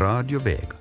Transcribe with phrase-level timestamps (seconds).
[0.00, 0.79] Radio Vega.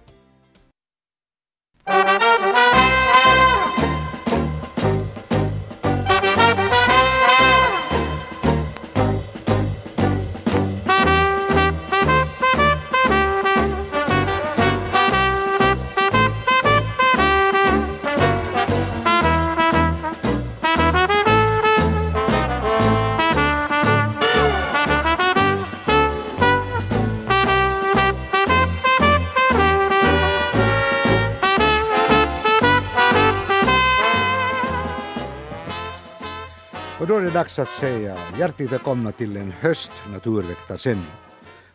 [37.39, 41.13] Dags att säga hjärtligt välkomna till en höst naturväktarsändning.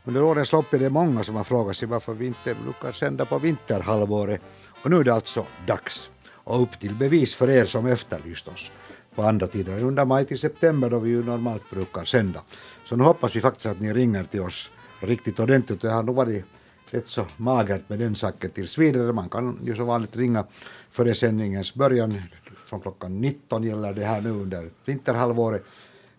[0.04, 3.24] Under årens lopp är det många som har frågat sig varför vi inte brukar sända
[3.24, 4.40] på vinterhalvåret
[4.82, 6.10] och nu är det alltså dags.
[6.28, 8.70] Och upp till bevis för er som efterlyst oss
[9.14, 12.42] på andra tider under maj till september då vi ju normalt brukar sända.
[12.84, 14.70] Så nu hoppas vi faktiskt att ni ringer till oss
[15.00, 15.80] riktigt ordentligt.
[15.80, 16.44] Det har nog varit
[16.90, 19.12] rätt så magert med den saken tills vidare.
[19.12, 20.44] Man kan ju som vanligt ringa
[20.90, 22.22] före sändningens början.
[22.64, 25.64] Från klockan 19 gäller det här nu under vinterhalvåret.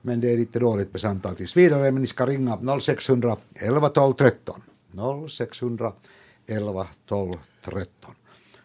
[0.01, 1.91] Men det är lite dåligt med samtal tills vidare.
[1.91, 4.61] Men ni ska ringa 0600 11 12 13.
[5.29, 5.93] 0600
[6.47, 8.11] 11 12 13.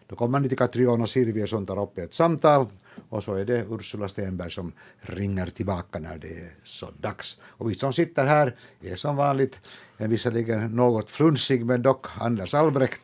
[0.07, 2.65] Då kommer ni till Katriona Sirviö som tar upp ett samtal
[3.09, 7.37] och så är det Ursula Stenberg som ringer tillbaka när det är så dags.
[7.43, 9.59] Och vi som sitter här är som vanligt
[9.97, 13.01] en visserligen något frunsig men dock Anders Albrecht,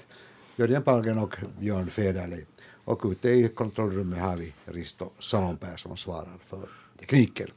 [0.56, 2.46] Jörgen Palgen och Björn Federley.
[2.88, 7.48] Och ute i kontrollrummet har vi Risto Salonpää som svarar för tekniken.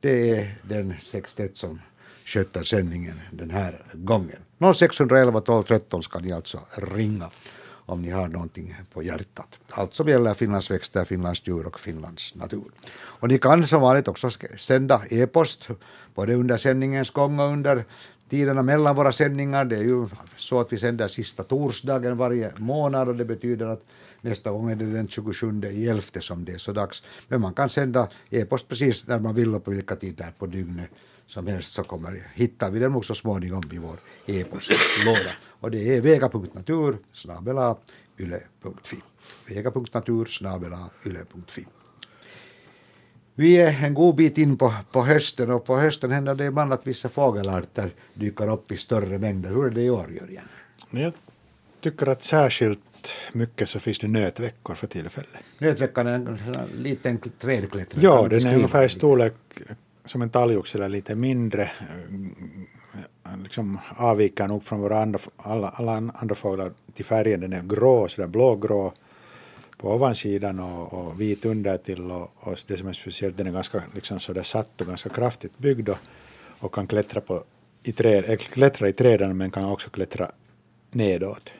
[0.00, 1.80] Det är den sextett som
[2.24, 4.38] sköter sändningen den här gången.
[4.74, 7.30] 0611 12 13 ska ni alltså ringa
[7.86, 9.58] om ni har någonting på hjärtat.
[9.70, 12.70] Allt som gäller Finlands växter, Finlands djur och Finlands natur.
[12.94, 15.68] Och ni kan som vanligt också sända e-post
[16.14, 17.84] både under sändningens gång och under
[18.28, 19.64] tiderna mellan våra sändningar.
[19.64, 23.82] Det är ju så att vi sänder sista torsdagen varje månad och det betyder att
[24.20, 27.02] nästa gång är det den 27 i elfte som det är så dags.
[27.28, 30.90] Men man kan sända e-post precis när man vill och på vilka tider på dygnet
[31.26, 35.32] som helst så kommer, hittar vi den också småningom i vår e-postlåda.
[35.60, 37.76] Och det är vega.natur snabela
[38.18, 38.96] yle.fi.
[39.46, 41.66] Vega.natur snabela yle.fi.
[43.34, 46.72] Vi är en god bit in på, på hösten och på hösten händer det ibland
[46.72, 49.50] att vissa fågelarter dyker upp i större mängder.
[49.50, 50.48] Hur är det i år, Jörgen?
[50.90, 51.12] Jag
[51.80, 52.80] tycker att särskilt
[53.32, 55.40] mycket så finns det nötveckor för tillfället.
[55.58, 56.38] Nötveckan är en
[56.74, 58.04] liten trädklättrare.
[58.04, 59.34] Ja, den är ungefär i storlek
[60.04, 61.62] som en talgoxe eller lite mindre.
[61.62, 67.40] Eh, Liksom avviker nog från våra andra, alla, alla andra fåglar till färgen.
[67.40, 68.92] Den är grå, sådär blågrå
[69.78, 73.82] på ovansidan och, och vit undertill och, och det som är speciellt den är ganska
[73.94, 75.98] liksom sådär satt och ganska kraftigt byggd och,
[76.58, 77.44] och kan klättra, på,
[77.82, 80.30] i träd, äh, klättra i träden men kan också klättra
[80.90, 81.52] nedåt.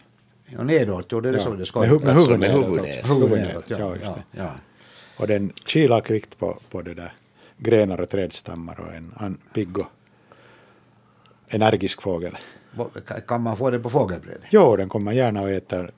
[0.48, 3.10] Ja, nedåt, jo, det är Ja, som det ska med hu- med Alltså, huvudet nedåt
[3.10, 4.22] Huvudet nedåt, nedåt, ja, ja, just det.
[4.30, 4.50] ja.
[5.18, 7.12] Och den kilar kvickt på, på det där
[7.58, 9.86] grenar och trädstammar och en, pigg och
[11.48, 12.36] energisk fågel.
[13.26, 14.42] Kan man få det på fågelbrädet?
[14.50, 15.90] Jo, den kommer gärna och äter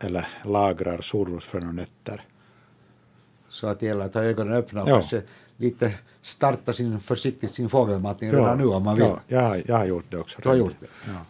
[0.00, 2.24] eller lagrar surrosfrön och nötter.
[3.48, 4.94] Så att det gäller att ha ögonen öppna och Ja.
[4.94, 5.22] kanske
[5.56, 9.04] lite starta sin, försiktigt sin fågelmatning redan nu om man vill.
[9.04, 10.38] Ja, jag, har- jag har gjort det också.
[10.42, 10.74] Du har gjort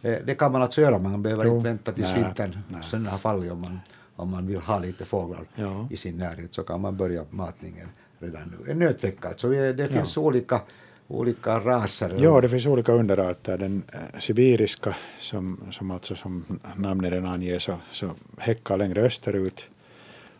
[0.02, 0.08] det?
[0.14, 1.56] Eh, Det kan man alltså göra, man behöver Jo.
[1.56, 2.58] inte vänta tills vintern
[2.90, 3.78] sen har fallit om man,
[4.16, 5.88] om man vill ha lite fåglar Ja.
[5.90, 8.70] i sin närhet så kan man börja matningen redan nu.
[8.70, 10.60] En nötvecka, alltså det finns olika,
[11.08, 12.14] olika raser.
[12.18, 13.58] Ja, det finns olika underarter.
[13.58, 16.44] Den eh, sibiriska, som, som alltså som
[16.76, 19.70] namnet redan anger, så, så häckar längre österut.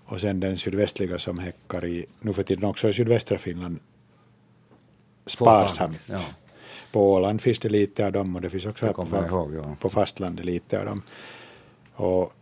[0.06, 3.78] Och sen den sydvästliga som häckar i, nu för tiden också i sydvästra Finland,
[5.26, 6.00] sparsamt.
[6.06, 6.20] Ja.
[6.92, 9.76] På Åland finns det lite av dem och det finns också här på, ihåg, ja.
[9.80, 11.02] på fastlandet lite av dem.
[11.94, 12.32] Och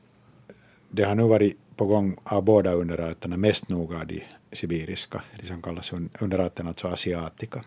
[0.90, 5.46] det har nu varit på gång av båda underarterna, mest nog av de sibiriska, de
[5.46, 7.64] som kallas un- underarterna, alltså asiatica.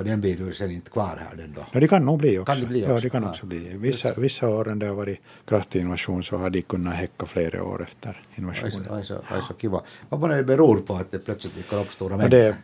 [0.00, 1.66] Och den blir ju sen inte kvar här den då.
[1.72, 2.52] Ja, det kan nog bli också.
[2.52, 3.00] Kan det bli Ja, också?
[3.04, 3.28] det kan Ja.
[3.28, 3.76] också bli.
[3.76, 7.64] Vissa, vissa år när det har varit kraftig invasion så har de kunnat häcka flera
[7.64, 8.86] år efter invasionen.
[8.90, 9.82] aj så, aj så kiva.
[10.08, 12.38] Vad månne det beror på att det plötsligt dyker upp stora mängder?
[12.38, 12.56] det,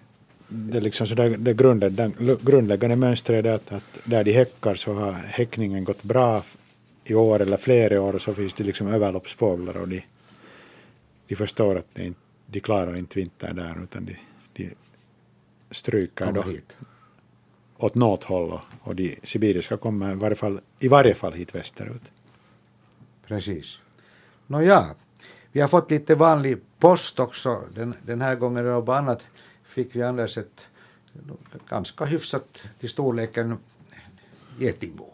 [0.48, 4.32] det, är liksom så där, det grundläggande, den grundläggande mönstret är att, att där de
[4.32, 6.42] häckar så har häckningen gått bra
[7.04, 10.02] i år eller flera år och så finns det liksom överloppsfåglar och de,
[11.28, 14.16] de förstår att inte, de klarar inte vintern där utan de,
[14.52, 14.74] de
[15.70, 16.76] stryker då hit.
[17.78, 22.12] Åt något håll och, de sibiriska kommer i varje fall, i varje fall hit västerut.
[23.26, 23.80] Precis.
[24.46, 24.84] Nåja,
[25.52, 29.22] vi har fått lite vanlig post också den, den här gången och på annat
[29.64, 30.66] fick vi Anders ett
[31.68, 33.58] ganska hyfsat till storleken
[34.58, 35.06] getingbo.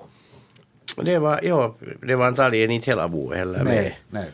[1.02, 3.74] Det var, ja, det var antagligen inte hela boet heller med.
[3.74, 4.30] Nej, nej.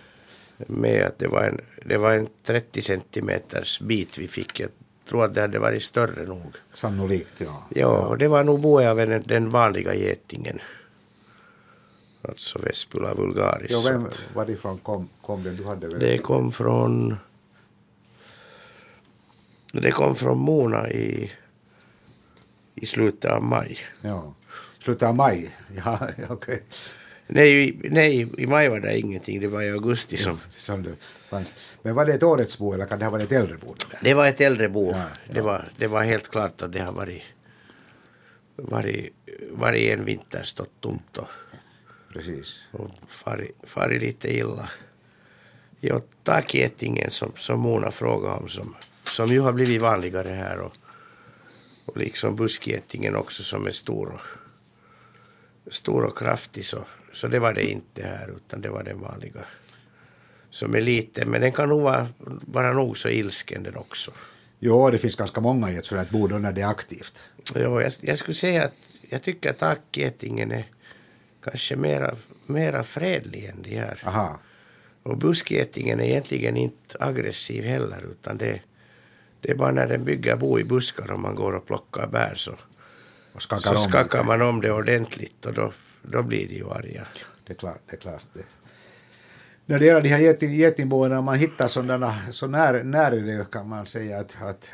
[0.56, 4.60] med att det var en, det var en 30 centimeters bit vi fick.
[4.60, 4.70] Jag
[5.08, 6.56] tror att det hade varit större nog.
[6.74, 7.66] Sannolikt, ja.
[7.68, 10.58] Ja, och det var nog boet av en, den vanliga getingen.
[12.22, 13.70] Alltså Vespula vulgaris.
[13.70, 15.56] ja vem, varifrån kom, kom den?
[15.56, 15.98] Du hade väl...
[15.98, 17.16] Det kom från...
[19.72, 21.32] Det kom från Mona i,
[22.74, 23.78] i slutet av maj.
[24.00, 24.34] Ja.
[24.78, 25.56] Slutet av maj?
[25.84, 26.62] Ja, okej.
[27.30, 29.40] Nej, nej, i maj var det ingenting.
[29.40, 30.40] Det var i augusti som...
[30.50, 30.94] Som det
[31.28, 31.54] fanns.
[31.82, 33.74] Men var det ett årets bo eller kan det ha varit ett äldrebo?
[34.02, 34.90] det var ett äldre bo.
[34.92, 37.22] Ja, Det, var, det var helt klart att det har varit,
[38.56, 39.12] varit,
[39.50, 41.28] varit en vinter stått tomt och,
[42.12, 42.60] Precis.
[42.70, 44.70] och farit, farit lite illa.
[45.80, 50.72] Ja, takgetingen som, som Mona frågade om som, som ju har blivit vanligare här och,
[51.84, 54.37] och liksom buskgetingen också som är stor och,
[55.70, 59.40] stor och kraftig så, så det var det inte här utan det var den vanliga
[60.50, 62.08] som är liten men den kan nog vara,
[62.46, 64.12] vara nog så ilsken den också.
[64.58, 67.18] Jo, det finns ganska många i ett bo då när det är aktivt.
[67.54, 68.74] Jo, jag, jag skulle säga att
[69.10, 70.64] jag tycker att tackgetingen är
[71.42, 72.16] kanske mera,
[72.46, 74.02] mera fredlig än de här.
[74.04, 74.40] Aha.
[75.02, 78.60] Och buskgetingen är egentligen inte aggressiv heller utan det,
[79.40, 82.34] det är bara när den bygger bo i buskar och man går och plockar bär
[82.34, 82.52] så,
[83.38, 86.70] Och skakar så om skakar man om det ordentligt och då, då blir de ju
[86.70, 87.06] arga.
[87.46, 87.80] Det är klart.
[87.90, 88.42] Det är klart det.
[89.66, 93.50] När det gäller de här geting, getingboendena, man hittar sådana, så när, när är det
[93.50, 94.70] kan man säga att, att,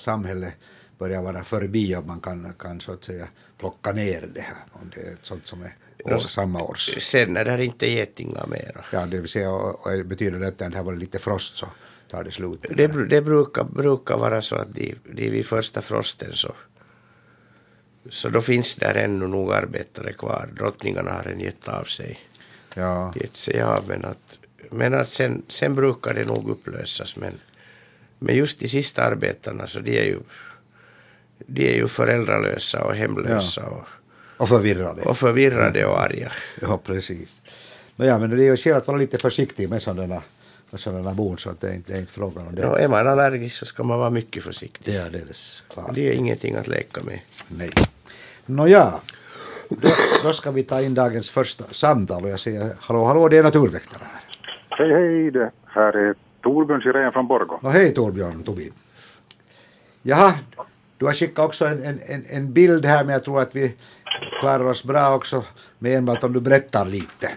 [0.00, 0.54] samhället
[0.98, 4.90] börjar vara förbi och man kan, kan så att säga plocka ner det här om
[4.94, 5.74] det är sånt som är
[6.14, 7.02] år, samma års.
[7.02, 8.84] Sen när det här inte är getingar mera.
[8.92, 11.66] Ja, det vill säga, och, och betyder det att det har varit lite frost så
[12.08, 12.66] tar det slut.
[12.76, 16.54] Det, det brukar, brukar vara så att de, de vid första frosten så,
[18.10, 20.48] så då finns där ännu nog arbetare kvar.
[20.56, 22.20] Drottningarna har en gett av sig.
[22.74, 24.38] Ja, Gett sig av men att,
[24.70, 27.16] men att sen, sen brukar det nog upplösas.
[27.16, 27.32] Men,
[28.18, 30.18] men just de sista arbetarna så de är ju,
[31.38, 33.86] de är ju föräldralösa och hemlösa och,
[34.36, 35.02] och förvirrade.
[35.02, 36.32] och förvirrade och arga.
[36.60, 37.42] Ja, precis.
[37.96, 40.22] Men ja, men det är ju skäl att vara lite försiktig med sådana,
[40.70, 42.62] med sådana bon så att det är inte, det är inte frågan om det.
[42.62, 44.94] Ja, är man allergisk så ska man vara mycket försiktig.
[44.94, 45.94] Det är alldeles klart.
[45.94, 47.20] Det är ingenting att leka med.
[47.48, 47.70] Nej.
[48.46, 48.92] Nåja,
[49.68, 49.88] då,
[50.24, 53.42] då ska vi ta in dagens första samtal och jag säger hallå, hallå, det är
[53.42, 54.22] naturväktarna här.
[54.70, 57.58] Hej, hej, det här är Torbjörn Sirén från Borgå.
[57.62, 58.72] Och hej Torbjörn Tobi.
[60.02, 60.32] Jaha,
[60.98, 63.74] du har skickat också en, en, en, bild här men jag tror att vi
[64.40, 65.44] klarar oss bra också
[65.78, 67.28] med enbart om du berättar lite.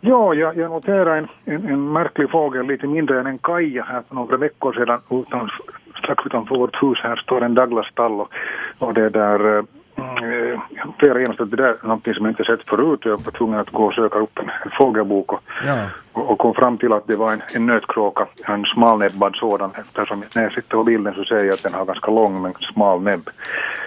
[0.00, 4.02] Ja, jag, jag noterade en, en, en märklig fågel, lite mindre än en kaja här
[4.08, 5.00] för några veckor sedan.
[5.10, 5.50] Utan,
[5.98, 8.32] strax utanför vårt hus här står en Douglas-stall och,
[8.78, 9.64] och det där
[9.98, 13.00] Mm, jag noterade genast att det där är någonting som jag inte sett förut.
[13.04, 15.74] Jag var tvungen att gå och söka upp en, fågelbok och, Ja.
[16.12, 19.70] och, och kom fram till att det var en, en nötkråka, en smalnäbbad sådan.
[19.78, 22.54] Eftersom när jag sitter på bilden så ser jag att den har ganska lång men
[22.54, 23.30] smal näbb.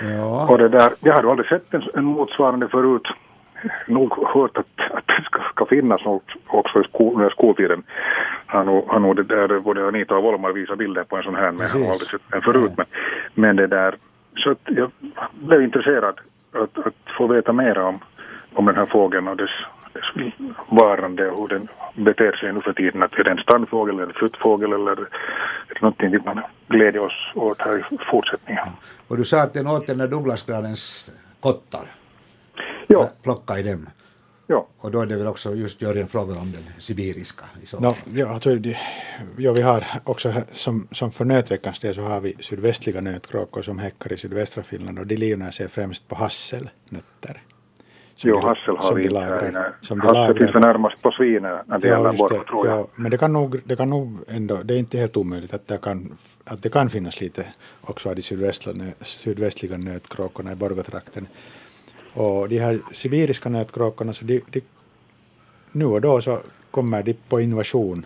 [0.01, 0.47] Ja.
[0.49, 3.07] Och det där, jag hade aldrig sett en, en motsvarande förut.
[3.87, 7.83] Nog hört att, att det ska, ska finnas något också i skol, under skoltiden.
[8.45, 11.35] Har nog, har nog det där, både Anita och Volmar visat bilder på en sån
[11.35, 12.71] här men jag har aldrig sett den förut.
[12.77, 12.85] Men,
[13.33, 13.95] men det där,
[14.35, 14.91] så att jag
[15.31, 16.19] blev intresserad
[16.51, 17.99] att, att få veta mer om,
[18.53, 19.49] om den här fågeln och dess,
[19.93, 20.33] dess
[20.69, 21.67] varande och hur den
[22.05, 23.03] beter sig nu för tiden.
[23.03, 24.95] Att är det en stannfågel eller flyttfågel eller är
[25.67, 28.67] det någonting vi kan glädja oss åt här i fortsättningen.
[29.07, 31.85] Och du sa att den åt den där Douglasgranens kottar.
[32.87, 33.87] Ja, Plocka i dem.
[34.51, 34.67] Ja.
[34.77, 37.45] Och då är det väl också just Jörgen frågan om den sibiriska.
[37.79, 38.49] No, ja, alltså,
[39.37, 43.61] ja, vi har också här, som, som för nötveckans del så har vi sydvästliga nötkråkor
[43.61, 47.41] som häckar i sydvästra Finland och de livnär sig främst på hasselnötter.
[48.15, 51.11] Som Jo, de- hassel har som vi de inte som de Hassel finns närmast på
[51.11, 52.79] svinen när det gäller det, tror jag.
[52.79, 55.67] ja, men det kan, nog, det kan nog ändå, det är inte helt omöjligt att
[55.67, 57.45] det kan, att det kan finnas lite
[57.81, 58.21] också av de
[59.01, 61.27] sydvästliga nötkråkorna i Borgotrakten.
[62.13, 64.61] Och de här sibiriska nötkråkorna, så de, de,
[65.71, 66.39] nu och då så
[66.71, 68.05] kommer de på invasion,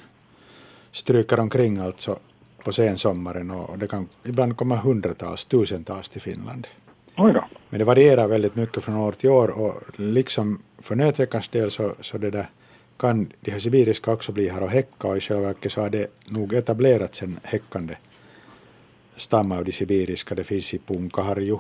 [0.92, 2.20] stryker omkring alltså
[2.64, 6.68] på sensommaren och det kan ibland komma hundratals, tusentals till Finland.
[7.70, 11.94] Men det varierar väldigt mycket från år till år och liksom för nötveckans del så,
[12.02, 12.50] så det där
[12.98, 15.90] kan de här sibiriska också bli här och häcka och i själva verket så har
[15.90, 17.96] det nog etablerats en häckande
[19.16, 20.36] stam av de sibiriska.
[20.36, 21.58] Det finns i Punkaharju,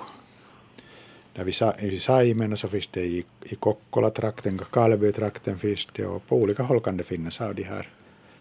[1.35, 6.05] där vi sa, i Saimen och så finns det i, i Kokkola-trakten, Kaleby-trakten finns det
[6.05, 7.89] och på olika håll kan det finnas av de här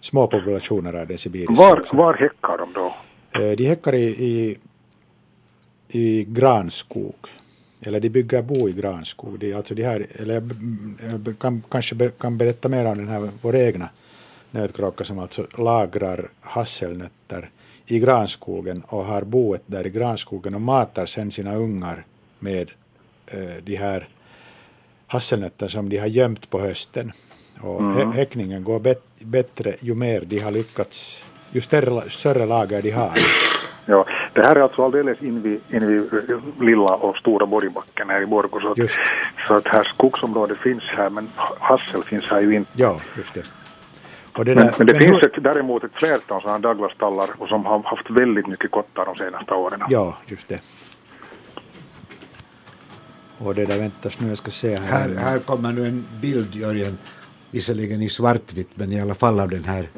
[0.00, 1.96] små populationer av den sibiriska Var, också.
[1.96, 2.94] var häckar de då?
[3.40, 4.58] Eh, De häckar i, i,
[5.88, 7.14] i granskog,
[7.82, 9.38] eller de bygger bo i granskog.
[9.38, 10.34] De, alltså de här, eller
[11.24, 13.88] jag kan, kanske kan berätta mer om den här vår egna
[14.50, 17.50] nötkråka som alltså lagrar hasselnötter
[17.86, 22.04] i granskogen och har boet där i granskogen och matar sen sina ungar
[22.38, 22.70] med
[23.62, 24.08] de här
[25.06, 27.12] hasselnötter som de har gömt på hösten.
[27.60, 28.12] Och mm.
[28.12, 33.10] häckningen går bet, bättre ju mer de har lyckats, ju större, större lager de har.
[33.86, 38.26] Ja, det här är alltså alldeles invid, invid eh, lilla och stora Borgbacken här i
[38.26, 38.60] Borgå.
[38.60, 38.90] Så, att,
[39.48, 41.28] så att här skogsområdet finns här men
[41.58, 42.70] hassel finns här ju inte.
[42.74, 43.42] Ja, just det.
[44.44, 45.24] det men, men, det men finns hur...
[45.24, 49.80] ett, däremot ett flertal sådana Douglas-tallar som har haft väldigt mycket kottar de senaste åren.
[49.88, 50.60] Ja, just det.
[53.44, 55.08] Och det där väntas nu, jag ska se här.
[55.08, 56.98] Här, här kommer nu en bild, Jörgen,
[57.50, 59.88] visserligen i svartvitt, men i alla fall av den här,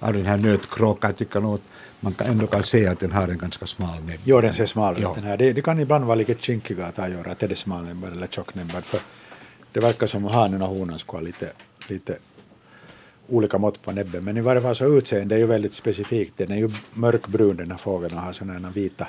[0.00, 1.10] av den här nötkråkan.
[1.10, 1.60] Jag tycker nog
[2.00, 4.20] man kan ändå kan se att den har en ganska smal näbb.
[4.24, 5.14] Jo, den ser smal ut.
[5.14, 5.36] Den här.
[5.36, 8.84] Det, det, kan ibland vara lite kinkiga att avgöra att är det smalnäbbad eller tjocknäbbad.
[8.84, 9.00] För
[9.72, 11.52] det verkar som hanen och honan skulle ha lite,
[11.88, 12.18] lite
[13.28, 14.24] olika mått på näbben.
[14.24, 16.32] Men i varje fall så utseende är ju väldigt specifikt.
[16.36, 19.08] Den är ju mörkbrun den här fågeln och har sådana vita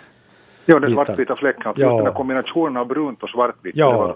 [0.70, 1.74] Ja, den svartvita fläcken.
[1.76, 1.96] Ja.
[1.96, 3.76] Den här kombinationen av brunt och svartvitt.
[3.76, 3.92] Ja.
[3.92, 4.16] Det var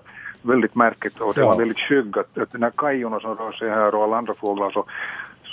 [0.53, 1.47] väldigt märkligt och det ja.
[1.47, 2.17] var väldigt skyggt.
[2.17, 4.85] Att, att den här kajorna som rör sig här och alla andra fåglar så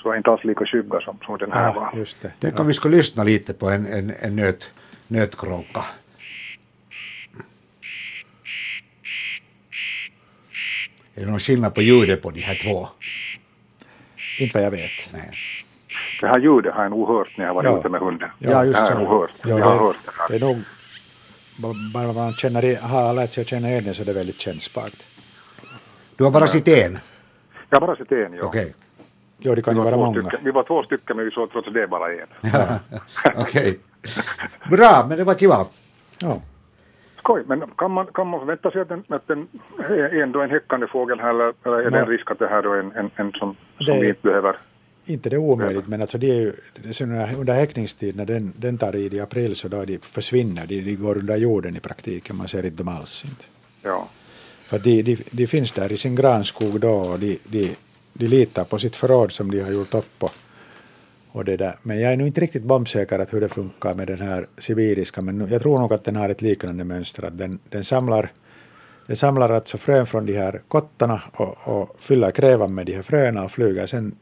[0.03, 1.91] så inte alls lika skygga som, som den här var.
[1.97, 2.33] Just det.
[2.39, 4.71] Tänk om vi skulle lyssna lite på en, en, en nöt,
[5.07, 5.85] nötkråka.
[11.15, 12.89] Är det någon skillnad på ljudet på de här två?
[14.41, 15.13] Inte vad jag vet.
[15.13, 15.31] Nej.
[16.21, 17.79] Det här ljudet har jag nog hört när jag var ja.
[17.79, 18.31] ute med hunden.
[18.39, 18.85] Ja, just det.
[18.85, 19.31] Har jag nog hört.
[19.43, 20.29] Ja, jag har det, hört det, här.
[20.29, 20.63] det är nog
[21.95, 24.93] bara man känner, har lärt sig att känna igen det så är det väldigt kännspart.
[26.17, 26.99] Du har bara sett en?
[27.71, 28.43] Jag har bara sett en, ja.
[28.43, 28.63] Okej.
[28.63, 28.73] Okay.
[29.39, 30.21] Jo, det kan ju vara många.
[30.21, 32.27] Stycken, vi var två stycken men vi såg trots det bara en.
[33.37, 33.43] Okej.
[33.43, 33.79] Okay.
[34.71, 35.67] Bra, men det var kiva.
[36.19, 36.41] Ja.
[37.19, 39.49] Skoj, men kan man, kan man förvänta sig att, den, att den
[39.79, 42.81] är ändå en häckande fågel här eller, är det en risk att det här är
[42.81, 44.57] en, en, en som, som vi inte behöver?
[45.09, 46.53] Inte det är omöjligt, men alltså det är ju,
[47.39, 50.97] under häckningstid när den, den tar i i april så då de försvinner, de, de
[50.97, 53.45] går under jorden i praktiken, man ser inte dem alls inte.
[53.83, 54.09] Ja.
[54.67, 57.77] För de, de, de finns där i sin granskog då och de, de
[58.19, 60.31] de litar på sitt förråd som de har gjort upp på.
[61.33, 61.77] Och det där.
[61.83, 65.23] Men jag är nog inte riktigt bombsäker att hur det funkar med den här sibiriska,
[65.23, 68.33] men jag tror nog att den har ett liknande mönster, att den, den samlar
[69.07, 73.03] den samlar alltså frön från de här kottarna och, och fyller krävan med de här
[73.03, 74.15] fröna och flyger sen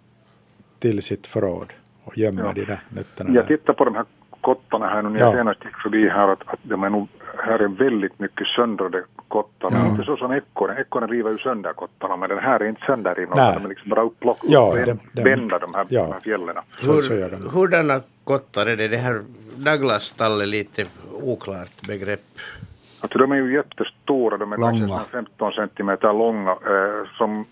[0.78, 1.73] till sitt förråd
[2.04, 2.52] och gömmer ja.
[2.52, 3.30] de där nötterna.
[3.35, 4.04] Jag tittar på de här
[4.40, 5.37] kottarna här nu när jag ja.
[5.37, 9.68] senast gick förbi här att, att de är nog, här är väldigt mycket söndrade kottar.
[9.73, 9.87] Ja.
[9.87, 13.33] Inte så som ekorren, ekorren river ju sönder kottarna men den här är inte sönderriven
[13.33, 14.76] utan de är liksom bara upplock, ja,
[15.12, 16.56] bända de här, de här fjällen.
[16.83, 18.88] Hur, hurdana kottar är det?
[18.88, 19.23] Det här
[19.56, 20.85] Douglas-stall är lite
[21.23, 22.21] oklart begrepp.
[23.06, 24.88] Alltså de är ju jättestora, de är långa.
[24.88, 26.50] kanske 15 centimeter långa.
[26.50, 27.44] Eh, som,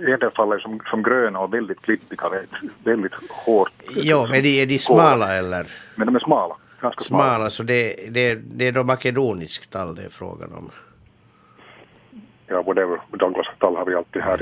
[0.00, 2.30] I det fallet som, som gröna och väldigt klippiga,
[2.84, 3.72] väldigt hårt.
[3.96, 5.66] Jo, men de, är de smala eller?
[5.94, 7.24] Men de är smala, ganska smala.
[7.24, 10.70] Smala, så det, det, det är då makedonisk tall det är frågan om.
[12.46, 13.00] Ja, whatever.
[13.10, 14.38] Douglas tall har vi alltid här.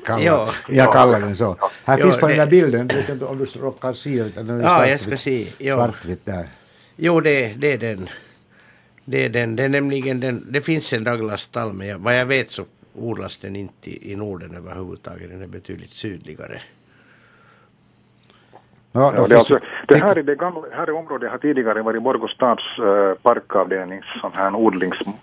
[0.04, 0.48] Kallar, ja.
[0.68, 1.56] Jag kallar den så.
[1.84, 4.22] Här jo, finns på det, den där bilden, jag vet inte om du råkar se
[4.22, 4.60] den.
[4.60, 5.46] Ja, jag ska se.
[5.46, 6.46] Svartvitt där.
[6.96, 8.08] Jo, det, det är den.
[9.04, 9.56] Det är den.
[9.56, 10.52] Det är nämligen den.
[10.52, 14.12] Det finns en Douglas tall men jag, vad jag vet så odlas den inte i,
[14.12, 15.30] i Norden överhuvudtaget.
[15.30, 16.60] Den är betydligt sydligare.
[18.92, 19.58] Ja, ja, det, alltså,
[19.88, 24.04] det, här, är det gamla, här är området har tidigare varit Borgå stads äh, parkavdelnings
[24.20, 25.16] sån här odlingslott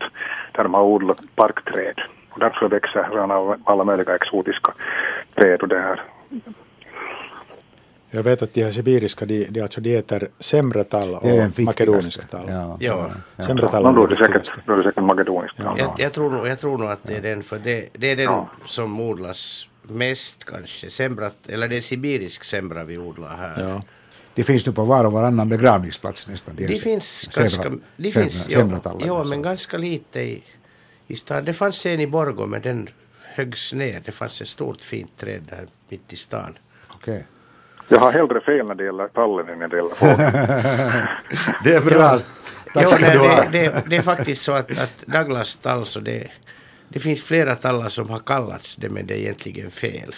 [0.00, 0.06] äh,
[0.52, 2.00] där de har odlat parkträd.
[2.30, 3.02] Och därför växer
[3.64, 4.72] alla möjliga exotiska
[5.34, 6.00] träd och det här
[8.14, 12.44] jag vet att de här sibiriska, de, de, alltså, de äter sämretall och makedonisk tall.
[12.48, 12.76] Ja.
[12.80, 13.10] Ja.
[13.36, 13.44] Ja.
[13.44, 13.54] Är
[14.08, 15.78] det säkert, då är det säkert makedonisk tall.
[15.78, 18.16] Jag, jag, tror nog, jag tror nog att det är den, för det, det är
[18.16, 18.48] den ja.
[18.66, 20.90] som odlas mest kanske.
[20.90, 23.68] Sembrat, eller det är sibirisk sembra vi odlar här.
[23.68, 23.82] Ja.
[24.34, 26.56] Det finns nu på var och varannan begravningsplats nästan.
[26.56, 30.44] Det, det finns ganska, det finns, ja, ja, men ganska lite i,
[31.06, 31.44] i stan.
[31.44, 32.88] Det fanns en i Borgå men den
[33.22, 34.02] höggs ner.
[34.04, 36.54] Det fanns ett stort fint träd där mitt i stan.
[36.88, 37.14] Okej.
[37.14, 37.22] Okay.
[37.88, 40.18] Jag har hellre fel när det gäller tallen än när det gäller fågeln.
[41.64, 42.18] det är bra.
[42.74, 43.44] Tack ska du ha.
[43.44, 46.30] Det, det, det, är faktiskt så att, att Douglas tall så det,
[46.88, 50.14] det finns flera tallar som har kallats det men det är egentligen fel.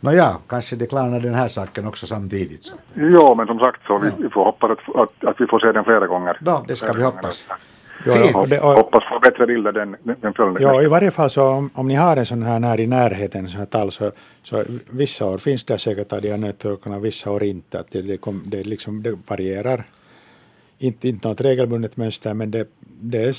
[0.00, 2.74] Nåja, kanske det klarnar den här saken också samtidigt.
[2.94, 5.72] Ja, men som sagt så vi, vi får hoppas att, att, att, vi får se
[5.72, 6.38] den flera gånger.
[6.44, 7.46] Ja, det ska vi hoppas.
[8.06, 10.62] Ja, och det, och, hoppas få bättre bilder den, den följande.
[10.62, 13.48] Ja, i varje fall så om, om ni har en sån här när i närheten,
[13.48, 17.30] så här tall, så, så vissa år finns det säkert av de här nöttorkarna, vissa
[17.30, 17.80] år inte.
[17.80, 19.84] Att det, det, kom, det, liksom, det varierar.
[20.78, 22.68] Inte, inte något regelbundet mönster, men det,
[23.00, 23.34] det, är,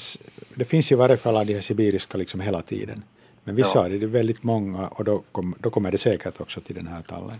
[0.55, 3.03] det finns i varje fall av de här sibiriska liksom hela tiden.
[3.43, 3.86] Men vissa Ja.
[3.86, 7.01] är det väldigt många och då, kom, då kommer det säkert också till den här
[7.01, 7.38] tallen.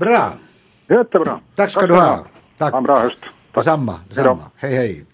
[0.00, 0.32] Bra!
[0.88, 1.40] Jättebra.
[1.54, 2.24] Tack ska du ha.
[2.58, 2.72] Tack.
[2.72, 3.16] Ha en bra höst.
[3.20, 3.30] Tack.
[3.54, 4.00] Detsamma.
[4.08, 4.42] Detsamma.
[4.56, 5.04] Hej, hej.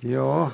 [0.00, 0.50] Ja.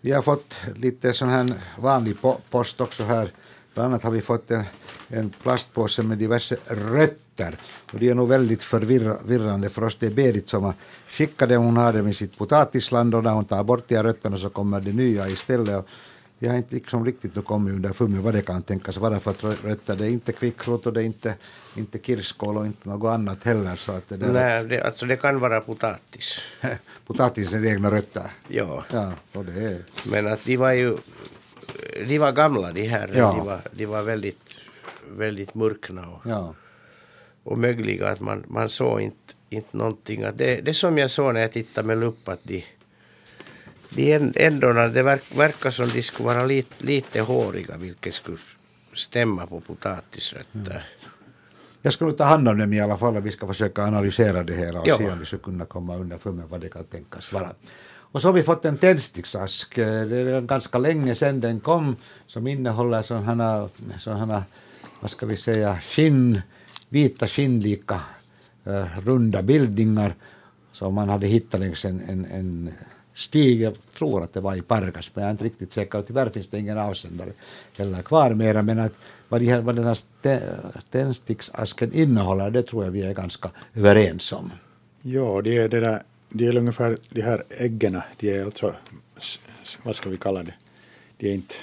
[0.00, 2.16] Vi har fått lite sån här vanlig
[2.50, 3.32] post också här.
[3.74, 4.64] Bland annat har vi fått en,
[5.08, 7.58] en plastpåse med diverse rötter.
[7.92, 9.96] Och det är nog väldigt förvirrande för oss.
[10.00, 10.74] Det är Berit som har
[11.08, 11.56] skickat det.
[11.56, 14.50] Hon har dem i sitt potatisland och när hon tar bort de här rötterna så
[14.50, 15.78] kommer det nya istället.
[15.78, 15.88] Och
[16.42, 19.30] vi har inte liksom riktigt nu kommit underfund med vad det kan tänkas vara för
[19.30, 19.96] att rö- rötter.
[19.96, 21.34] Det är inte kvickrot och det är inte,
[21.76, 23.76] inte kirskål och inte något annat heller.
[23.76, 26.40] Så att det där Nej, det, alltså det kan vara potatis.
[27.06, 28.22] potatisens egna rötter.
[28.48, 29.82] Ja, Ja, och det är...
[30.10, 30.96] men att de var ju
[32.06, 33.10] de var gamla de här.
[33.14, 33.34] Ja.
[33.38, 34.54] De, var, de var väldigt,
[35.16, 36.54] väldigt mörkna och, Ja.
[37.42, 40.22] och möjliga att man, man såg inte, inte någonting.
[40.22, 42.64] Att det, det som jag såg när jag tittade med lupp att de,
[43.90, 48.38] de ändorna, det verk, verkar som de skulle vara lite, lite håriga vilket skulle
[48.94, 50.84] stämma på potatisrötter.
[51.82, 54.54] Jag ska nog ta hand om dem i alla fall vi ska försöka analysera det
[54.54, 54.98] hela och Ja.
[54.98, 57.52] se om vi ska kunna komma underfund med vad det kan tänkas vara.
[58.12, 59.74] Och så har vi fått en tändsticksask.
[59.76, 63.68] Det är ganska länge sedan den kom som innehåller sådana,
[63.98, 64.44] sådana
[65.00, 66.40] vad ska vi säga, skinn,
[66.88, 68.00] vita skinnlika
[68.64, 70.14] eh, runda bildningar
[70.72, 72.70] som man hade hittat längs en, en, en
[73.14, 73.60] stig.
[73.60, 76.02] Jag tror att det var i Pargas, men jag är inte riktigt säker.
[76.02, 77.32] Tyvärr finns det ingen avsändare
[77.78, 78.62] heller kvar mera.
[78.62, 78.92] Men att
[79.28, 79.98] vad, de här, vad den här
[80.90, 84.52] tändsticksasken innehåller, det tror jag vi är ganska överens om.
[85.02, 88.74] Ja, det är, det där, det är ungefär de här äggen, de är alltså,
[89.82, 90.54] vad ska vi kalla det,
[91.16, 91.54] de är inte,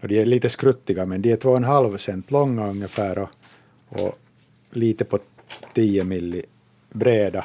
[0.00, 3.30] de är lite skruttiga men de är två och en halv cent långa ungefär och,
[3.88, 4.18] och
[4.70, 5.18] lite på
[5.74, 6.42] 10 milli
[6.90, 7.44] breda.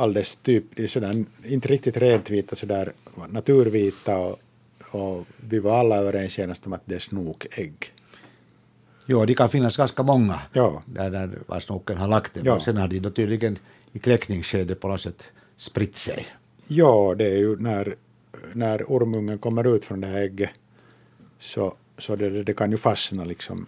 [0.00, 2.92] Alldeles typ, de är sådär, inte riktigt rent vita, sådär
[3.28, 4.38] naturvita och,
[4.90, 7.92] och vi var alla överens senast om att det är snokägg.
[9.06, 10.82] Jo, de kan finnas ganska många Ja.
[10.86, 12.42] där, där var snoken har lagt dem.
[12.46, 12.60] Ja.
[12.60, 13.58] Sen har de då tydligen
[13.92, 15.22] i kläckningsskedet på något sätt
[15.56, 16.26] spritt sig.
[16.66, 17.94] Ja, det är ju när,
[18.52, 20.50] när ormungen kommer ut från det här ägget
[21.38, 23.66] så, så det, det kan ju fastna liksom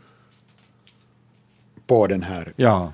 [1.87, 2.93] på den här Ja,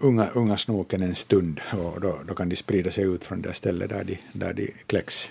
[0.00, 3.54] unga, unga snoken en stund och då, då kan de sprida sig ut från det
[3.54, 5.30] stället där de, där de kläcks.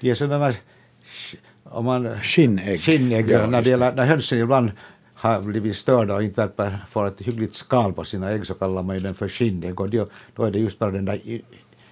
[0.00, 2.80] de är sådana sk- om man, Skinnägg.
[2.80, 3.30] skinnägg.
[3.30, 4.70] Ja, när, det gäller, när hönsen ibland
[5.14, 8.82] har blivit störda och inte verkar få ett hyggligt skal på sina ägg så kallar
[8.82, 11.20] man ju den för skinnägg och då, då är det just bara den där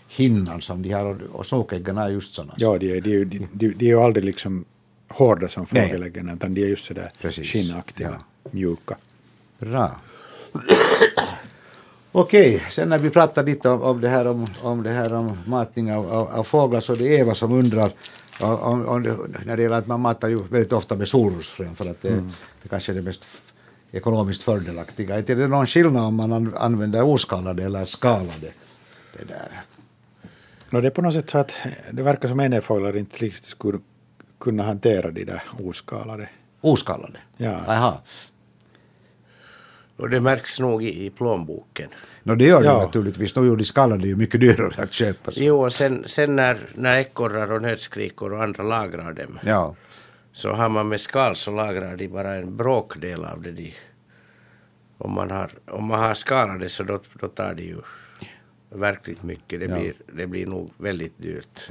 [0.09, 2.55] hinnan som de har och, snokäggen är just sådana.
[2.57, 4.65] Ja, de är, de, de, de, de är ju aldrig liksom
[5.09, 7.53] hårda som fågeläggen utan de är just sådär Precis.
[7.53, 8.97] skinnaktiga, mjuka.
[9.59, 10.01] Bra.
[12.19, 15.39] Okej, sen när vi pratar lite om, om det här om, om det här om
[15.47, 17.91] matning av, av, av fåglar så det är Eva som undrar
[18.41, 21.91] om, om, det, när det gäller att man matar ju väldigt ofta med solrosfrön för
[21.91, 22.31] att det,
[22.63, 23.25] det kanske är det mest
[23.93, 25.17] ekonomiskt fördelaktiga.
[25.17, 28.51] Är det någon skillnad om man an, använder oskalade eller skalade?
[29.19, 29.63] Det där.
[30.71, 31.53] No, det är på något sätt så att
[31.91, 33.79] det verkar som enefåglar inte riktigt skulle
[34.41, 36.29] kunna hantera de där oskalade.
[36.61, 37.19] Oskalade?
[37.37, 37.57] Ja.
[37.67, 38.01] Aha.
[39.97, 41.89] Och det märks nog i, plånboken.
[42.23, 42.83] No, det gör det Ja.
[42.83, 43.37] naturligtvis.
[43.37, 45.31] Är de skallade ju mycket dyrare att köpa.
[45.35, 49.75] Jo, och sen, sen när, när ekorrar och nötskrikor och andra lagrar dem Ja.
[50.33, 53.75] så har man med skal så lagrar de bara en bråkdel av det de
[54.99, 57.77] om man har, om man har skalade så då, då tar det ju
[58.71, 59.61] verkligt mycket.
[59.61, 59.79] Det, Ja.
[59.79, 61.71] blir, det blir nog väldigt dyrt.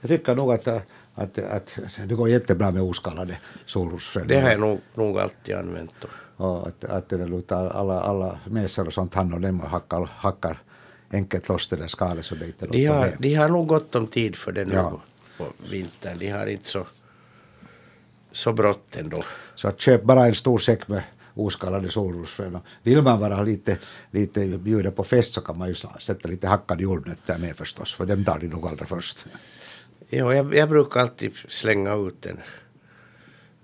[0.00, 0.68] Jag tycker nog att,
[1.14, 4.26] att, att det går jättebra med oskalade solrosfrön.
[4.26, 6.04] Det har jag nog, nog alltid använt.
[6.04, 9.68] Och, Och att, att det lutar alla, alla mesar och sånt hand och dem och
[9.70, 10.62] hackar, hackar
[11.10, 14.06] enkelt loss det där skalet så det inte de, har, de har nog gott om
[14.06, 15.00] tid för det nu Ja.
[15.38, 16.18] på, vintern.
[16.18, 16.86] De har inte så,
[18.32, 19.22] så brått ändå.
[19.54, 21.02] Så att köp bara en stor säck med
[21.34, 22.58] oskalade solrosfrön.
[22.82, 23.78] Vill man vara lite,
[24.10, 28.06] lite bjuda på fest så kan man ju sätta lite hackade jordnötter med förstås, för
[28.06, 29.26] dem tar de nog allra först.
[30.10, 32.40] Jo, jag, jag brukar alltid slänga ut en,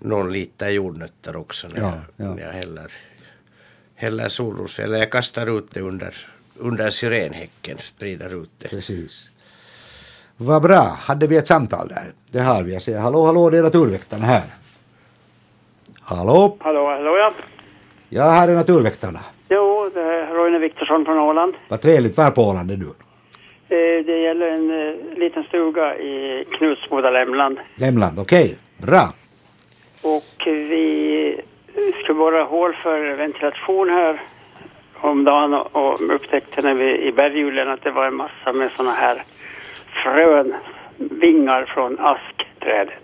[0.05, 2.33] någon liter jordnötter också när, Ja, jag, ja.
[2.35, 2.91] när jag häller,
[3.95, 4.79] häller solros.
[4.79, 6.15] Eller jag kastar ut det under,
[6.55, 8.67] under syrenhäcken, sprider ut det.
[8.69, 9.29] Precis.
[10.37, 10.97] Vad bra.
[10.99, 12.13] Hade vi ett samtal där?
[12.31, 12.73] Det har vi.
[12.73, 14.43] Jag säger hallå, hallå, det är Naturväktarna här.
[16.01, 16.57] Hallå?
[16.59, 17.33] Hallå, hallå ja.
[18.09, 19.19] Ja, här är Naturväktarna.
[19.49, 21.53] Jo, det är Roine Viktorsson från Åland.
[21.69, 22.17] Vad trevligt.
[22.17, 22.85] Var på Åland är du?
[23.69, 27.57] Eh, Det gäller en eh, liten stuga i Knutsboda, Lämland.
[27.75, 28.57] Lämland, okej.
[28.77, 29.13] Bra.
[30.05, 31.41] Och vi
[32.03, 34.21] ska borra hål för ventilation här
[34.93, 38.91] om dagen och, upptäckte när vi i berghjulen att det var en massa med såna
[38.91, 39.23] här
[40.03, 40.53] frön,
[40.97, 43.03] vingar från askträdet.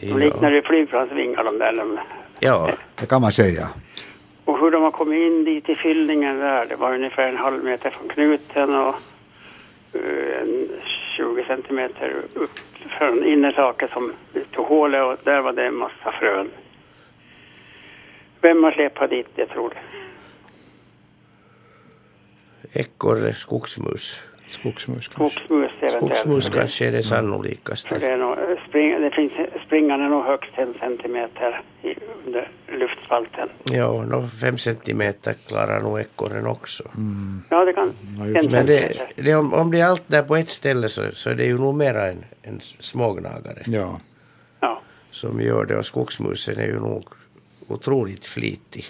[0.00, 1.72] De liknar ju flygplansvingar de där.
[1.72, 1.98] De,
[2.40, 3.68] Ja, Det kan man säga.
[4.44, 7.64] och hur de har kommit in dit i fyllningen där, det var ungefär en halv
[7.64, 8.94] meter från knuten och
[9.92, 10.68] eh, en
[11.16, 12.50] 20 centimeter upp
[12.88, 14.12] från innertaket som
[14.52, 16.50] tog hålet och där var det en massa frön.
[18.40, 19.98] Vem har släpat dit det tror du?
[22.72, 24.22] ekorre, skogsmus.
[24.48, 25.38] Skogsmus kanske.
[25.38, 26.16] Skogsmus eventuellt.
[26.16, 27.98] Skogsmus kanske är det För sannolikaste.
[27.98, 28.36] det, är nog,
[28.68, 29.32] spring, det finns,
[29.66, 31.94] springan är nog högst en centimeter i,
[32.26, 33.48] under luftspalten.
[33.72, 36.84] Ja, no, fem centimeter klarar nog ekorren också.
[37.50, 37.92] Ja, det kan...
[38.18, 40.88] Ja, en just Men det, det, om, om det är allt där på ett ställe
[40.88, 44.00] så, så är det ju nog mera en, en smågnagare Ja.
[44.60, 44.80] Ja.
[45.10, 47.04] som gör det och skogsmusen är ju nog
[47.68, 48.84] otroligt flitig.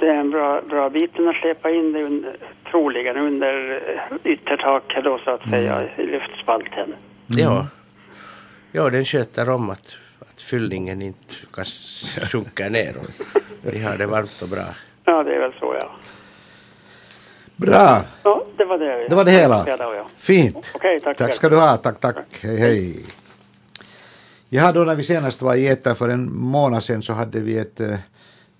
[0.00, 2.36] Det är en bra, bra biten att släpa in det under,
[2.70, 6.94] troligen under eh, yttertaket då så att säga i luftspalten.
[7.26, 7.66] Ja.
[8.72, 11.64] ja, den sköter om att, att fyllningen inte kan
[12.32, 12.94] sjunka ner.
[12.98, 14.64] Och vi har det varmt och bra.
[15.04, 15.90] Ja, det är väl så ja.
[17.56, 19.08] Bra, Ja, det var det.
[19.08, 19.66] det var det hela.
[20.18, 20.70] Fint.
[20.74, 21.16] Okej, tack.
[21.16, 21.76] Tack ska du ha.
[21.76, 22.16] Tack, tack.
[22.42, 23.04] Hej, hej.
[24.48, 27.58] Ja, då när vi senast var i Etern för en månad sedan så hade vi
[27.58, 27.94] ett eh,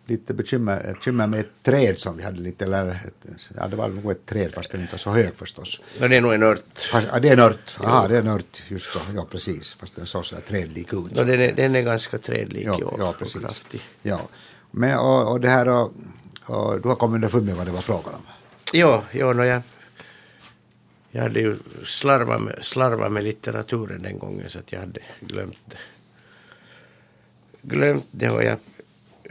[0.08, 3.88] lite bekymmer, bekymmer med ett träd som vi hade lite, eller ett, ja det var
[3.88, 5.80] nog ett träd fast den inte så hög förstås.
[6.00, 6.78] Och det är nog en ört.
[6.92, 9.74] Fast, ja, det är en ört, aha det är en ört, just så, ja precis,
[9.74, 11.18] fast den såg sådär trädlik ut.
[11.18, 13.40] Och den, är, den är ganska trädlik ja, och, ja, och precis.
[13.40, 13.80] kraftig.
[14.02, 14.20] Ja.
[14.70, 15.92] Men, och, och det här och,
[16.44, 18.22] och du har kommit underfund med vad det var frågan om.
[18.72, 19.62] Jo, jo no, jag,
[21.10, 25.62] jag hade ju slarvat med, slarvat med litteraturen den gången så att jag hade glömt
[25.64, 25.76] det.
[27.62, 28.58] Glömt det och jag,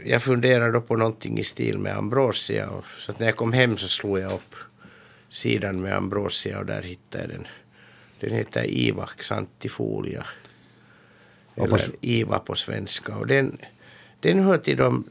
[0.04, 2.70] jag funderade då på någonting i stil med ambrosia.
[2.70, 4.54] Och, så när jag kom hem så slog jag upp
[5.28, 7.46] sidan med ambrosia och där hittade jag den.
[8.20, 10.24] Den heter Iva xantifolia.
[11.54, 13.16] Och på Eller Iva på svenska.
[13.16, 13.58] Och den,
[14.20, 15.04] den hör till de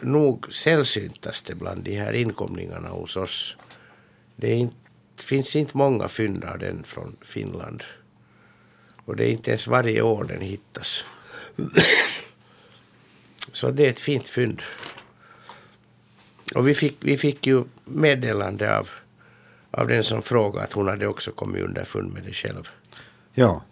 [0.00, 3.56] nog sällsyntaste bland de här inkomlingarna hos oss.
[4.36, 4.76] Det inte,
[5.16, 7.82] finns inte många fynd av den från Finland.
[9.04, 11.04] Och det är inte ens varje år den hittas.
[13.54, 14.62] Så det är ett fint fynd.
[16.54, 18.88] Och vi fick, vi fick ju meddelande av,
[19.70, 22.68] av den som frågade att hon hade också kommit underfund med det själv.
[23.34, 23.62] Ja.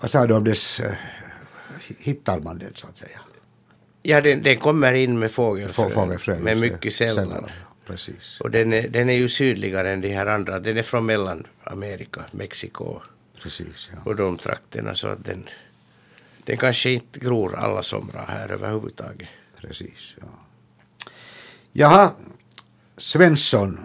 [0.00, 0.92] Vad sa du om dess, äh,
[1.98, 3.20] hittar man den så att säga?
[4.02, 6.38] Ja, den, den kommer in med fågelfrön, Få- Fågelfrö.
[6.40, 7.50] men mycket sällan.
[7.86, 8.40] Precis.
[8.40, 10.58] Och den är, den är ju sydligare än de här andra.
[10.58, 13.00] Den är från Mellanamerika, Mexiko
[13.42, 13.98] Precis, ja.
[14.04, 14.94] och de trakterna.
[14.94, 15.48] Så att den,
[16.44, 19.28] den kanske inte gror alla somrar här överhuvudtaget.
[19.60, 20.26] Precis, ja.
[21.72, 22.10] Jaha,
[22.96, 23.80] Svensson,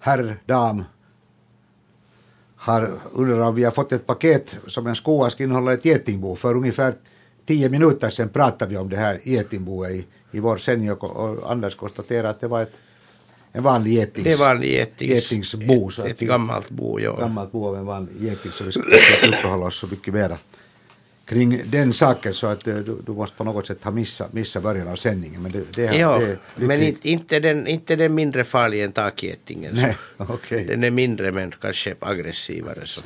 [0.00, 0.84] herr, dam,
[2.56, 6.36] har undrar om vi har fått ett paket som en skoa ska innehålla ett getingbo.
[6.36, 6.94] För ungefär
[7.46, 11.74] tio minuter sedan pratade vi om det här getingboet i, i vår sändning och, Anders
[11.76, 12.72] konstaterade att det var ett,
[13.52, 15.88] en vanlig getings, Det var en getings, getingsbo.
[15.88, 17.16] ett, ett gammalt bo, ja.
[17.16, 20.38] gammalt bo av en vanlig geting så vi ska inte uppehålla oss så mycket mera
[21.26, 24.60] kring den saken så att eh, du, du måste på något sätt ha missat missa
[24.60, 25.42] början av sändningen.
[25.42, 28.92] Men det, det, Ja, det, det men inte, inte, den, inte den mindre farlig än
[28.92, 29.78] takgetingen.
[30.16, 30.64] okej.
[30.64, 32.86] Den är mindre men kanske aggressivare.
[32.86, 33.00] Så.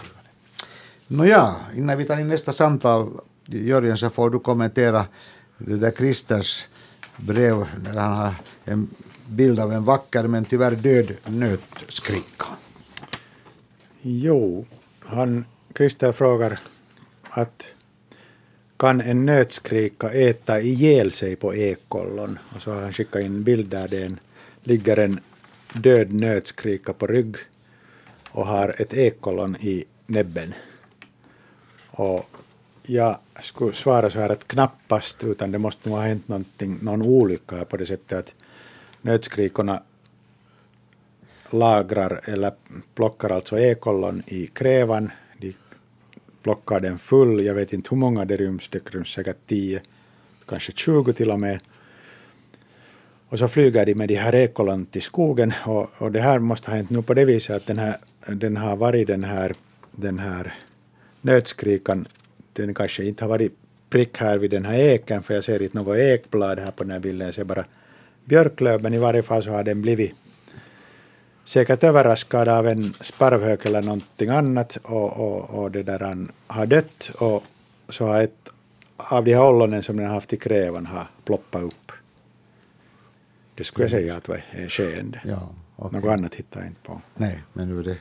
[1.07, 5.07] Nåja, innan vi tar in nästa samtal, Jörgen, så får du kommentera
[5.59, 6.66] det där Christers
[7.16, 8.88] brev där han har en
[9.26, 12.44] bild av en vacker men tyvärr död nötskrika.
[14.02, 14.66] Jo,
[15.00, 15.44] han,
[15.76, 16.59] Christer frågar
[17.31, 17.66] att
[18.79, 22.38] kan en nötskrika äta ihjäl sig på ekollon?
[22.55, 24.21] Och så har han skickat in en bild där det en,
[24.62, 25.21] ligger en
[25.73, 27.37] död nötskrika på rygg
[28.31, 30.55] och har ett ekollon i näbben.
[31.91, 32.31] Och
[32.83, 37.03] jag skulle svara så här att knappast, utan det måste nog ha hänt någonting, någon
[37.03, 38.35] olycka här på det sättet att
[39.03, 39.83] nötskrikorna
[41.51, 42.53] lagrar eller
[42.95, 45.11] plockar alltså ekollon i krävan.
[46.48, 47.44] De plockar den full.
[47.44, 48.68] Jag vet inte hur många det ryms.
[48.68, 49.80] Det ryms säkert 10,
[50.46, 51.61] kanske 20 till och med.
[53.28, 55.52] Och så flyger de med de här ekolan till skogen.
[55.66, 58.56] Och, och det här måste ha hänt nu på det viset att den, här, den
[58.56, 59.54] har varit den här,
[59.92, 60.54] den här
[61.20, 62.06] nötskrikan.
[62.52, 63.52] Den kanske inte har varit
[63.90, 65.22] prick här vid den här eken.
[65.22, 67.26] För jag ser inte något ekblad här på den här bilden.
[67.26, 67.64] Jag ser bara
[68.24, 68.82] björklöv.
[68.82, 70.14] Men i varje fall så har den blivit
[71.48, 76.66] säkert överraskad av en sparvhök eller någonting annat och, och, och det där han har
[76.66, 77.44] dött och
[77.88, 78.48] så har ett
[78.96, 81.92] av de här ollonen som den har haft i krävan har ploppat upp.
[83.54, 85.20] Det skulle jag säga att är skeende.
[85.24, 86.00] Ja, okej.
[86.00, 87.00] Något annat hittar jag inte på.
[87.14, 87.96] Nej, men nu det,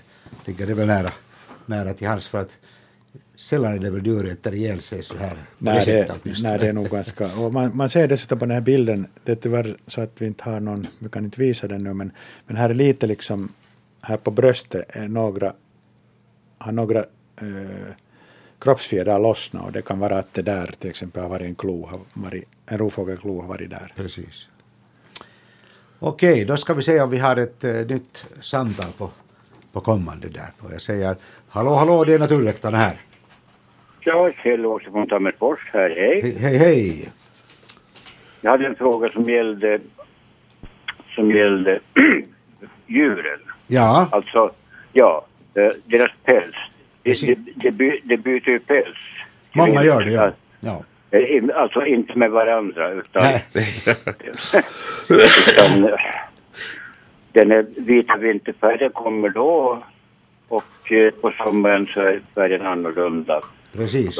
[0.45, 1.11] ligger det väl nära,
[1.65, 2.51] nära till hands för att
[3.35, 5.29] sällan är det väl du äter ihjäl sig så här.
[5.29, 7.25] på Nej, det, nej, det är nog ganska...
[7.37, 10.25] Och man, man ser dessutom på den här bilden, det är tyvärr så att vi
[10.25, 12.11] inte har någon, vi kan inte visa den nu, men,
[12.47, 13.53] men här är lite liksom,
[14.01, 15.53] här på bröstet är några,
[16.57, 16.99] har några
[17.41, 17.93] eh,
[18.59, 21.85] kroppsfjädrar lossnat och det kan vara att det där till exempel har varit en klo,
[21.85, 23.93] har varit, en rovfågelklo har varit där.
[23.95, 24.47] Precis.
[25.99, 29.09] Okej, då ska vi se om vi har ett eh, nytt samtal på,
[29.71, 30.51] på kommande där.
[30.59, 31.15] Och jag säger
[31.49, 33.01] hallå, hallå, det är Naturväktarna här.
[34.07, 35.89] Ja, Kjell Åse från Tammerfors här.
[35.89, 36.21] Hej.
[36.21, 37.09] Hej, hej, hej.
[38.41, 39.79] Jag hade en fråga som gällde,
[41.15, 41.79] som gällde
[42.87, 43.39] djuren.
[43.67, 44.51] Ja, Alltså,
[44.93, 46.55] ja, eh, deras päls.
[47.03, 47.37] De, Precis.
[47.37, 48.97] de, de, by, de byter ju päls.
[49.53, 50.31] många gör det, ja.
[50.59, 50.83] ja.
[51.11, 53.23] Eh, Alltså inte med varandra utan,
[55.09, 55.99] utan eh,
[57.31, 59.83] den är vita vinterfärgen kommer då
[60.47, 60.91] och
[61.21, 63.41] på sommaren så är färgen annorlunda.
[63.73, 64.19] Precis.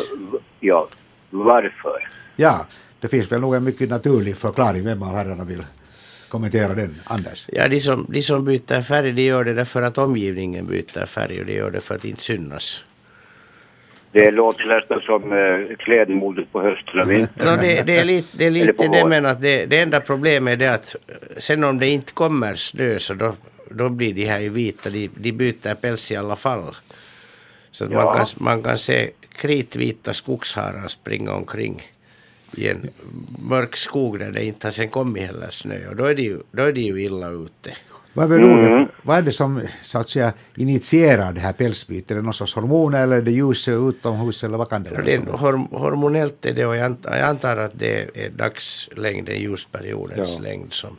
[0.60, 0.88] Ja,
[1.30, 2.08] varför?
[2.36, 2.66] Ja,
[3.00, 4.86] det finns väl nog en mycket naturlig förklaring.
[4.86, 5.64] Vem av herrarna vill
[6.30, 6.96] kommentera den?
[7.06, 7.46] Anders?
[7.52, 11.40] Ja, de som, de som byter färg, de gör det därför att omgivningen byter färg
[11.40, 12.84] och de gör det för att inte synas.
[14.12, 17.46] Det låter nästan som eh, klädmodet på hösten och vintern.
[17.56, 20.54] No, det, det är lite det, är lite det men att det, det enda problemet
[20.54, 23.36] är det att eh, sen om det inte kommer snö så då,
[23.72, 26.76] då blir de här ju vita, de, de byter päls i alla fall.
[27.72, 28.14] Så att man, Ja.
[28.14, 31.82] kan, man kan se kritvita skogsharar springa omkring
[32.58, 32.90] i en
[33.50, 36.40] mörk skog där det inte har sen kommit heller snö och då är de ju,
[36.52, 37.78] då är de ju illa ute.
[38.14, 38.72] Vad, beror Mm.
[38.84, 42.12] det, vad är det som så att säga, initierar det här pälsbytet?
[42.12, 44.96] Är det någon sorts hormoner eller är det ljus utomhus eller vad kan det Och
[44.96, 45.06] vara?
[45.06, 50.32] det är, hormonellt är det och jag antar, jag antar att det är dagslängden, ljusperiodens
[50.36, 50.40] Ja.
[50.44, 50.98] längd som,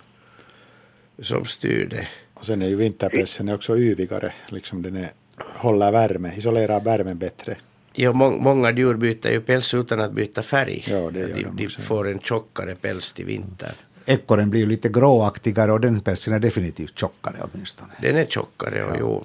[1.22, 2.09] som styr det.
[2.35, 7.57] Och sen är ju vinterpälsen också yvigare, liksom den är, håller värme, isolerar värmen bättre.
[8.00, 10.84] Ja, må, många djur byter ju päls utan att byta färg.
[10.87, 11.84] Ja, det gör de, de också, ja.
[11.84, 13.72] får en tjockare päls till vintern.
[14.06, 17.92] Ekorren blir ju lite gråaktigare och den pälsen är definitivt tjockare åtminstone.
[18.02, 19.24] Den är tjockare och jo.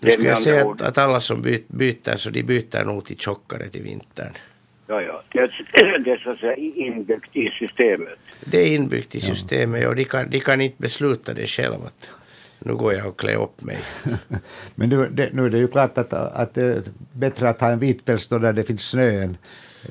[0.00, 3.04] Det Nu skulle jag säga att, att alla som by, byter så de byter nog
[3.04, 4.32] till tjockare till vintern.
[4.86, 5.22] Ja, ja.
[5.32, 8.18] Det är, det är så att säga inbyggt i systemet.
[8.44, 11.90] Det är inbyggt i systemet och de kan, de kan inte besluta det själva.
[12.58, 13.78] Nu går jag och klär upp mig.
[14.74, 17.70] Men nu, det, nu är det ju klart att, att det är bättre att ha
[17.70, 19.36] en vit päls då där det finns snö än,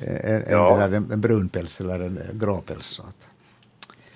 [0.02, 0.82] än, Ja.
[0.82, 3.00] än en, en brun päls eller en grå päls.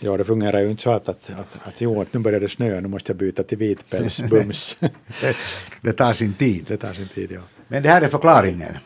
[0.01, 2.81] Ja, det fungerar ju inte så att, att, att, att jo, nu börjar det snöa,
[2.81, 4.77] nu måste jag byta till vitpäls, bums.
[5.21, 5.37] Det,
[5.83, 6.65] det tar sin tid.
[6.69, 7.41] det tar sin tid, ja.
[7.69, 8.77] Men det här är förklaringen.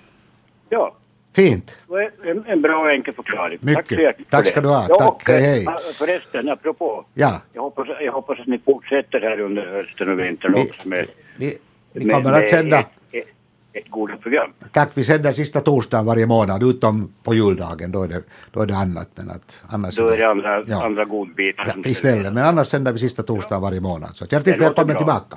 [0.68, 0.96] Ja,
[1.36, 1.76] Fint.
[2.24, 3.58] en, en bra och enkel förklaring.
[3.60, 3.86] Mycket.
[3.88, 4.86] Tack så hjärtligt Tack för ska du ha.
[4.88, 5.28] Ja, Tack.
[5.32, 5.66] Hej, hej.
[5.94, 7.04] Förresten, apropå.
[7.14, 10.88] Ja, Jag hoppas, jag hoppas att ni fortsätter här under hösten och vintern Vi- också
[10.88, 11.58] med, vi,
[11.92, 12.78] vi med, kommer att med sända.
[12.78, 13.24] ett, ett,
[13.72, 14.50] ett goda program.
[14.72, 17.92] Tack, vi sänder sista torsdagen varje månad utom på juldagen.
[17.92, 18.22] Då är det,
[18.52, 19.08] då är det annat.
[19.14, 20.84] Men att, annars Då är det andra, Ja.
[20.84, 21.72] andra godbitar.
[21.76, 22.32] Ja, istället.
[22.32, 24.10] Men annars sänder vi sista torsdagen varje månad.
[24.16, 25.36] Så att hjärtligt välkommen tillbaka.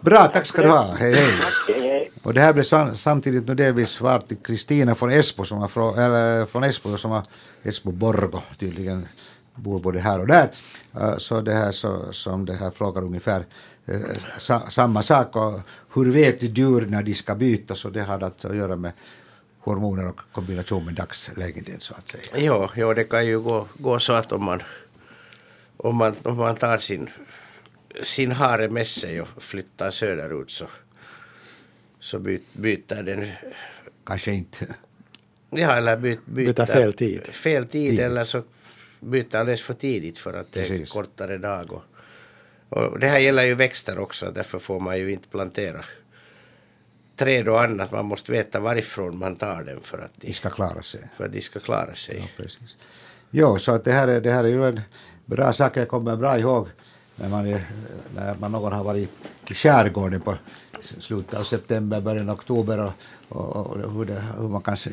[0.00, 0.94] Bra, tack ska du ha.
[0.98, 1.24] Hej, hej.
[1.68, 1.95] Hej, hej.
[2.26, 6.46] Och det här blir samtidigt nu delvis svar till Kristina från Esbo som har eller
[6.46, 7.22] från Esbo som har
[7.62, 9.08] Esbo Borgo tydligen
[9.54, 10.48] bor både här och där.
[10.94, 13.44] Eh, så det här så, som det här frågar ungefär
[13.86, 14.00] eh,
[14.38, 15.60] sa, samma sak och
[15.94, 18.92] hur vet djur när de ska bytas och det har alltså att göra med
[19.60, 22.44] hormoner och kombination med dagslängden så att säga.
[22.44, 24.62] Jo, jo, det kan ju gå, gå så att om man,
[25.76, 27.10] om man, om man tar sin,
[28.02, 30.66] sin hare med sig och flyttar söderut så,
[32.00, 33.26] så by, byter den
[34.04, 34.74] Kanske inte.
[35.50, 37.22] Ja, eller by, byter, Byter fel tid.
[37.26, 38.00] Fel tid, Tid.
[38.00, 38.42] eller så
[39.00, 40.90] byter alldeles för tidigt för att det är Precis.
[40.92, 41.72] kortare dag.
[41.72, 41.82] Och,
[42.78, 45.84] och det här gäller ju växter också, därför får man ju inte plantera
[47.16, 47.92] träd och annat.
[47.92, 51.00] Man måste veta varifrån man tar dem för att De de, ska klara sig.
[51.16, 52.32] för att de ska klara sig.
[52.36, 52.76] Precis.
[53.30, 54.80] Jo, så att det här är, det här är ju en
[55.24, 55.76] bra sak.
[55.76, 56.68] Jag kommer bra ihåg
[57.16, 57.64] när man, är,
[58.14, 59.10] när man någon har varit
[59.50, 60.38] i skärgården på
[60.98, 62.92] slutet av september, början av oktober och,
[63.28, 64.90] och, och hur, det, hur man kan se,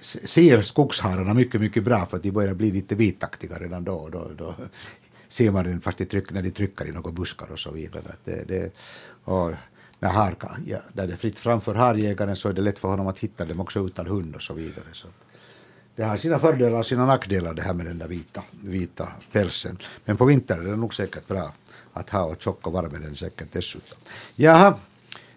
[0.00, 4.08] se, ser skogshararna mycket, mycket bra för att de börjar bli lite vitaktiga redan då.
[4.08, 4.54] då, då
[5.28, 8.04] ser man den fast de tryck, när de trycker i några buskar och så vidare.
[8.08, 8.72] Att Det, det,
[9.24, 9.52] och
[9.98, 10.34] när, har,
[10.66, 13.44] ja, när det är fritt framför harjägaren så är det lätt för honom att hitta
[13.44, 14.86] dem också utan hund och så vidare.
[14.92, 15.08] Så
[15.96, 19.78] det har sina fördelar och sina nackdelar det här med den där vita, vita pälsen.
[20.04, 21.52] Men på vintern är det nog säkert bra
[21.92, 23.98] att ha och tjock och varm är den säkert dessutom.
[24.36, 24.74] Jaha,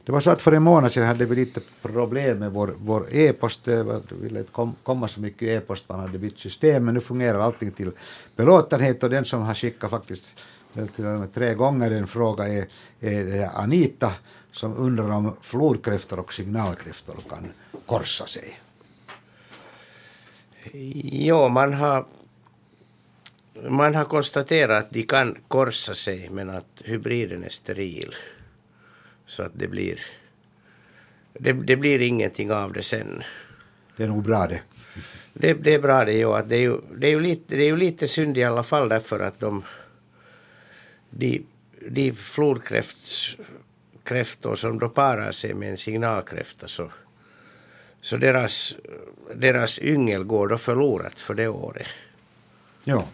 [0.06, 3.08] det var så att för en månad sedan hade vi lite problem med vår, vår
[3.12, 3.64] e-post.
[3.64, 7.40] Det ville inte kom, komma så mycket e-post, man hade bytt system, men nu fungerar
[7.40, 7.92] allting till
[8.36, 10.36] belåtenhet och den som har skickat faktiskt
[10.76, 12.66] eh, till och med tre gånger en fråga är,
[13.00, 14.14] är Anita
[14.52, 17.48] som undrar om flodkräftor och signalkräftor kan
[17.86, 18.60] korsa sig.
[20.74, 22.06] Jo, man har,
[23.70, 28.16] man har konstaterat att de kan korsa sig men att hybriden är steril.
[29.34, 30.00] Så att det blir,
[31.34, 33.24] det, det blir ingenting av det sen.
[33.98, 34.62] Det är nog bra det.
[35.34, 37.68] Det, det är bra det, att det, är ju, det, är ju lite, det är
[37.68, 39.64] ju lite synd i alla fall därför att de,
[41.10, 41.46] de,
[41.90, 46.92] de flodkräftor som då parar sig med en signalkräfta så,
[48.02, 48.76] så deras,
[49.36, 51.88] deras yngel går då förlorat för det året.
[52.84, 53.08] Ja.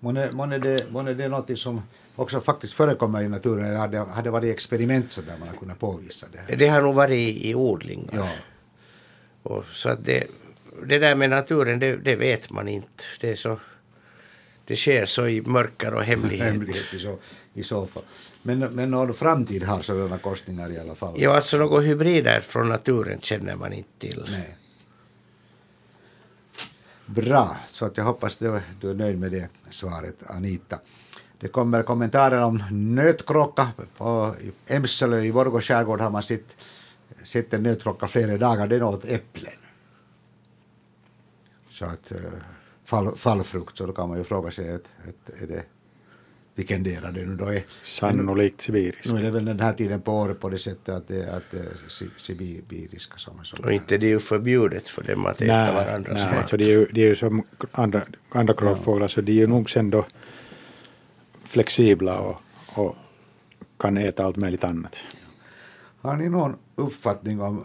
[0.00, 1.82] Månne, det, det är något som
[2.16, 5.78] också faktiskt förekommer i naturen, eller hade, hade varit experiment så där man har kunnat
[5.78, 6.38] påvisa det.
[6.38, 6.56] här.
[6.56, 8.10] Det har nog varit i, i odlingar.
[8.12, 8.30] Ja.
[9.42, 10.26] Och så att det,
[10.86, 13.04] det där med naturen, det, det vet man inte.
[13.20, 13.60] Det, är så,
[14.64, 16.52] det sker så i mörker och hemlighet.
[16.52, 17.18] hemlighet i så,
[17.54, 18.02] i så fall.
[18.42, 21.14] Men, men någon framtid har sådana korsningar i alla fall.
[21.18, 24.28] Ja, alltså några hybrider från naturen känner man inte till.
[24.30, 24.56] Nej.
[27.06, 30.78] Bra, så att jag hoppas du, du är nöjd med det svaret Anita.
[31.40, 33.68] Det kommer kommentarer om nötkråka.
[33.96, 36.56] På i Emselö i Vårgårds skärgård har man sett,
[37.24, 38.66] sett en nötkråka flera dagar.
[38.66, 39.52] Den åt äpplen.
[41.70, 42.18] Så att eh,
[42.84, 45.62] fall, fallfrukt, så då kan man ju fråga sig att, att är det,
[46.54, 47.62] vilken del det nu då är.
[47.82, 49.12] Sannolikt sibirisk.
[49.12, 51.42] Nu är det väl den här tiden på året på det sättet att det, att
[51.50, 53.56] det är si- sibiriska som är så.
[53.56, 56.38] Och inte det är ju förbjudet för dem att äta varandras nej mat.
[56.38, 59.46] alltså det, är ju, det är ju som andra, andra kråkfåglar så de är ju
[59.46, 60.06] nog sen då
[61.50, 62.36] flexibla och,
[62.74, 62.96] och
[63.78, 64.96] kan äta allt möjligt annat.
[66.00, 67.64] Har ni någon uppfattning om,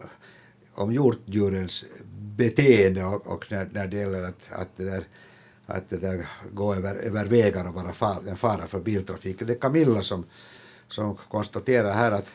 [0.75, 5.03] om hjortdjurens beteende och, och när, när det gäller att, att, det där,
[5.65, 9.47] att det där gå över, över vägar och vara far, en fara för biltrafiken?
[9.47, 10.25] Det är Camilla som,
[10.87, 12.31] som konstaterar här att,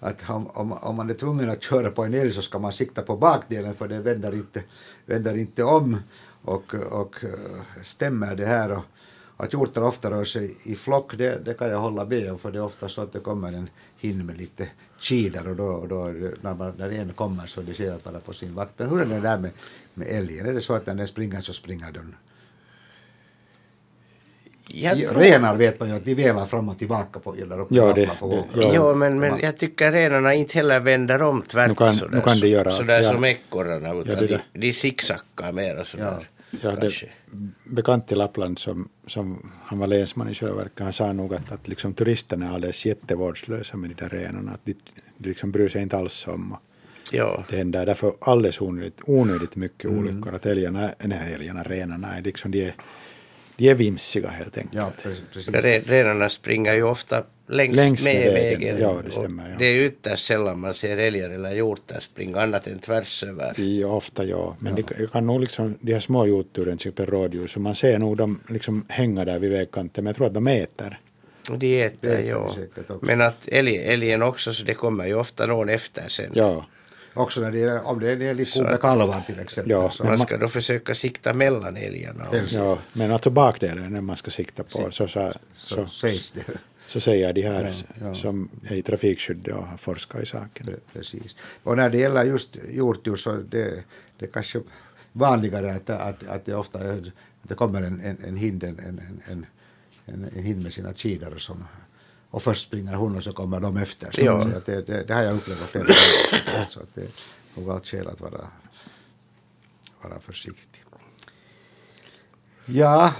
[0.00, 2.72] att om, om, om man är tvungen att köra på en älg så ska man
[2.72, 4.62] sikta på bakdelen för den vänder inte,
[5.06, 5.96] vänder inte om.
[6.42, 7.16] Och, och
[7.84, 8.72] stämmer det här?
[8.72, 8.84] Och,
[9.44, 12.50] att hjortar ofta rör sig i flock, det, det kan jag hålla med om, för
[12.52, 14.68] det är ofta så att det kommer en hin med lite
[15.00, 16.04] kidar och då, och då
[16.40, 18.72] när, man, när en kommer så det skäl att vara på sin vakt.
[18.76, 19.50] Men hur är det där med,
[19.94, 20.46] med älgen?
[20.46, 22.14] Är det så att när den springer så springer den?
[24.72, 27.68] Jag tror, Renar vet man ju att de velar fram och tillbaka på, eller upp
[27.70, 28.46] Ja, och det- på vågorna.
[28.54, 28.72] ja.
[28.74, 32.20] Jo, men, men jag tycker renarna inte heller vänder om tvärt Nu kan- sådär, nu
[32.22, 33.12] kan de göra sådär ja.
[33.12, 36.04] som ekorrarna utan det de, de zigzaggar mera sådär.
[36.20, 37.06] Ja, det, kanske.
[37.64, 41.52] bekant i Lappland som, som han var länsman i själva verket, han sa nog att,
[41.52, 44.74] att liksom turisterna är alldeles jättevårdslösa med de där renarna, att de,
[45.18, 46.56] de liksom bryr sig inte alls om
[47.12, 47.44] Ja.
[47.50, 52.50] det händer därför alldeles onödigt, onödigt mycket olyckor, att älgarna, nej älgarna, renarna är liksom,
[52.50, 52.74] de är,
[53.56, 54.74] de är vimsiga helt enkelt.
[54.76, 55.22] Ja, precis.
[55.32, 55.54] precis.
[55.54, 58.80] Re- Renarna springer ju ofta längst, Längs med med vägen, vägen.
[58.80, 59.56] ja, det stämmer, ja.
[59.58, 63.60] Det är ytterst sällan man ser älgar eller hjortar springa annat än tvärs över.
[63.60, 67.06] Är ofta ja, men de kan- kan nog liksom, de här små hjortdjuren, till exempel
[67.06, 70.34] rådjur, så man ser nog dem liksom hänga där vid vägkanten, men jag tror att
[70.34, 71.00] de äter.
[71.58, 72.54] De äter, Det äter ja.
[73.02, 76.30] Men att älg, älgen också, så det kommer ju ofta någon efter sen.
[76.34, 76.66] Ja,
[77.14, 79.70] Också när det är, om det är en Så ko med kalvar till exempel.
[79.70, 82.26] Ja, så, Man ska då försöka sikta mellan älgarna.
[82.50, 86.32] ja, men alltså bakdelen är den man ska sikta på, så, så, så, så, sägs
[86.32, 86.42] det.
[86.90, 87.64] Så säger de här
[88.00, 88.14] Ja, ja.
[88.14, 90.66] som är i trafikskydd och har forskat i saken.
[90.66, 91.36] Pre- Precis.
[91.62, 93.84] Och när det gäller just hjortdjur så det,
[94.18, 94.60] det är kanske
[95.12, 99.00] vanligare att, att, att det ofta är, det kommer en, en, en hind, en, en,
[99.28, 99.46] en,
[100.06, 101.64] en, en hind med sina kidare som
[102.30, 104.10] och först springer hon och så kommer de efter.
[104.10, 104.36] Så Ja.
[104.36, 104.56] att säga.
[104.56, 106.66] att det, det, det har jag upplevt flera gånger.
[106.70, 107.02] Så att det
[107.62, 108.46] är allt skäl att vara,
[110.02, 110.84] vara försiktig.
[112.66, 113.14] Ja,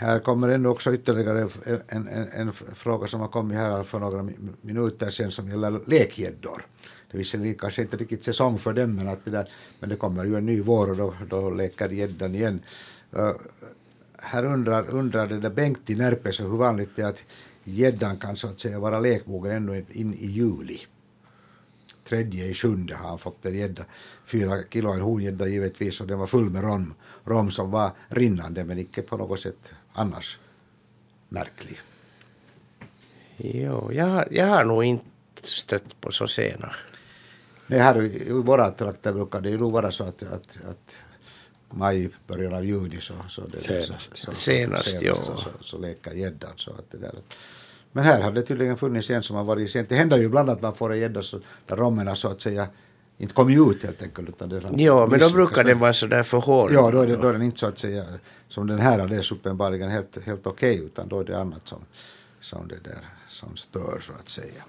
[0.00, 1.48] här kommer ändå också ytterligare
[1.88, 4.28] en, en, en fråga som har kommit här för några
[4.60, 6.66] minuter sedan som gäller lekgäddor.
[7.10, 9.48] Det är visserligen kanske inte riktigt säsong för dem men, att det där,
[9.80, 12.60] men det kommer ju en ny vår och då, då leker gäddan igen.
[13.16, 13.32] Uh,
[14.18, 17.22] här undrar, undrar det där Bengt i Närpes hur vanligt det är att
[17.64, 20.78] gäddan kan så att säga vara lekmogen ännu in i juli.
[22.08, 23.84] Tredje i sjunde har han fått en gädda,
[24.26, 26.94] fyra kilo en hongädda givetvis och den var full med rom,
[27.24, 30.38] rom som var rinnande men icke på något sätt annars
[31.28, 31.80] märklig.
[33.36, 35.06] Jo, jag, har- jag har nog inte
[35.42, 36.72] stött på så sena.
[37.66, 40.92] Nej, här i våra trakter brukar det ju nog vara så att, att, att
[41.70, 44.16] maj, början av juni så, så det Senast.
[44.16, 45.14] Så, så, Senast, senast ja.
[45.14, 47.14] så, så, så leker gäddan så att det där
[47.92, 49.88] Men här har det tydligen funnits en som har varit sent.
[49.88, 51.22] Det händer ju ibland att man får en gädda
[51.66, 52.68] där romerna så att säga
[53.18, 54.28] inte kommer ut helt enkelt.
[54.28, 56.70] Utan det Ja, men då brukar den vara sådär för hård.
[56.72, 58.04] Ja, då är, det, då är den inte så att säga
[58.48, 61.78] som den här alldeles uppenbarligen helt, helt okej utan då är det annat som,
[62.40, 62.98] som, det där,
[63.28, 64.62] som stör så att säga.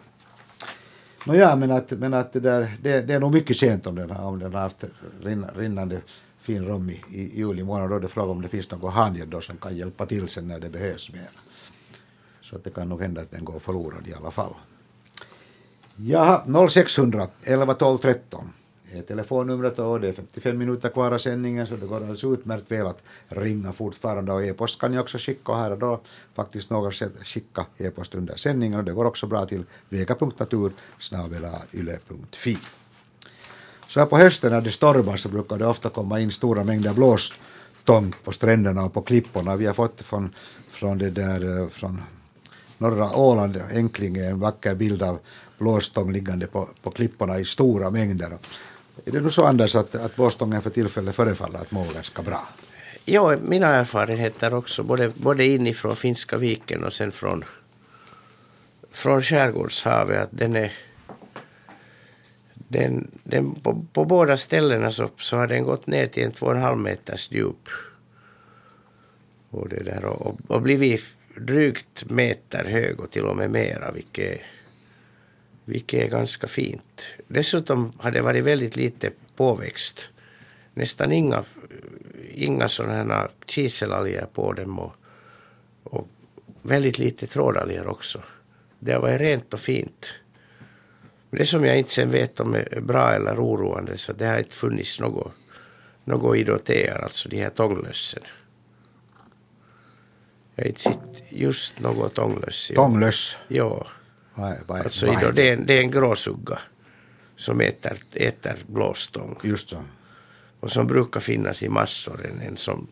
[1.26, 4.12] Nåja, men att, men att det, där, det, det är nog mycket sent om den
[4.12, 4.84] om den har haft
[5.22, 6.02] rinna, rinnande
[6.42, 7.90] fin rom i, i juli månad.
[7.90, 10.48] Då är det fråga om det finns något handgöd då som kan hjälpa till sen
[10.48, 11.30] när det behövs mer.
[12.42, 14.54] Så att det kan nog hända att den går förlorad i alla fall.
[16.06, 18.54] Jaha, 0600 11 12 13
[18.92, 22.72] är telefonnumret och det är 55 minuter kvar av sändningen så det går alldeles utmärkt
[22.72, 26.00] väl att ringa fortfarande och e-post kan ni också skicka och här och då
[26.36, 32.58] faktiskt några sätt skicka e-post under sändningen och det går också bra till vega.natur.yle.fi.
[33.88, 36.94] Så här på hösten när det stormar så brukar det ofta komma in stora mängder
[36.94, 39.56] blåstång på stränderna och på klipporna.
[39.56, 40.34] Vi har fått från,
[40.72, 42.02] från det där eh, från
[42.78, 45.20] norra Åland, Enklinge, en vacker bild av
[45.60, 48.38] blåstång liggande på, på klipporna i stora mängder.
[49.06, 52.48] Är det nu så Anders att, att blåstången för tillfället förefaller att må ganska bra?
[53.06, 57.44] Ja, mina erfarenheter också, både, både inifrån Finska viken och sen från,
[58.92, 60.74] från skärgårdshavet, att den är
[62.54, 66.46] den, den, på, på båda ställena så, så har den gått ner till en två
[66.46, 67.70] och en halv meters djup.
[69.50, 71.04] Och, det där, och, och blivit
[71.38, 74.46] drygt meter hög och till och med mera, vilket, är-
[75.70, 77.06] vilket är ganska fint.
[77.28, 80.10] Dessutom har det varit väldigt lite påväxt.
[80.74, 81.44] Nästan inga,
[82.34, 84.96] inga sådana här kiselalger på dem och,
[85.84, 86.08] och
[86.62, 88.22] väldigt lite trådalger också.
[88.80, 90.14] Det har varit rent och fint.
[91.30, 94.38] Men det som jag inte sen vet om är bra eller oroande så det har
[94.38, 95.32] inte funnits något,
[96.04, 98.24] något idoteer, alltså de här tånglössen.
[100.56, 102.72] Jag har inte sett just något tånglöss.
[102.76, 103.38] Tånglöss.
[103.48, 103.88] Ja,
[104.40, 106.60] Vad vad alltså vad är det, är, en- det är en gråsugga
[107.36, 109.84] som äter, äter blåstång Just så.
[110.60, 112.26] och som brukar finnas i massor.
[112.26, 112.88] En, en som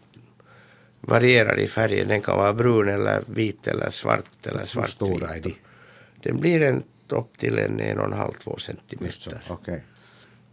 [1.01, 2.07] varierar i färgen.
[2.07, 4.91] Den kan vara brun eller vit eller svart eller Hur svartvit.
[4.95, 5.55] stora är de?
[6.23, 9.41] Den blir en, upp till en en och en halv, två centimeter.
[9.47, 9.83] Okej.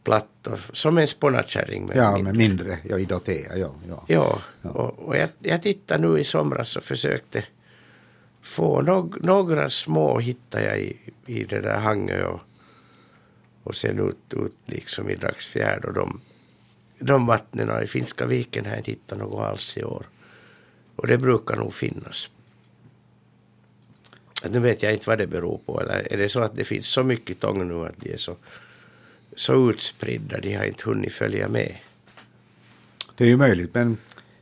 [0.04, 1.90] Platt och, som en spånakärring.
[1.94, 2.22] Ja, mindre.
[2.32, 2.78] men mindre.
[2.88, 3.56] Ja, idotea.
[3.56, 4.04] Ja, ja.
[4.06, 7.44] Ja, och, och jag, jag tittade nu i somras och försökte
[8.44, 12.40] få nog, några små hittade jag i, i det där hanget och,
[13.62, 16.20] och sen ut, ut liksom i Dragsfjärd och de,
[16.98, 20.06] de vattnen i Finska viken har jag inte hittat något alls i år.
[20.96, 22.30] Och det brukar nog finnas.
[24.42, 25.80] Att Nu vet jag inte vad det beror på.
[25.80, 28.36] Eller är det så att det finns så mycket tång nu att de är så,
[29.36, 31.76] så utspridda, de har inte hunnit följa med.
[33.16, 33.96] Det är ju möjligt, men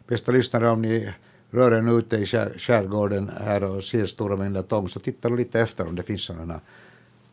[0.06, 1.12] bästa lyssnare om ni
[1.52, 5.36] rör nu ute i skär, skärgården här och ser stora mängder tång så titta nu
[5.36, 6.60] lite efter om det finns sådana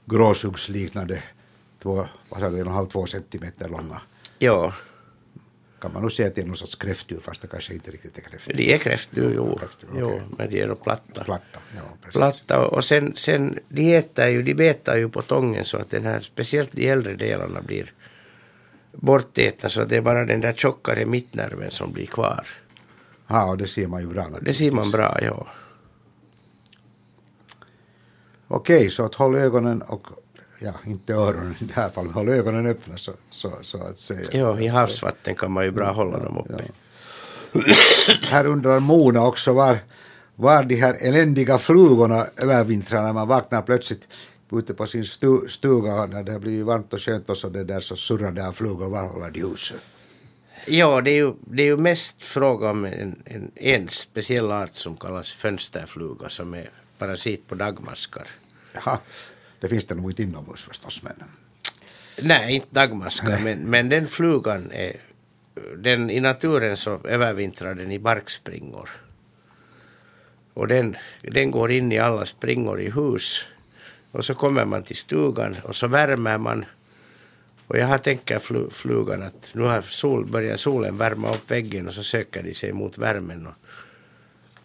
[0.05, 1.23] gråsuggsliknande
[1.83, 4.01] två, vad sa du, en och halv, två centimeter långa.
[4.39, 4.73] Ja,
[5.81, 8.17] Kan man nog säga att det är någon sorts kräftdjur fast det kanske inte riktigt
[8.17, 8.57] är kräftdjur.
[8.57, 9.57] De är kräftdjur, jo.
[9.57, 10.21] Kräftdjur, jo okej.
[10.37, 11.23] men de är då platta.
[11.23, 12.13] Platta, ja precis.
[12.13, 16.05] Platta och sen, sen de äter ju, de betar ju på tången så att den
[16.05, 17.93] här, speciellt de äldre delarna blir
[18.91, 22.47] bortätna så att det är bara den där tjockare mittnerven som blir kvar.
[23.29, 25.47] Ja, och det ser man ju bra Det ser man bra, ja.
[28.47, 30.07] Okej, så att håll ögonen och,
[30.59, 34.29] ja, inte öronen i det här fallet, håll ögonen öppna så, så, så att säga.
[34.31, 36.63] Ja, i havsvatten kan man ju bra hålla dem uppe.
[38.21, 39.79] Här undrar Mona också var,
[40.35, 44.07] var de här eländiga flugorna övervintrar när man vaknar plötsligt
[44.51, 47.79] ute på sin stu, stuga när det blivit varmt och skönt och så det där
[47.79, 48.89] så surrar av flugor.
[48.89, 49.81] Var håller de huset?
[50.71, 54.75] Ja, det är ju, det är ju mest fråga om en, en, en speciell art
[54.75, 58.27] som kallas fönsterfluga som är parasit på dagmaskar.
[58.73, 58.99] Jaha,
[59.59, 61.23] det finns det nog inte inomhus förstås men.
[62.21, 64.95] Nej, inte dagmaskar, men, men den flugan är...
[65.77, 68.89] Den, I naturen så övervintrar den i barkspringor.
[70.53, 73.45] Och den, den går in i alla springor i hus.
[74.11, 76.65] Och så kommer man till stugan och så värmer man.
[77.69, 81.87] Och jag har tänkt flu, flugan att nu har sol, börjar solen värma upp väggen
[81.87, 83.47] och så söker de sig mot värmen.
[83.47, 83.55] Och,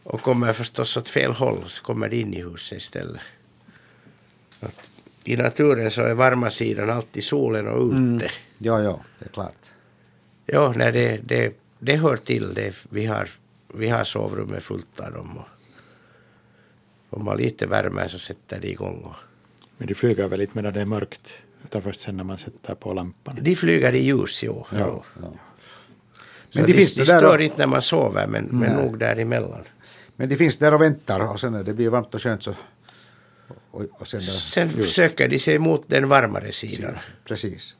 [0.03, 3.21] och kommer förstås åt fel håll så kommer de in i huset istället.
[4.61, 4.81] Att
[5.25, 8.31] I naturen så är varma sidan alltid solen och ute.
[8.59, 9.63] Ja, ja, det är klart.
[10.47, 12.55] Ja, nej, det, det, det hör till.
[12.55, 12.75] Det.
[12.91, 13.29] Vi, har,
[13.75, 15.39] vi har sovrummet fullt av dem.
[15.39, 15.49] Och,
[17.19, 19.03] om man lite värme så sätter de igång.
[19.03, 19.17] Och,
[19.77, 21.35] Men de flyger väl inte medan det är mörkt,
[21.65, 23.39] utan först sen när man sätter på lampan.
[23.41, 24.67] de flyger i ljus, jo.
[24.71, 24.79] Ja.
[24.79, 25.03] Ja.
[26.51, 29.65] Så Men de, det finns de stör inte när man sover, men, men nog däremellan.
[30.17, 32.55] Men de finns där och väntar och sen när det blir varmt och skönt så,
[33.71, 36.99] Och, och sen, där, Sen söker de sig mot den varmare sidan.
[37.25, 37.75] precis.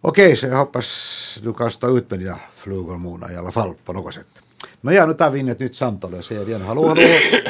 [0.00, 3.74] Okej, så jag hoppas du kan stå ut med dina flugor Mona i alla fall
[3.84, 4.26] på något sätt.
[4.80, 7.00] Men ja, nu tar vi in ett nytt samtal och säger igen hallå, hallå,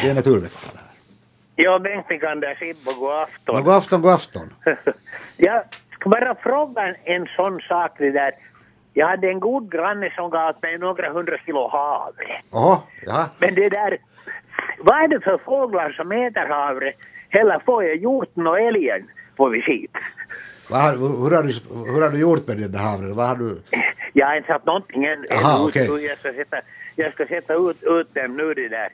[0.02, 0.80] det är Naturväktarna.
[1.56, 3.64] Ja, Bengt Nikander Sibbo, god afton.
[3.64, 4.54] God afton, god afton.
[5.36, 5.62] Jag
[5.94, 7.90] ska bara fråga en, sån sak.
[7.98, 8.32] Det där.
[8.94, 12.42] Jag hade en god granne som gav mig några hundra kilo havre.
[12.52, 13.28] Jaha, ja.
[13.38, 13.98] Men det där,
[14.78, 16.92] vad är det för fåglar som äter havre?
[17.30, 19.96] Eller får jag hjorten och älgen på visit?
[20.70, 21.52] Vad hur, har du,
[21.92, 23.14] hur har du gjort med den där havren?
[23.16, 23.62] Vad har du...
[24.12, 25.26] Jag har inte satt någonting än.
[25.30, 26.02] Aha, ut.
[26.02, 26.56] Jag ska sätta,
[26.96, 28.88] jag ska sätta ut, ut dem nu det där.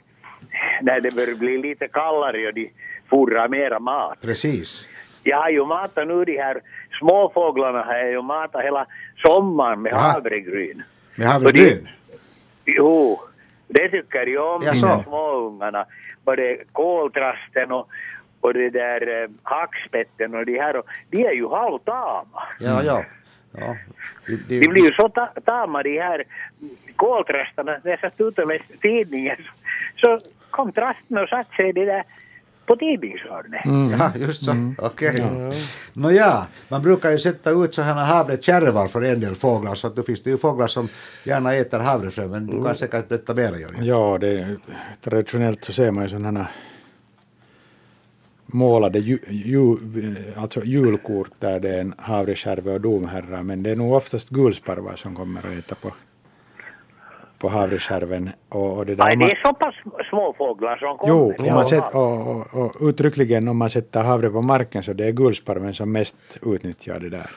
[0.83, 2.71] När det börjar bli lite kallare och de
[3.11, 4.19] fordrar mera mat.
[4.21, 4.89] Precis.
[5.23, 6.61] Jag har ju matat nu de här
[6.99, 8.87] småfåglarna har jag ju matat hela
[9.23, 10.01] sommaren med Jaha.
[10.13, 10.83] havregryn.
[11.15, 11.89] Med havregryn?
[12.65, 13.21] Jo,
[13.69, 15.87] det tycker jag om, de småungarna.
[16.25, 17.89] Både koltrasten och,
[18.41, 20.77] och det där eh, hackspetten och de här.
[20.77, 22.43] Och, de är ju halvtama.
[22.61, 23.05] Ja, ja.
[23.59, 23.77] ja.
[24.27, 26.25] Det, det, De blir ju så ta- tama de här
[26.97, 27.81] koltrastarna.
[27.85, 29.37] När jag satt ute läste tidningen
[29.97, 30.19] så
[30.59, 32.05] kom trasten och satte sig det där
[32.67, 33.65] på tidningshörnet.
[33.99, 34.75] Ja, just så.
[34.79, 35.15] Okej.
[35.93, 40.03] Nåja, man brukar ju sätta ut sådana havrekärvar för en del fåglar så att då
[40.03, 40.89] finns det ju fåglar som
[41.25, 43.85] gärna äter havrefrö men du kan säkert berätta mer Jörgen.
[43.85, 44.57] Ja, det är,
[45.03, 46.51] traditionellt så ser man ju sådana här
[48.47, 49.77] målade ju, ju,
[50.37, 54.97] alltså julkort där det är en havrekärve och domherrar men det är nog oftast gulsparvar
[54.97, 55.93] som kommer att äta på,
[57.39, 58.30] på havrekärven.
[58.49, 59.74] Och, och det där, om det är så pass
[60.11, 61.14] små fåglar som kommer.
[61.14, 64.93] Jo, om man sätt, och, och, och uttryckligen om man sätter havre på marken så
[64.93, 67.30] det är gulsparven som mest utnyttjar det där.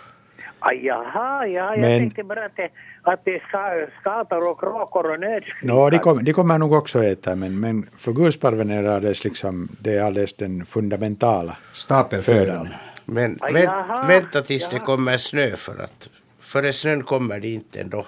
[0.63, 2.69] Aj, jaha, ja, jag Men- tänkte bara att det,
[3.03, 5.75] att det är skator och kråkor och nötskrikan.
[5.75, 9.23] Nå, de, kom, de kommer nog också äta men, men för gulsparven är det alldeles,
[9.23, 12.45] liksom, det är alldeles den fundamentala Stapelfödan.
[12.45, 12.67] födan.
[13.05, 14.85] Men Aj, vänt, jaha, vänta tills det jaha.
[14.85, 18.05] kommer snö för att före snön kommer det inte ändå.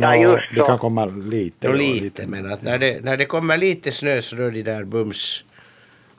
[0.00, 1.68] Ja, just det kan komma lite.
[1.68, 4.50] Då ja, lite, men att när det, när det kommer lite snö så då är
[4.50, 5.44] det där bums.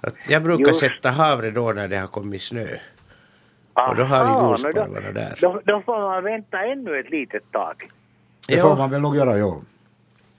[0.01, 0.79] Att jag brukar Just.
[0.79, 2.67] sätta havre då när det har kommit snö.
[3.73, 5.37] Och då har vi Aha, gulsparvarna där.
[5.41, 7.75] Då, då får man vänta ännu ett litet tag.
[8.47, 8.61] Det Ja.
[8.61, 9.63] får man väl nog göra, jo.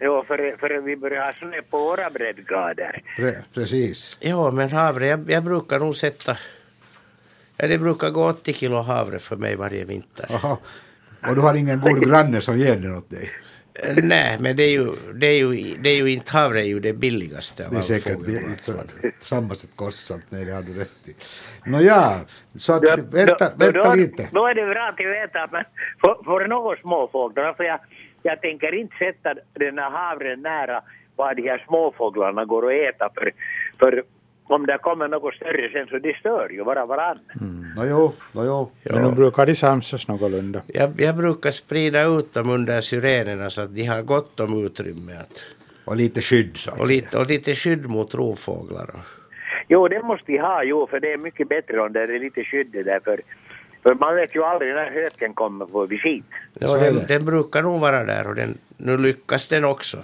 [0.01, 3.03] Jo, för, för vi börjar ha snö på våra breddgrader.
[3.17, 4.19] Pre precis.
[4.21, 6.37] Ja, men havre, jag, jag brukar nog sätta...
[7.57, 10.27] Ja, det brukar gå 80 kilo havre för mig varje vinter.
[10.35, 10.59] Aha.
[11.29, 13.31] Och du har ingen god granne som ger den åt dig.
[13.75, 16.67] Eh, Nej, men det är ju, det är ju, det är ju inte havre är
[16.67, 18.73] ju det billigaste av Det är säkert det, inte
[19.21, 20.25] samma sätt kostsamt.
[20.29, 21.15] Nej, det har du rätt i.
[21.71, 22.21] Nåja,
[22.57, 24.29] så att, vänta, då, vänta då, lite.
[24.33, 25.65] Då är det bra att veta att man
[26.01, 27.55] får, får några småfåglar.
[27.55, 27.81] För jag,
[28.23, 30.83] jag tänker inte sätta den här havren nära
[31.17, 33.11] vad de här småfåglarna går och äta.
[33.15, 33.33] För,
[33.79, 34.05] för
[34.45, 37.19] om det kommer något större sen så de stör ju bara varann.
[37.77, 38.71] Nå jo, nå jo.
[38.85, 40.63] Men nu brukar de samsas någorlunda.
[40.67, 45.13] Jag, jag brukar sprida ut dem under syrenerna så att de har gott om utrymme.
[45.21, 45.45] Att,
[45.85, 48.91] Och lite skydd så att och, lite, och lite skydd mot rovfåglar.
[49.69, 52.45] Jo, det måste de ha, jo, för det är mycket bättre om det är lite
[52.45, 53.01] skydd där.
[53.05, 53.21] För,
[53.83, 56.25] för man vet ju aldrig när höken kommer på visit.
[56.61, 57.05] Ja, den, det.
[57.09, 59.99] den brukar nog vara där och den, nu lyckas den också.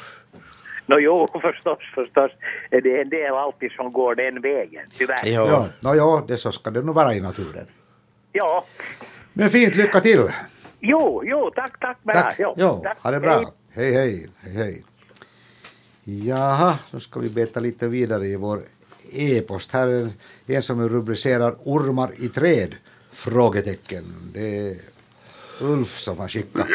[0.89, 2.31] Nå jo, förstås, förstås.
[2.71, 5.27] är Det en del alltid som går den vägen, tyvärr.
[5.27, 5.47] Ja.
[5.49, 7.67] Ja, nå jo, det så ska det nog vara i naturen.
[8.33, 8.65] Ja.
[9.33, 10.29] Men fint, lycka till!
[10.81, 12.03] Jo, jo, tack, tack.
[12.03, 12.15] Bra.
[12.15, 12.35] Tack!
[12.39, 12.99] Jo, Jo, tack.
[13.03, 13.23] ha det Hej.
[13.27, 13.53] bra.
[13.75, 14.85] Hej, hej, hej, hej.
[16.05, 18.61] Jaha, nu ska vi beta lite vidare i vår
[19.13, 19.73] e-post.
[19.73, 20.11] Här är
[20.47, 22.75] en som rubricerar ormar i träd?
[23.13, 24.05] Frågetecken.
[24.35, 24.77] Det är
[25.61, 26.67] Ulf som har skickat,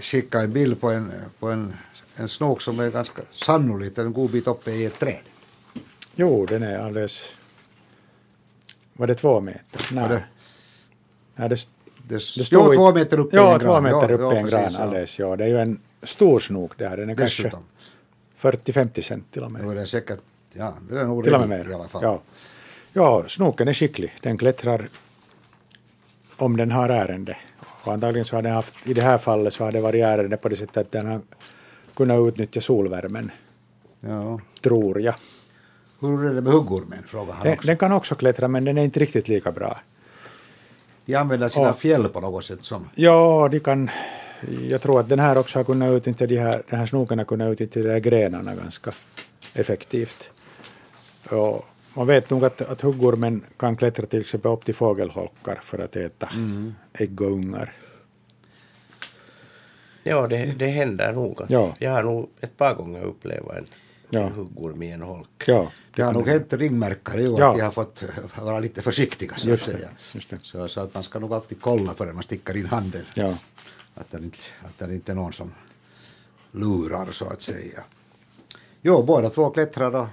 [0.00, 1.76] skickat en bild på en, på en,
[2.16, 5.22] en snok som är ganska sannolikt en god bit uppe i ett träd.
[6.14, 7.34] Jo, den är alldeles...
[8.92, 9.88] Var det två meter?
[9.92, 10.08] Nej.
[10.08, 10.24] det-
[11.34, 11.56] Nej, det,
[12.08, 13.60] Det, det står i- två meter upp i ja, en gran.
[13.60, 15.18] två meter Ja, upp i en gran precis, alldeles.
[15.18, 15.36] Ja.
[15.36, 16.96] Det är ju en stor snok där.
[16.96, 17.64] Den är kanske Dessutom.
[18.40, 19.64] 40-50 cent till och med.
[19.70, 20.18] Är det säkert,
[20.52, 22.02] ja, det är nog Till och med i alla fall.
[22.02, 22.22] Ja.
[22.92, 24.14] ja, snoken är skicklig.
[24.20, 24.88] Den klättrar
[26.36, 27.36] om den har ärende.
[27.84, 30.36] Och antagligen så har den haft, i det här fallet så har det varit ärende
[30.36, 31.20] på det sättet att den har
[31.94, 33.30] kunnat utnyttja solvärmen,
[34.00, 34.40] Ja.
[34.62, 35.14] tror jag.
[36.00, 37.02] Hur är det med huggormen?
[37.06, 37.66] Frågar han Den, också.
[37.66, 39.76] den kan också klättra men den är inte riktigt lika bra.
[41.04, 41.72] De använder sina Ja.
[41.72, 42.88] fjäll på något sätt som...
[42.94, 43.90] Ja, de kan,
[44.68, 47.24] jag tror att den här också har kunnat utnyttja de här, den här snoken har
[47.26, 48.92] kunnat utnyttja de här grenarna ganska
[49.54, 50.30] effektivt.
[51.30, 51.64] Och
[51.94, 55.96] man vet nog att, att huggormen kan klättra till exempel upp till fågelholkar för att
[55.96, 56.28] äta
[56.92, 57.72] ägg och ungar.
[60.02, 61.40] Ja, det, det händer nog.
[61.48, 61.76] Ja.
[61.78, 63.66] Jag har nog ett par gånger upplevt en
[64.10, 64.28] Ja.
[64.28, 65.44] huggorm i en holk.
[65.46, 67.50] Ja, Det har nog hänt ringmärkare ju Ja.
[67.50, 68.02] att de har fått
[68.36, 69.88] vara lite försiktiga så att Just det, säga.
[70.12, 70.38] just det.
[70.42, 73.04] Så, så att man ska nog alltid kolla före man stickar in handen.
[73.14, 73.34] ja.
[73.94, 75.52] Att det inte, att det inte är någon som
[76.52, 77.84] lurar så att säga.
[78.82, 80.08] Jo, båda två klättrar och,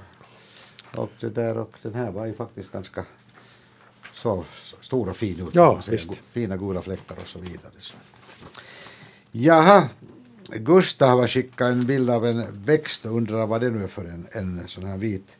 [0.99, 3.05] och det där och den här var ju faktiskt ganska
[4.13, 4.45] så
[4.81, 5.55] stor och fin ut.
[5.55, 5.81] Ja,
[6.31, 7.71] Fina gula fläckar och så vidare.
[7.79, 7.93] Så.
[9.31, 9.89] Jaha,
[10.49, 14.05] Gustav har skickat en bild av en växt och undrar vad det nu är för
[14.05, 15.37] en, en sån här vit,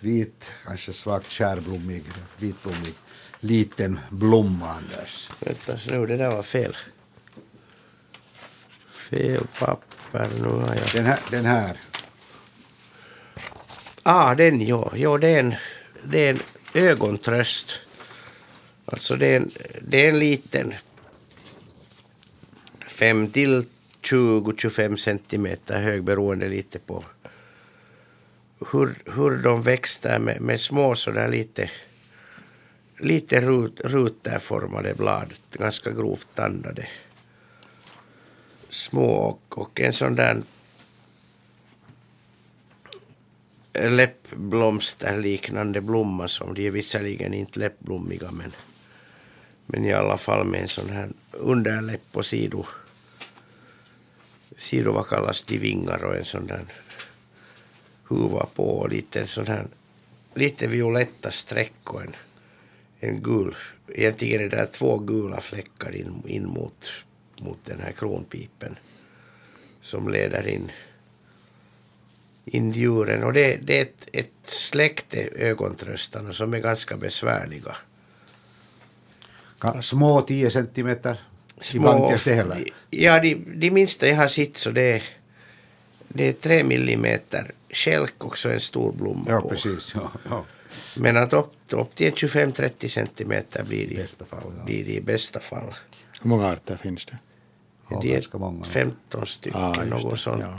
[0.00, 2.02] vit, kanske svagt kärblommig,
[2.36, 2.94] vitblommig
[3.40, 5.30] liten blomma, Anders.
[5.40, 6.76] Vänta nu, det där var fel.
[9.10, 10.92] Fel papper, nu har jag...
[10.92, 11.76] Den här, den här
[14.08, 14.92] Ah, den ja.
[14.94, 15.54] Jo, det är en,
[16.04, 16.40] det är en
[16.74, 17.72] ögontröst.
[18.84, 19.50] Alltså det är en,
[19.88, 20.74] det är en liten
[22.96, 23.64] 5 till
[24.02, 27.04] 20-25 centimeter hög beroende lite på
[28.72, 31.70] hur, hur de växte med, med små sådär lite
[32.98, 36.88] lite rut, ruterformade blad, ganska grovt tandade.
[38.68, 40.42] Små och, och en sån där
[43.72, 48.52] läppblomsterliknande blomma som de är visserligen inte läppblommiga men,
[49.66, 52.66] men i alla fall med en sån här underläpp och sido,
[54.56, 56.64] sido vad kallas de vingar och en sån där
[58.08, 59.66] huva på och lite sån här
[60.34, 62.16] lite violetta streck och en,
[63.00, 63.56] en gul,
[63.88, 66.90] egentligen är det där två gula fläckar in, in mot,
[67.40, 68.76] mot den här kronpipen
[69.82, 70.70] som leder in
[72.44, 73.24] indjuren.
[73.24, 77.76] Och det, det är ett, ett släkte ögontröstarna som är ganska besvärliga.
[79.82, 81.20] Små 10 centimeter
[81.74, 82.68] i vankaste heller.
[82.90, 85.02] Ja, de, de minsta jag har sett så det är,
[86.08, 89.48] det är tre millimeter skälk också en stor blomma Ja, på.
[89.48, 89.92] precis.
[89.94, 90.44] Ja, ja.
[90.96, 94.64] Men att upp, upp till 25-30 centimeter blir de, I bästa fall, ja.
[94.64, 95.74] blir de i bästa fall.
[96.22, 97.18] Hur många arter finns det?
[97.90, 98.64] Ja, de är ganska många.
[98.64, 100.42] 15 stycken, Ah, något det, sånt.
[100.42, 100.56] ja.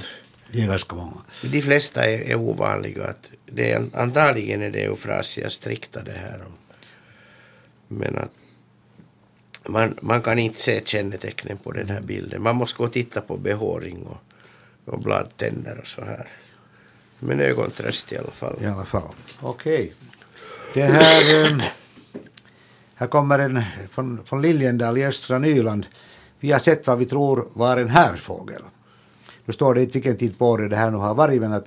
[0.51, 1.21] Det är ganska många.
[1.41, 3.03] De flesta är, är ovanliga.
[3.07, 6.41] Att det är, antagligen är det eufrasia strikta det här.
[7.87, 8.31] Men att
[9.67, 12.43] man, man kan inte se kännetecknen på den här bilden.
[12.43, 16.27] Man måste gå och titta på behåring och, och bladtänder och så här.
[17.19, 18.55] Men ögontröst i alla fall.
[18.61, 19.09] I alla fall.
[19.41, 19.93] Okej.
[20.73, 21.51] Det här...
[21.51, 21.57] eh,
[22.95, 25.85] Här kommer en från, från Liljendal i östra Nyland.
[26.39, 28.61] Vi har sett vad vi tror var en härfågel.
[29.45, 31.65] Nu står det inte vilken tid på året det här nu har varit, men att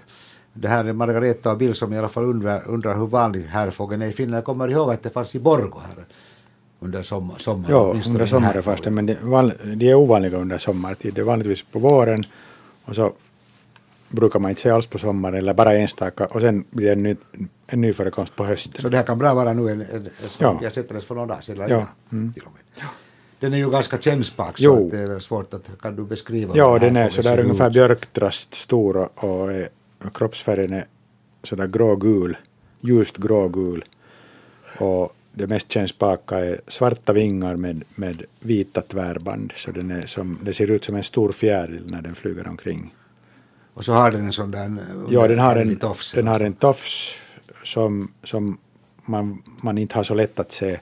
[0.53, 4.03] det här är Margareta och Bill som i alla fall undrar, undrar hur vanlig härfågeln
[4.03, 4.37] är i Finland.
[4.39, 6.05] Jag kommer ihåg att det fanns i Borgå här
[6.81, 7.75] under sommar, sommaren.
[7.75, 11.15] Ja, under en sommaren det, men det, val, de är ovanliga under sommartid.
[11.15, 12.27] Det är vanligtvis på våren
[12.85, 13.13] och så
[14.09, 17.03] brukar man inte se alls på sommaren eller bara enstaka och sen blir det en
[17.03, 17.17] ny,
[17.67, 18.83] en ny förekomst på hösten.
[18.83, 20.59] Så det här kan bra vara nu en, en, en Ja.
[20.63, 21.67] jag sett den för några dagar sedan.
[21.71, 21.87] Ja.
[22.13, 22.33] Mm.
[22.33, 22.85] till och med.
[23.41, 24.85] Den är ju ganska kännsspak så Jo.
[24.85, 27.73] att det är svårt att, kan du beskriva Ja, hur den är sådär ungefär ut?
[27.73, 29.69] björktrast stor och, och är,
[30.15, 30.85] kroppsfärgen är
[31.45, 32.37] sådär grågul,
[32.81, 33.85] ljust grågul.
[34.79, 39.53] Och det mest kännspaka är svarta vingar med, med vita tvärband.
[39.57, 42.95] Så den är som, det ser ut som en stor fjäril när den flyger omkring.
[43.75, 44.77] Och så har den en sån där...
[45.09, 46.13] Ja, den har en, tofs.
[46.13, 47.15] den har en tofs
[47.65, 48.59] som, som
[49.05, 50.79] man, man inte har så lätt att se.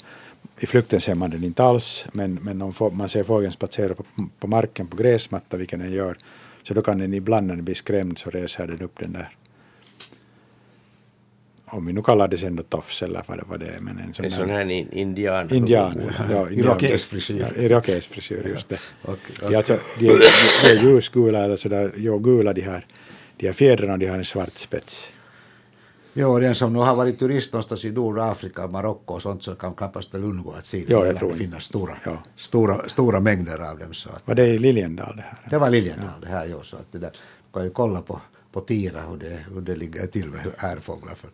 [0.61, 4.05] I flykten ser man den inte alls, men, men om man ser fågeln spatsera på,
[4.39, 6.19] på marken på gräsmatta, vilken den gör,
[6.63, 9.37] så då kan den ibland när den blir skrämd så reser den upp den där.
[11.71, 13.81] Om vi nu kallar det sen då tofs eller vad det, vad det är.
[13.81, 15.55] Men en sån En sån här in, indian.
[15.55, 16.01] Indian.
[16.31, 17.41] Ja, Irokesfrisyr.
[17.57, 18.79] Ja, irokesfrisyr, just det.
[19.03, 20.19] Och- De, är alltså, de, är,
[20.65, 22.87] de är ljusgula eller sådär, jo, gula de här.
[23.37, 25.11] De här fjädrarna de har en svart spets.
[26.13, 29.75] Jo, den som nu har varit turist någonstans i Nordafrika, Marocko och sånt så kan
[29.75, 30.93] knappast väl undgå att se det.
[30.93, 31.39] Ja, jag Det inte.
[31.39, 32.23] finnas stora, Ja.
[32.37, 33.95] stora, stora mängder av dem.
[33.95, 35.39] Så att, Var det i Liljendal det här?
[35.51, 37.11] det var Liljendal det här, jo, så att det där,
[37.53, 38.21] kan ju kolla på,
[38.53, 41.31] på Tira hur det, hur det ligger till med härfåglar för,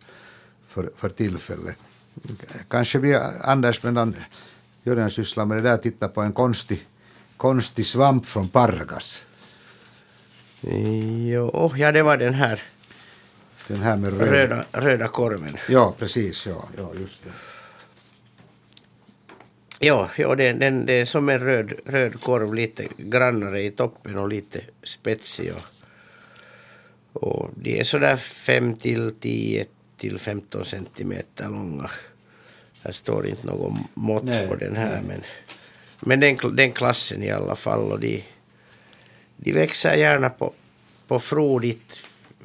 [0.75, 1.75] för, för tillfället.
[2.67, 4.15] Kanske vi, Anders, medan
[4.83, 6.85] Jörgen sysslar med det där, titta på en konstig,
[7.37, 9.21] konstig svamp från Pargas.
[11.31, 12.63] Jo, ja, det var den här
[13.67, 14.29] Den här med röd.
[14.29, 15.57] röda, röda korven.
[15.69, 17.31] Ja, precis, ja, ja just det.
[19.79, 24.17] Ja, ja det, den, det är som en röd, röd korv, lite grannare i toppen
[24.17, 25.53] och lite spetsig.
[25.53, 25.65] Och,
[27.23, 29.65] och de är sådär 5 till 10
[29.97, 31.89] till 15 centimeter långa.
[32.81, 35.21] Här står inte något mått Nej, på den här men,
[35.99, 37.91] men den, den klassen i alla fall.
[37.91, 38.23] Och de,
[39.37, 40.53] de växer gärna på,
[41.07, 41.99] på frodigt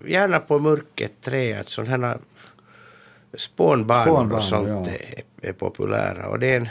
[0.07, 2.19] gärna på mörket trä, att sådana här
[3.35, 4.93] spånbanor, Spånbanor, och sånt ja.
[4.93, 6.29] är, är populära.
[6.29, 6.69] Och det är en,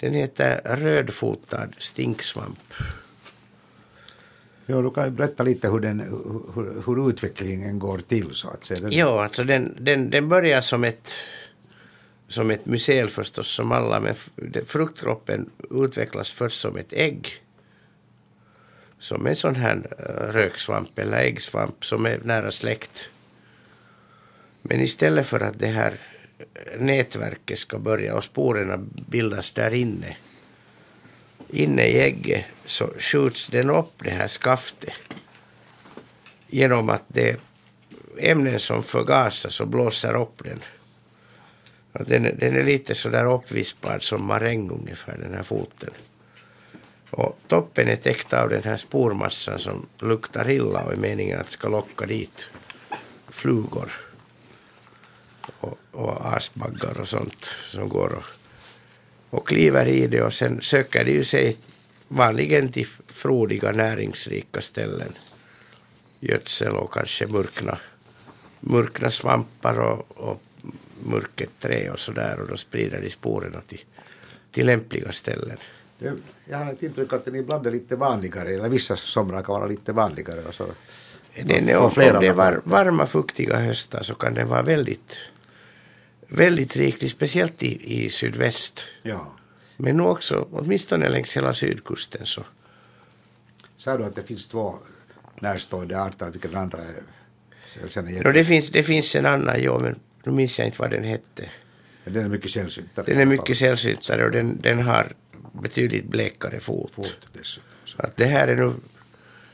[0.00, 2.58] den heter rödfotad stinksvamp.
[4.70, 6.00] Ja, du kan ju berätta lite hur, den,
[6.54, 8.88] hur, hur utvecklingen går till så att säga.
[8.90, 11.12] Ja, alltså den, den, den börjar som ett,
[12.28, 14.14] som ett mycel förstås som alla, men
[14.66, 17.28] fruktkroppen utvecklas först som ett ägg.
[18.98, 23.10] Som en sån här eh, röksvamp eller äggsvamp som är nära släkt.
[24.62, 26.00] Men istället för att det här
[26.38, 30.16] eh, nätverket ska börja och sporerna bildas där inne,
[31.52, 35.00] inne i ägget, så skjuts den upp det här skaftet
[36.48, 37.36] genom att det
[38.18, 40.60] ämnen som förgasas och blåser upp den.
[41.92, 45.90] Och den, är- den är lite så där uppvispad som maräng ungefär, den här foten.
[47.10, 51.50] Och toppen är täckt av den här spormassan som luktar illa och är meningen att
[51.50, 52.46] ska locka dit
[53.28, 53.92] flugor
[55.60, 58.24] och, och asbaggar och sånt som går och,
[59.30, 61.56] och kliver i det och sen söker de ju sig
[62.08, 65.12] vanligen till frodiga näringsrika ställen
[66.20, 67.78] gödsel och kanske murkna,
[68.60, 70.42] murkna svampar och, och
[71.04, 73.84] murket trä och sådär och då sprider de sporerna till,
[74.52, 75.56] till lämpliga ställen.
[76.44, 79.66] jag har ett intryck att den ibland är lite vanligare, eller vissa somrar kan vara
[79.66, 80.40] lite vanligare.
[80.40, 80.66] Och så,
[81.44, 85.18] Den är, om, det är var, varma fuktiga höstar så kan den vara väldigt,
[86.30, 88.86] väldigt riklig, speciellt i, i sydväst.
[89.02, 89.32] Ja.
[89.76, 92.44] Men nu också, åtminstone längs hela sydkusten så.
[93.76, 94.74] Sa du att det finns två
[95.40, 97.02] närstående arter, vilka den andra är?
[97.82, 100.90] Är No, det, finns, det finns en annan, jo, men nu minns jag inte vad
[100.90, 101.50] den hette.
[102.04, 103.06] Men den är mycket sällsyntare.
[103.06, 105.12] Den är mycket sällsyntare och den, den har
[105.52, 106.94] betydligt blekare fot.
[106.94, 107.28] Fot.
[107.96, 108.74] Att det här är nu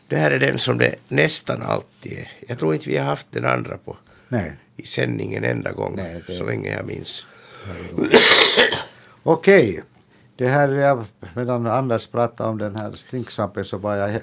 [0.09, 2.33] det här är den som det nästan alltid är.
[2.49, 3.97] Jag tror inte vi har haft den andra på
[4.29, 4.53] Nej.
[4.77, 7.27] I sändningen enda gång Nej, det- så länge jag minns.
[9.22, 9.83] Okej.
[10.37, 11.05] Det här, jag,
[11.35, 14.20] medan Anders pratade om den här stinksvampen så var jag,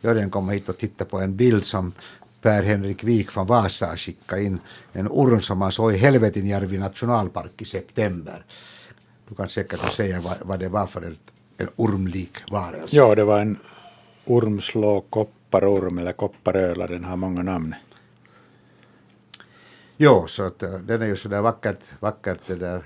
[0.00, 1.92] Jörgen kom hit och tittade på en bild som
[2.42, 4.58] Per-Henrik Wik från Vasa skickade in.
[4.92, 8.44] En orm som man såg i Helvetinjärvi nationalpark i september.
[9.28, 11.16] Du kan säkert säga vad, vad det var för en,
[11.58, 12.96] en ormlik varelse.
[12.96, 13.58] Ja, det var en
[14.24, 17.74] ormslå kopparorm eller kopparöla, den har många namn.
[19.96, 22.82] Jo, så att, den är ju sådär vackert, vackert det där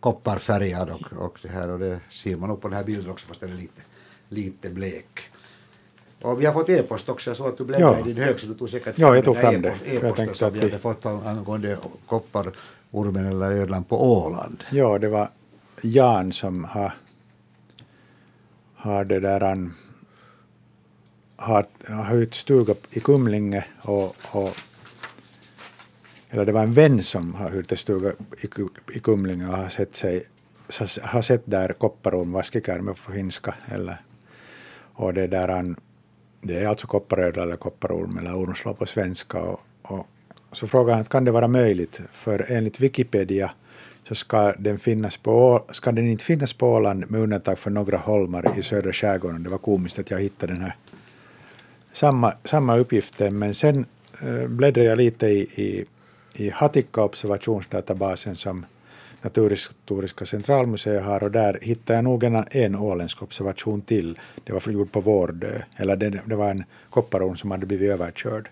[0.00, 3.26] kopparfärgad och, och det här och det ser man nog på den här bilden också
[3.26, 3.82] fast den är lite,
[4.28, 5.20] lite blek.
[6.22, 8.06] Och vi har fått e-post också, jag såg att du bläddrade Ja.
[8.08, 9.68] i din hög så du tog säkert Ja, jag tog fram det.
[9.68, 14.64] e-post- För jag E-posten som vi hade fått ang- angående kopparormen eller ödlan på Åland.
[14.70, 15.30] Ja, det var
[15.82, 16.94] Jan som har,
[18.74, 19.74] har det där han
[21.36, 24.50] har, har hyrt stuga i Kumlinge och, och
[26.32, 28.12] eller det var en vän som har hyrt en stuga
[28.94, 30.22] i, Kumlinge och har sett sig
[31.02, 33.96] har sett där kopparorm, vaskikärme på finska eller
[34.94, 35.76] och det där han
[36.40, 40.06] det är alltså kopparödla eller kopparorm eller ormslå på svenska och, och
[40.52, 43.50] så frågade han kan det vara möjligt för enligt Wikipedia
[44.08, 47.96] så ska den, finnas på, ska den inte finnas på Åland med undantag för några
[47.96, 49.42] holmar i södra skärgården.
[49.42, 50.76] Det var komiskt att jag hittade den här
[51.92, 53.86] samma, samma uppgiften men sen
[54.22, 55.84] eh, bläddrade jag lite i, i,
[56.34, 58.66] i Hatikka observationsdatabasen som
[59.22, 64.18] Naturhistoriska centralmuseet har och där hittade jag nog en, en åländsk observation till.
[64.44, 68.50] Det var gjord på Vårdö, eller det, det var en kopparorm som hade blivit överkörd.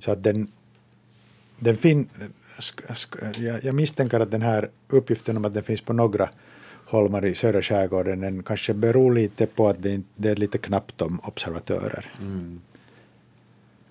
[0.00, 0.48] Så att den,
[1.58, 2.08] den fin,
[3.36, 6.28] jag, jag misstänker att den här uppgiften om att den finns på några
[6.86, 11.02] holmar i södra skärgården den kanske beror lite på att det, det är lite knappt
[11.02, 12.14] om observatörer.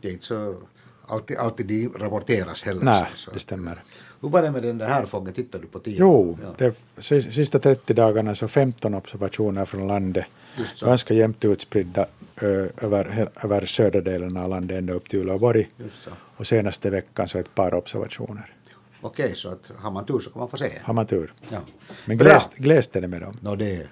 [0.02, 0.56] Det är inte så
[1.08, 2.84] alltid, alltid de rapporteras heller.
[2.86, 3.32] Nej, så, så.
[3.32, 3.82] det stämmer.
[4.22, 5.34] Hur var det med den där fågeln?
[5.36, 6.00] Tittar du på tiden?
[6.00, 6.50] Jo, Ja.
[6.58, 10.26] det, sis- sista 30 dagarna så 15 observationer från landet.
[10.58, 10.86] Just så.
[10.86, 12.06] Ganska jämnt utspridda
[12.42, 15.70] ö, över, över södra delen av landet ända upp till Uleåborg.
[15.78, 16.10] Just så.
[16.38, 18.54] Och senaste veckan så ett par observationer.
[19.02, 20.72] Okej, så att har man tur så kan man få se.
[20.84, 21.34] Har man tur.
[21.50, 21.60] Ja.
[22.06, 22.18] Men
[22.58, 23.38] glest är det med dem.
[23.42, 23.88] Nå, det, det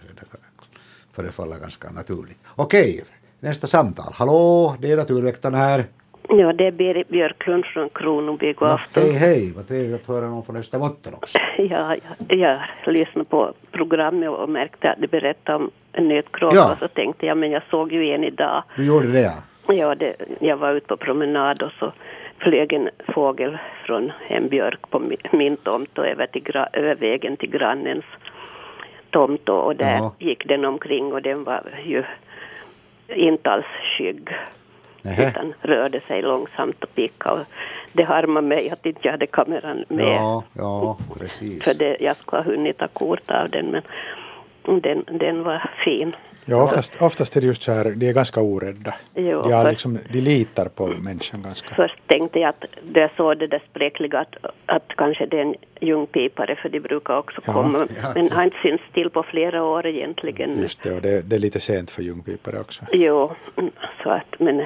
[1.14, 2.38] förefaller ganska naturligt.
[2.56, 3.04] Okej,
[3.40, 4.14] nästa samtal.
[4.14, 5.86] Hallå, det är Naturväktarna här.
[6.30, 8.54] Ja, det är Berit Björklund från Kronoby.
[8.54, 9.04] God afton.
[9.04, 9.52] hej, hej.
[9.56, 11.38] Vad trevligt att höra någon från Österbotten också.
[11.58, 11.96] Ja,
[12.30, 16.72] jag, jag lyssnade på programmet och märkte att det berättade om en nötkråka Ja.
[16.72, 18.64] och så tänkte jag, men jag såg ju en idag.
[18.76, 19.34] Du gjorde det, ja.
[19.74, 21.92] Ja, det, jag var ute på promenad och så
[22.38, 26.44] flög en fågel från en björk på min, min tomt och över, till,
[26.74, 28.06] över vägen till grannens
[29.10, 30.14] tomt och, och där Ja.
[30.20, 32.04] gick den omkring och den var ju
[33.16, 33.66] inte alls
[33.98, 34.30] skygg.
[35.04, 35.30] Nähä.
[35.30, 37.42] utan rörde sig långsamt och pickade.
[37.42, 37.48] Och
[37.94, 40.06] det harmade mig att inte jag hade kameran med.
[40.16, 41.64] Ja, ja, precis.
[41.64, 43.82] För det, jag skulle ha hunnit ta kort av den men
[44.82, 46.16] den, den var fin.
[46.46, 48.94] Ja, oftast, oftast är det just så här, de är ganska orädda.
[49.16, 51.76] Jo, de, har liksom, de litar på människan ganska.
[51.76, 54.36] Först tänkte jag att då jag såg det där spräckliga att,
[54.66, 57.88] att kanske det är en ljungpipare för de brukar också Ja, komma.
[58.04, 58.12] ja.
[58.16, 60.60] Men har inte synts till på flera år egentligen.
[60.60, 62.86] Just det, och det, det är lite sent för ljungpipare också.
[62.94, 63.32] Jo,
[64.04, 64.66] så att, men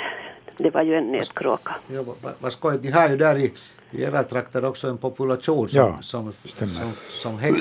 [0.58, 1.76] det var ju en nötkråka.
[1.88, 2.84] Ja, vad, vad skojigt.
[2.84, 3.54] De har ju där i,
[3.92, 6.74] i era trakter också en population som, Ja, som, stämmer.
[6.74, 7.56] som, som häck,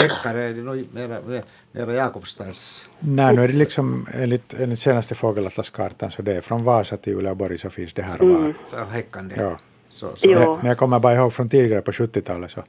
[0.00, 0.42] häckare.
[0.42, 1.42] Är det nog mera,
[1.72, 2.88] mera Jakobstads?
[3.00, 7.12] Nej, nu är det liksom enligt, enligt senaste fågelatlaskartan så det är från Vasa till
[7.14, 8.54] Uleåborg så finns det här och var.
[8.68, 9.34] för häckande.
[9.38, 9.58] Ja.
[9.88, 10.28] Så, så.
[10.30, 10.56] Jo.
[10.60, 12.62] Men, jag kommer bara ihåg från tidigare på 70-talet så,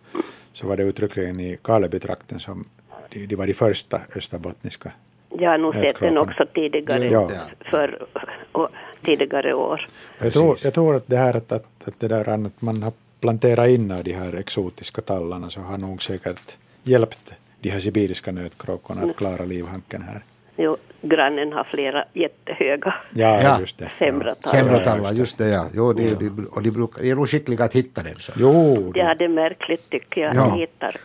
[0.54, 2.66] så var det uttryckligen i Karlebytrakten som
[3.10, 4.92] de, de var de första österbottniska.
[5.30, 7.30] Jag har nog sett den också tidigare, Ja.
[7.72, 8.08] för,
[8.52, 8.70] och,
[9.06, 9.88] tidigare år.
[10.20, 12.94] Jag tror, jag tror att det här att, att, att det där att man har
[13.22, 19.02] planterat in de här exotiska tallarna så har nog säkert hjälpt de här sibiriska nötkråkorna
[19.02, 20.22] att klara livhanken här.
[20.58, 23.60] Jo, grannen har flera jättehöga Ja, Ja.
[23.60, 23.92] just det.
[24.00, 24.52] sämre tal.
[24.52, 25.66] Sämretallar, just det ja.
[25.74, 28.16] Jo, det, de, och de, brukar, de är nog skickliga att hitta den.
[28.20, 28.32] Så.
[28.36, 30.36] Jo, Ja, det är märkligt tycker jag.
[30.36, 30.48] Ja.
[30.50, 30.56] Ja.
[30.56, 30.96] Hittar.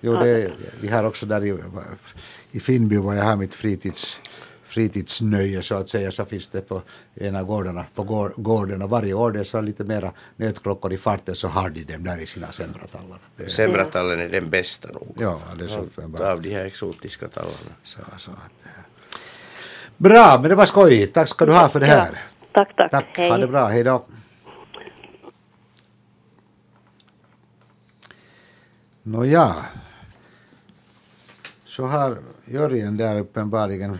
[0.00, 0.50] Jo, det,
[0.80, 1.58] vi har också där i,
[2.52, 4.20] i Finnby var jag har mitt fritids,
[4.70, 6.82] fritidsnöje så att säga så finns det på
[7.14, 10.92] en av gårdarna på gård, gården och varje år det är så lite mera nötklockor
[10.92, 13.18] i farten så har de dem där i sina sämratallar.
[13.36, 15.16] Det, Semratallen är den bästa nog.
[15.18, 16.20] ja, det är så uppenbart.
[16.20, 17.74] Av de här exotiska tallarna.
[17.84, 18.52] Så, så att.
[19.96, 21.14] Bra, men det var skojigt.
[21.14, 22.10] Tack ska du ha för det här.
[22.12, 22.18] Ja.
[22.52, 22.90] Tack, tack.
[22.90, 23.30] Tack, Hej.
[23.30, 24.04] ha det bra, hej då.
[29.02, 29.56] Nåja,
[31.64, 33.98] så har Jörgen där uppenbarligen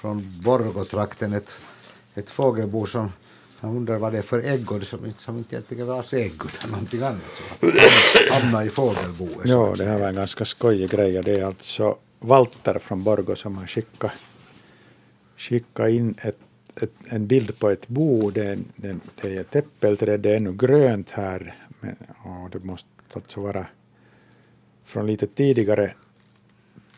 [0.00, 1.50] från Borgotrakten ett,
[2.14, 3.12] ett fågelbo som
[3.60, 6.70] han undrar vad det är för ägg det som, som inte egentligen var ägg utan
[6.70, 7.42] någonting annat.
[8.30, 9.44] Han hamnade i fågelboet.
[9.44, 11.22] Ja, det här var en ganska skojig grej.
[11.22, 14.12] Det är alltså Walter från Borgå som har skickat,
[15.36, 16.38] skickat in ett,
[16.80, 18.30] ett, en bild på ett bo.
[18.30, 21.54] Det är, det, det är ett äppelträd, det är ännu grönt här.
[21.80, 23.66] Men, och det måste alltså vara
[24.84, 25.94] från lite tidigare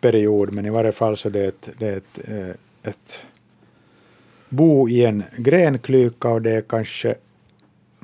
[0.00, 3.26] period, men i varje fall så det är ett, det är ett, eh, ett
[4.48, 7.14] bo i en grenklyka och det är kanske,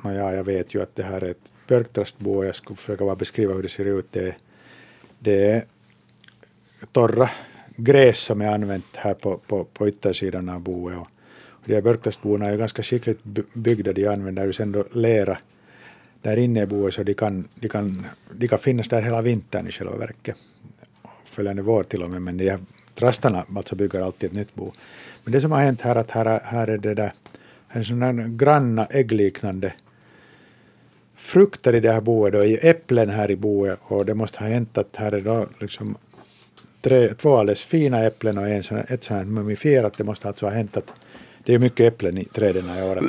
[0.03, 3.15] nåja, jag vet ju att det här är ett björktrastbo och jag skulle försöka bara
[3.15, 4.07] beskriva hur det ser ut.
[4.11, 4.37] Det är,
[5.19, 5.63] det är
[6.91, 7.29] torra
[7.75, 10.97] gräs som är använt här på, på, på yttersidan av boet.
[10.97, 11.07] Och,
[11.65, 13.19] de här björktrastborna är ju ganska skickligt
[13.53, 13.93] byggda.
[13.93, 15.37] De använder ju sen då lera
[16.21, 19.67] där inne i boet så de kan, de, kan, de kan finnas där hela vintern
[19.67, 20.35] i själva verket.
[21.25, 22.57] Följande vår till och med, men de
[22.95, 24.71] trastarna alltså bygger alltid ett nytt bo.
[25.23, 27.11] Men det som har hänt här att här, är- här är det där,
[27.67, 29.73] här är sådana granna äggliknande
[31.15, 34.47] frukter i det här boet och i äpplen här i boet och det måste ha
[34.47, 35.97] hänt att här är då liksom
[36.81, 39.97] tre, två alldeles fina äpplen och en sån, ett sånt här mumifierat.
[39.97, 40.93] Det måste alltså ha hänt att
[41.43, 43.03] det är mycket äpplen i träden i året.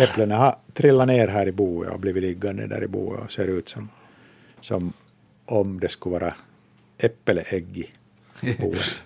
[0.00, 3.46] Äpplena har trillat ner här i boet och blivit liggande där i boet och ser
[3.46, 3.88] ut som,
[4.60, 4.92] som
[5.46, 6.34] om det skulle vara
[6.98, 7.94] äppelägg
[8.40, 9.02] i boet.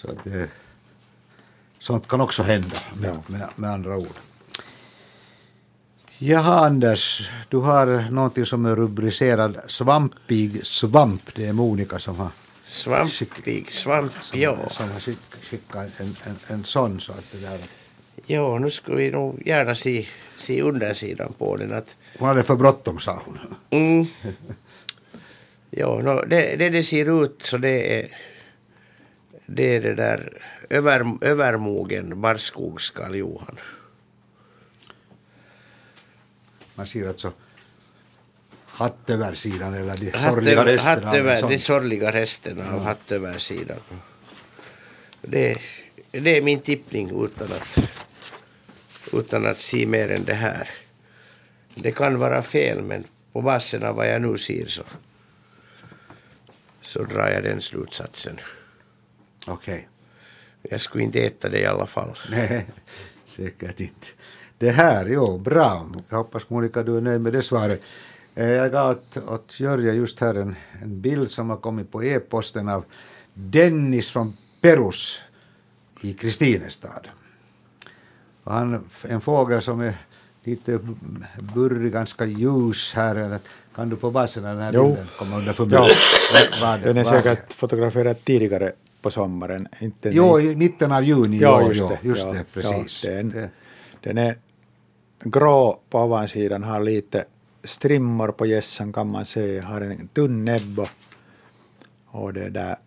[0.00, 0.48] Så det,
[1.78, 3.22] sånt kan också hända med, Ja.
[3.26, 4.16] med, med andra ord.
[6.18, 11.34] Jaha Anders, du har någonting som är rubricerad svampig svamp.
[11.34, 12.28] Det är Monica som har,
[12.66, 14.56] Svampig svamp, ja.
[14.70, 17.00] som har skick- skickat en, en, en sån.
[17.00, 17.58] Så att det där,
[18.26, 20.06] Ja, nu skulle vi nog gärna se,
[20.38, 21.72] se undersidan på den.
[21.72, 23.38] Att, hon hade för bråttom sa hon.
[23.70, 24.06] mm,
[25.70, 28.08] ja, no, det, det det ser ut så det är
[29.54, 33.58] det, är det där över, övermogen barrskogsskalljohan.
[36.74, 37.32] Man ser alltså
[38.66, 41.06] hattöversidan eller de sorgliga resterna.
[41.06, 43.80] hattöver, de sorgliga resterna av hattöversidan.
[45.22, 45.58] Det,
[46.10, 47.90] det är min tippning utan att,
[49.12, 50.68] utan att se mer än det här.
[51.74, 54.82] Det kan vara fel men på basen av vad jag nu ser så,
[56.82, 58.40] så drar jag den slutsatsen.
[59.46, 59.88] Okej.
[60.62, 62.18] Jag skulle inte äta det i alla fall.
[62.30, 62.66] Nej,
[63.26, 64.06] säkert inte.
[64.58, 65.86] Det här, jo, bra.
[66.08, 67.82] Jag hoppas Monica du är nöjd med det svaret.
[68.34, 72.04] Eh, Jag gav åt, åt Jörja just här en, en bild som har kommit på
[72.04, 72.84] e-posten av
[73.34, 75.18] Dennis från Perus
[76.02, 77.08] i Kristinestad.
[78.44, 79.94] Och han, en fågel som är
[80.44, 80.78] lite
[81.54, 83.38] burrig, ganska ljus här.
[83.74, 84.86] Kan du på basen av den här Jo.
[84.88, 85.06] bilden
[85.70, 85.88] Ja.
[86.32, 88.72] med vad, Den är säkert fotograferad tidigare
[89.02, 89.68] på sommaren.
[89.80, 91.38] Inte Jo, i mitten av juni.
[91.38, 91.98] Ja, just det.
[92.02, 93.04] just Ja, det precis.
[93.04, 93.50] ja, det är en- Det-
[94.02, 94.36] Den är
[95.20, 97.24] grå på ovansidan, har lite
[97.64, 100.80] strimmor på gässan kan man se, har en tunn näbb
[102.06, 102.78] och, det där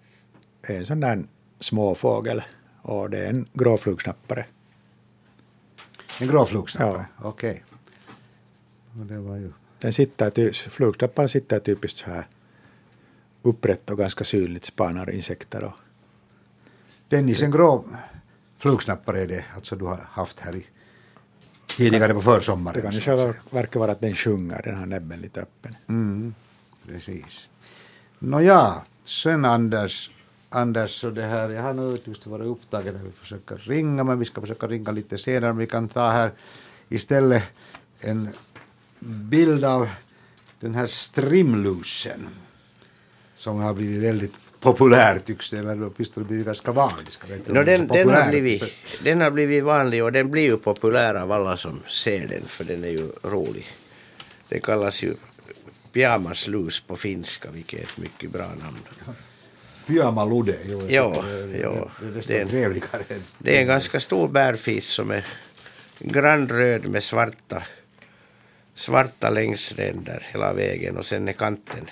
[0.62, 1.24] är en sån där
[1.60, 2.44] småfågel
[2.82, 4.46] och det är en gråflugsnappare.
[6.22, 7.06] En gråflugsnappare?
[7.22, 7.30] Ja.
[7.30, 7.64] Okej.
[8.96, 9.08] Okay.
[9.08, 9.52] det var ju...
[9.82, 12.28] Den sitter, ty, flugknapparen sitter typiskt så här
[13.42, 15.64] upprätt och ganska synligt spanar insekter.
[15.64, 15.74] Och...
[17.14, 17.86] Dennis, en grå
[18.58, 20.66] flugsnappare är det alltså du har haft här i,
[21.68, 22.76] tidigare på försommaren.
[22.76, 25.76] Det kan i själva verket vara att den sjunger, den har näbben lite öppen.
[25.88, 26.36] Mm,
[26.88, 27.50] precis.
[28.20, 30.10] Nåja, sen Anders,
[30.50, 34.20] Anders så det här, jag har nu just varit upptagen att vi försöker ringa, men
[34.20, 35.54] vi ska försöka ringa lite senare.
[35.54, 36.32] Vi kan ta här
[36.90, 37.44] istället
[38.00, 38.30] en
[39.00, 39.90] bild av
[40.60, 42.28] den här strimlusen
[43.38, 47.08] som har blivit väldigt populär tycks det, eller åtminstone blivit ganska vanlig.
[47.46, 48.64] No, den, den, har blivit,
[49.04, 52.64] den har blivit vanlig och den blir ju populär av alla som ser den för
[52.64, 53.68] den är ju rolig.
[54.50, 55.14] Den kallas ju
[55.94, 58.80] pyjamaslus på finska vilket är ett mycket bra namn.
[59.88, 60.82] Pyjamalude, jo.
[60.88, 61.14] Jo,
[61.64, 61.90] jo.
[62.28, 62.82] Det, är, det, är
[63.38, 65.26] det är en ganska stor bärfis som är
[66.00, 67.64] grannröd med svarta,
[68.76, 71.90] svarta längsränder hela vägen och sen är kanten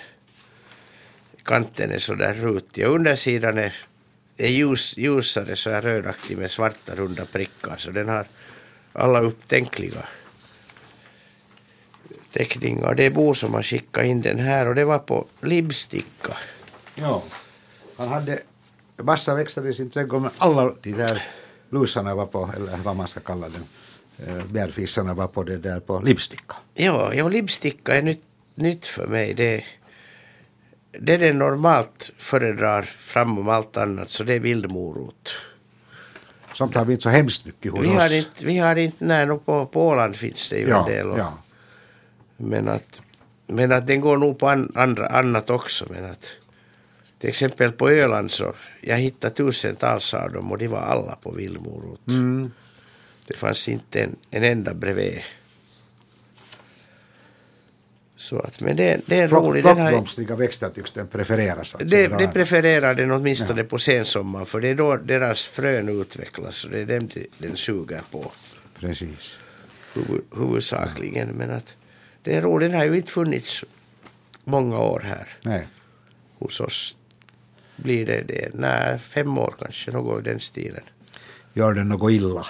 [1.44, 3.74] kanten är så där rutig och undersidan är,
[4.36, 8.26] är ljus, ljusare så här rödaktig med svarta runda prickar så den har
[8.92, 10.04] alla upptänkliga
[12.32, 12.94] teckningar.
[12.94, 16.36] Det är Bo som har skickat in den här och det var på Libsticka.
[16.94, 17.22] Ja,
[17.96, 18.38] han hade
[18.96, 21.22] massa växter i sin trädgård men alla de där
[21.70, 23.64] lusarna var på, eller vad man ska kalla dem,
[24.26, 26.54] eh, bärfisarna var på det där på Libsticka.
[26.74, 28.24] Ja, ja Libsticka är nytt,
[28.54, 29.34] nytt för mig.
[29.34, 29.64] Det
[31.00, 35.30] det den normalt föredrar framom allt annat så det är vildmorot.
[36.54, 38.02] Sånt har vi inte så hemskt mycket hos vi oss.
[38.02, 41.06] Har inte, vi har inte, nej, på, på Åland finns det ju ja, en del.
[41.06, 41.32] Och, ja.
[42.36, 43.00] men, att,
[43.46, 45.86] men att den går nog på an, andra, annat också.
[45.90, 46.30] Men att,
[47.18, 51.30] till exempel på Öland så, jag hittade tusentals av dem och de var alla på
[51.30, 52.08] vildmorot.
[52.08, 52.50] Mm.
[53.26, 55.22] Det fanns inte en, en enda bredvid.
[58.22, 59.62] Så att, men det, det är Flock, roligt.
[59.62, 61.74] Flockblomstriga växter tycks den prefereras.
[61.74, 63.66] Alltså, det, det prefererar den åtminstone ja.
[63.66, 67.08] på sensommaren för det är då deras frön utvecklas och det är dem
[67.38, 68.32] den suger på.
[68.80, 69.38] Precis.
[69.94, 71.28] Huvud, huvudsakligen.
[71.28, 71.74] Men att
[72.22, 73.64] det är roligt, den har ju inte funnits
[74.44, 75.28] många år här.
[75.44, 75.68] Nej.
[76.38, 76.96] Hos oss
[77.76, 78.50] blir det det.
[78.54, 80.84] Nej, fem år kanske, något i den stilen.
[81.52, 82.46] Gör den något illa?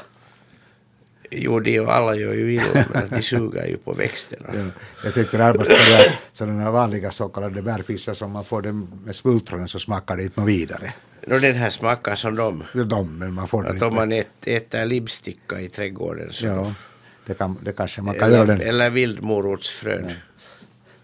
[1.35, 4.49] Jo, de och alla gör ju illa, de suger ju på växterna.
[4.55, 4.66] Ja,
[5.05, 9.68] jag tänkte närmast på sådana vanliga så kallade bärfisar som man får dem med smultronen
[9.68, 10.93] så smakar det inte något vidare.
[11.26, 12.64] No, den här smakar som de.
[12.85, 16.47] De, men man får att om man ät, äter libsticka i trädgården så.
[16.47, 16.74] Ja,
[17.26, 18.61] det, kan, det kanske man kan eller, göra den.
[18.61, 20.05] Eller vildmorotsfrön.
[20.09, 20.14] Ja.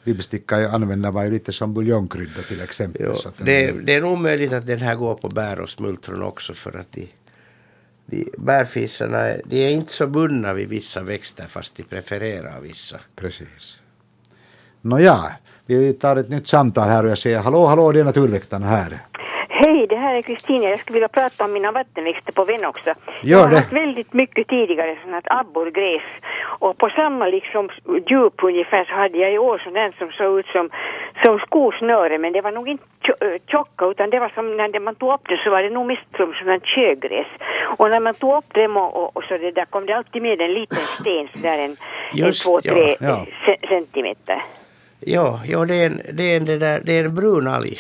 [0.05, 3.03] Libsticka använder man ju lite som buljongkrydda till exempel.
[3.05, 6.55] Jo, det, det är nog möjligt att den här går på bär och smultron också
[6.55, 7.09] för att de
[8.11, 12.97] de, bärfisarna de är inte så bundna vid vissa växter fast de prefererar vissa.
[13.17, 13.79] Precis.
[14.81, 15.19] Nåja,
[15.67, 18.99] vi tar ett nytt samtal här och jag säger hallå, hallå, det är Naturväktarna här.
[19.61, 20.65] Hej, det här är Kristina.
[20.65, 22.91] Jag skulle vilja prata om mina vattenväxter på vän också.
[22.91, 23.57] Gör jag har det.
[23.57, 26.09] haft väldigt mycket tidigare sånt här abborrgräs.
[26.61, 27.71] Och på samma liksom
[28.11, 30.71] djup ungefär så hade jag i år sån där som såg ut som,
[31.25, 32.19] som skosnöre.
[32.19, 32.85] Men det var nog inte
[33.47, 36.11] tjocka utan det var som när man tog upp det så var det nog mest
[36.17, 37.31] som sånt sjögräs.
[37.79, 40.23] Och när man tog upp dem och, och, och, så det där kom det alltid
[40.23, 41.77] med en liten sten sådär en,
[42.13, 43.57] Just, en två, tre ja, ja.
[43.69, 44.43] centimeter.
[45.01, 47.79] Ja, ja det, är en, det, är en, det, där, det är en brun alg.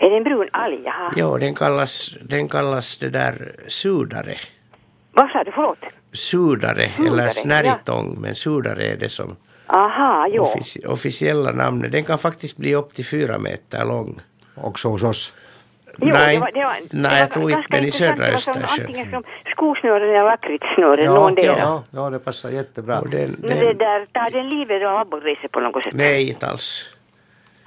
[0.00, 0.82] Är det en brun alg?
[0.84, 1.12] Jaha.
[1.16, 4.36] Ja, den kallas, den kallas det där sudare.
[5.12, 5.78] Vad sa du, förlåt?
[6.12, 8.20] Sudare, sudare eller snärjtång, ja.
[8.20, 9.36] men sudare är det som
[9.66, 10.42] Aha, jo.
[10.42, 11.92] Offici officiella namnet.
[11.92, 14.20] Den kan faktiskt bli upp till fyra meter lång.
[14.54, 15.34] Också hos oss?
[15.98, 18.86] Jo, nej, det var, det var, nej det jag tror inte, men i södra Östersjön.
[18.86, 19.22] Antingen som
[19.52, 23.00] skosnören eller lakritssnören, ja, någon ja, ja, det passar jättebra.
[23.00, 25.94] Den, den, men det där, tar den livet av abborrgräset på något sätt?
[25.94, 26.95] Nej, inte alls.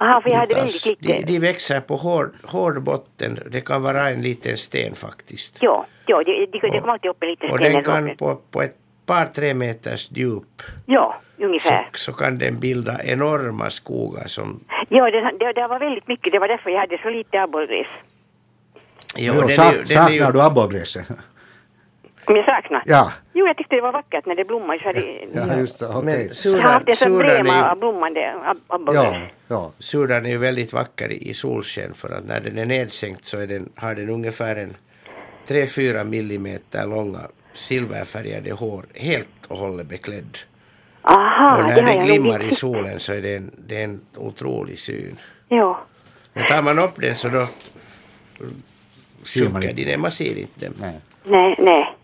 [0.00, 1.06] Aha, för jag hade väldigt lite...
[1.06, 3.38] De, de växer på hård, hård botten.
[3.50, 5.58] Det kan vara en liten sten faktiskt.
[5.62, 7.52] Ja, ja det, det, det kommer alltid upp en liten sten.
[7.52, 8.76] Och den kan på, på ett
[9.06, 10.62] par, tre meters djup.
[10.86, 11.88] Ja, ungefär.
[11.92, 14.64] Så, så kan den bilda enorma skogar som...
[14.88, 16.32] Ja, det, det, det var väldigt mycket.
[16.32, 17.86] Det var därför jag hade så lite abborrgräs.
[19.16, 20.32] Jo, jo, sa, är, saknar ju...
[20.32, 21.06] du abborrgräset?
[22.24, 22.82] Om jag saknar?
[22.86, 23.12] Ja.
[23.40, 24.78] Jo, jag tyckte det var vackert när det blommade.
[24.78, 25.00] Så hade...
[25.34, 25.88] ja, just det.
[25.88, 26.02] Okay.
[26.02, 28.34] Men jag har haft en sån brema av blommande
[28.66, 29.04] abborrgräs.
[29.04, 29.72] Ja, ja.
[29.78, 33.46] Surdan är ju väldigt vacker i solsken för att när den är nedsänkt så är
[33.46, 34.76] den, har den ungefär en
[35.46, 37.20] 3-4 millimeter långa
[37.54, 40.38] silverfärgade hår helt och hållet beklädd.
[41.02, 44.00] Aha, och det när det glimmar i solen så är det en, det är en
[44.16, 45.16] otrolig syn.
[45.48, 45.76] Jo.
[46.32, 47.46] Men tar man upp den så då
[49.24, 49.84] sjunker inte.
[49.84, 50.74] de, man ser inte dem.
[50.80, 51.00] Nej.
[51.24, 51.96] Nej, nej.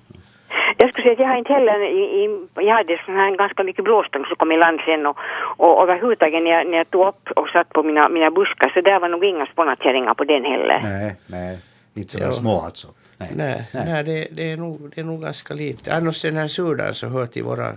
[1.06, 4.24] Säga att jag har inte heller, i, i, jag hade sån här ganska mycket blåstång
[4.24, 5.16] som kom i land sen och,
[5.56, 8.80] och överhuvudtaget när jag, när jag tog upp och satt på mina, mina buskar så
[8.80, 10.80] där var nog inga spånakärringar på den heller.
[10.82, 11.58] Nej, nej.
[11.94, 12.32] Inte Ja.
[12.32, 12.88] små alltså.
[13.18, 13.30] Nej.
[13.36, 14.04] Nej, nej.
[14.04, 15.94] det, det, är nog, det är nog ganska lite.
[15.94, 17.72] Annars den här surdan så hör till våra,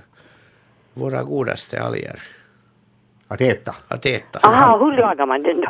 [0.94, 2.20] våra godaste alger
[3.28, 3.76] Att äta.
[3.88, 4.40] att äta.
[4.44, 5.70] Aha, hur lagar man den då?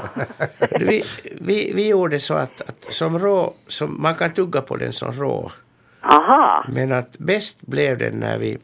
[0.80, 1.04] Vi,
[1.42, 5.12] vi, vi gjorde så att, att som rå, som, man kan tugga på den som
[5.14, 5.52] rå.
[6.02, 8.58] Aha, Men att bäst blev den när vi,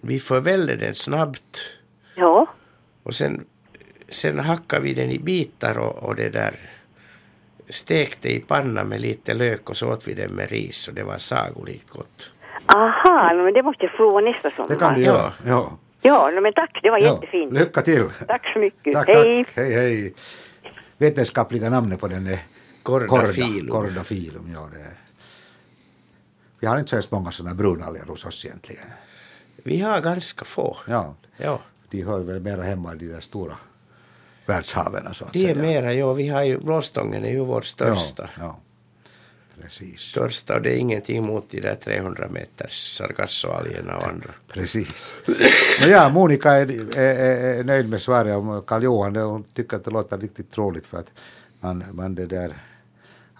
[0.00, 1.58] vi förvällde den snabbt
[2.14, 2.46] ja.
[3.02, 3.44] och sen,
[4.08, 6.54] sen hackade vi den i bitar och, och det där
[7.68, 11.02] stekte i panna med lite lök och så åt vi den med ris och det
[11.02, 12.30] var sagolikt gott.
[12.66, 14.68] Aha, men det måste jag prova nästa sommar.
[14.68, 15.06] Det kan du Ja.
[15.12, 15.32] göra.
[15.44, 15.78] Ja.
[16.02, 17.14] Ja, men tack, det var Ja.
[17.14, 17.52] jättefint.
[17.52, 18.04] Lycka till.
[18.28, 18.92] Tack så mycket.
[18.94, 19.44] Tack, Hej.
[19.44, 19.56] tack.
[19.56, 20.14] Hej, hej.
[20.98, 22.38] Vetenskapliga namnet på den är
[22.82, 23.68] Cordafilum.
[23.68, 24.94] Corda, Cordafilum, ja det är.
[26.60, 28.86] Vi har inte så hemskt många sådana brunalger hos oss egentligen.
[29.56, 30.76] Vi har ganska få.
[30.86, 33.56] Ja, Ja, de hör väl mera hemma i de där stora
[34.46, 35.62] världshaven så att de är säga.
[35.62, 38.30] mera, ja vi har ju, blåstången är ju vår största.
[38.38, 38.58] Ja, ja.
[39.62, 40.00] Precis.
[40.00, 44.30] Största och det är ingenting mot de där 300 meters sargassoalgerna och andra.
[44.48, 45.14] Precis.
[45.80, 49.16] No, ja, Monica är, är, är, är nöjd med svaret om Karl Johan.
[49.16, 51.10] Hon tycker att det låter riktigt roligt för att
[51.60, 52.54] man, man det där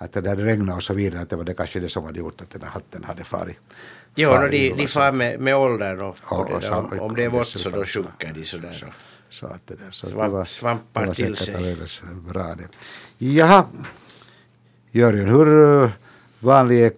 [0.02, 2.18] att det där regnade och så vidare, att det var det kanske det som hade
[2.18, 3.56] gjort att den här hatten hade farit.
[4.14, 5.16] Jo, farit de, de och far så.
[5.16, 7.32] med, med åldern och, Ja, och det och där, så- om, om det är och
[7.34, 8.84] vått så då så- sjunker de sådär.
[8.88, 8.94] och-
[9.34, 11.54] Så att det där, så Svamp- det var, svampar det var till sig.
[11.54, 12.68] alldeles bra det.
[13.26, 13.64] Jaha,
[14.92, 15.90] Jörgen, hur eh,
[16.40, 16.92] vanlig är,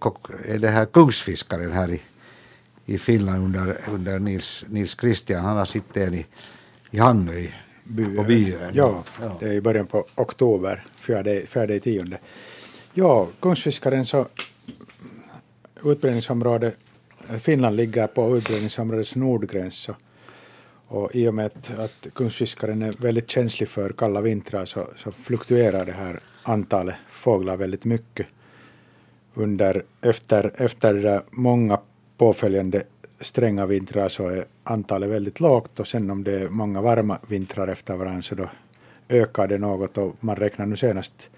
[0.45, 2.03] är det här kungsfiskaren här i,
[2.87, 5.45] i Finland under, under Nils, Nils Christian?
[5.45, 6.27] Han har sitt en i,
[6.91, 7.53] i Hangö i,
[8.17, 8.71] på Byön.
[8.75, 9.05] Ja,
[9.41, 12.19] det är i början på oktober, fjärde, fjärde i tionde.
[12.95, 14.27] Ja, kungsfiskaren så
[15.85, 16.73] utbredningsområde,
[17.31, 19.95] eh, Finland ligger på utbredningsområdets nordgräns så,
[20.89, 25.13] och i och med att, att kungsfiskaren är väldigt känslig för kalla vintrar så, så
[25.13, 28.27] fluktuerar det här antalet fåglar väldigt mycket.
[29.35, 31.81] Under, efter, efter många
[32.17, 32.83] påföljande
[33.21, 37.69] stränga vintrar så är antalet väldigt lågt och sen om det är många varma vintrar
[37.69, 38.49] efter varandra så då
[39.09, 41.29] ökar det något och man räknar nu senast,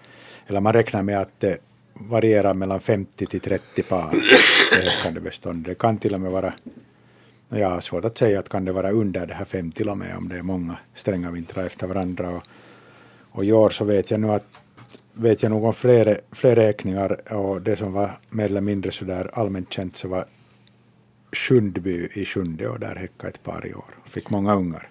[0.47, 1.59] eller man räknar med att det
[1.95, 4.11] varierar mellan 50 till 30 par
[4.71, 5.65] det ökande bestånd.
[5.65, 6.53] Det kan till och med vara,
[7.49, 9.99] jag har svårt att säga att kan det vara under det här fem till och
[9.99, 12.29] med om det är många stränga vintrar efter varandra.
[12.31, 12.43] Och,
[13.31, 14.47] och i år så vet jag nu att
[15.13, 19.31] vet jag nog om fler, fler räkningar och det som var mer eller mindre sådär
[19.33, 20.25] allmänt känt så var
[21.35, 23.95] Sjundby i Sjunde och där häckade ett par i år.
[24.05, 24.89] Fick många ungar.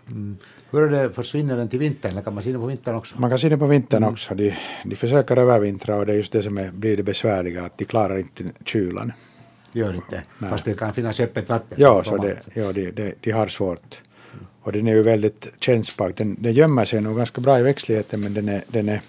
[0.71, 3.19] Hur är det, försvinner den till vintern eller kan man se den på vintern också?
[3.19, 4.35] Man kan se det på vintern också.
[4.35, 4.53] De,
[4.85, 7.85] de försöker övervintra och det är just det som är, blir det besvärliga att de
[7.85, 9.11] klarar inte kylan.
[9.71, 10.49] Gör inte, Nej.
[10.49, 11.77] fast det kan finnas öppet vatten.
[11.81, 14.01] Ja, så det, ja de, de, de har svårt.
[14.61, 16.17] Och den är ju väldigt kännsprak.
[16.17, 19.01] Den, den gömmer sig nog ganska bra i växtligheten men den är, den är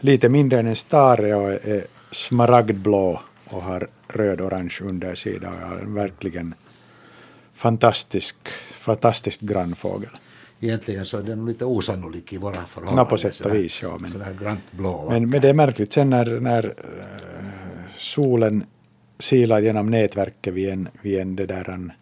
[0.00, 5.94] lite mindre än en stare och är smaragdblå och har röd-orange undersida och är en
[5.94, 6.54] verkligen
[7.54, 10.10] fantastisk, fantastiskt grann fågel.
[10.60, 13.04] Egentligen så är den lite osannolik i våra förhållanden.
[13.04, 15.06] Nå, på sätt och vis, ja, men- grant blå.
[15.10, 16.72] Men, men det är märkligt, sen när, när eh,
[17.94, 18.64] solen
[19.18, 21.92] silar genom nätverket vid en, vid en, det där, en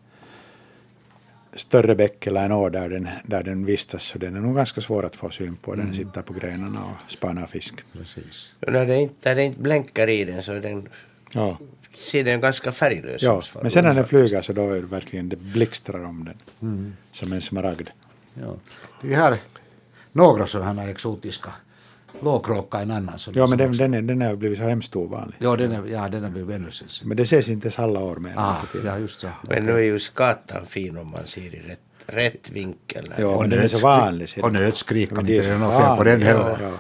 [1.55, 4.81] större bäck eller en å där den, där den vistas, så den är nog ganska
[4.81, 5.75] svår att få syn på.
[5.75, 7.75] Den sitter på grenarna och spanar fisk.
[7.93, 8.53] Precis.
[8.67, 10.89] Och när det inte, när det inte blänkar i den så är den,
[11.33, 11.59] Ja,
[12.01, 13.39] ser den ganska färglös ja.
[13.39, 13.63] ut.
[13.63, 16.97] men sen när den flyger så då är det verkligen, det blixtrar om den.
[17.13, 17.89] Som en smaragd.
[18.35, 18.57] Ja.
[19.03, 19.39] Vi har
[20.13, 21.53] några sådana här exotiska.
[22.21, 23.19] Blåkråka är en annan.
[23.19, 25.37] Som Ja, men den, den, är, den har blivit så hemskt ovanlig.
[25.39, 27.09] Ja, den är, ja, den är blivit ännu sällsynt.
[27.09, 28.35] Men det ses inte alla år mer.
[28.37, 29.33] Ah, ja, just det.
[29.43, 33.13] Men nu är ju skatan fin om man ser i rätt, rätt vinkel.
[33.19, 34.29] Ja, den- men den är så vanlig.
[34.43, 34.61] Och du.
[34.61, 36.57] nötskrik kan Men inte är det är så något fel på den heller.
[36.61, 36.73] Ja, ja.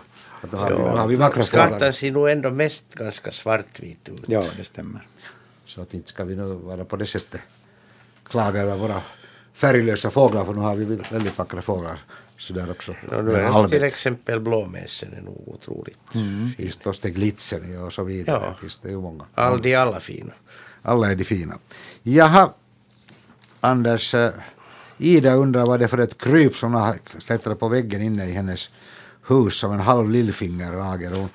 [0.50, 4.24] Då har, vi, har vi vackra Skatan ser nog ändå mest ganska svartvit ut.
[4.26, 5.06] ja, det stämmer.
[5.64, 7.40] Så att inte ska vi nu vara på det sättet
[8.24, 9.02] klaga över våra
[9.54, 11.98] färglösa fåglar för nu har vi väldigt vackra fåglar
[12.36, 12.94] sådär också.
[13.12, 16.54] Och nu är till exempel blåmässen är nog otroligt fin.
[16.56, 18.42] Finns det Steglitzen och så vidare.
[18.44, 18.54] Ja.
[18.60, 19.24] Finns det ju många.
[19.34, 20.32] All, de är alla fina.
[20.82, 21.58] Alla är de fina.
[22.02, 22.50] Jaha,
[23.60, 24.14] Anders.
[24.98, 28.32] Ida undrar vad det är för ett kryp som har klättrat på väggen inne i
[28.32, 28.70] hennes
[29.28, 31.28] hus som en halv lillfingerlager.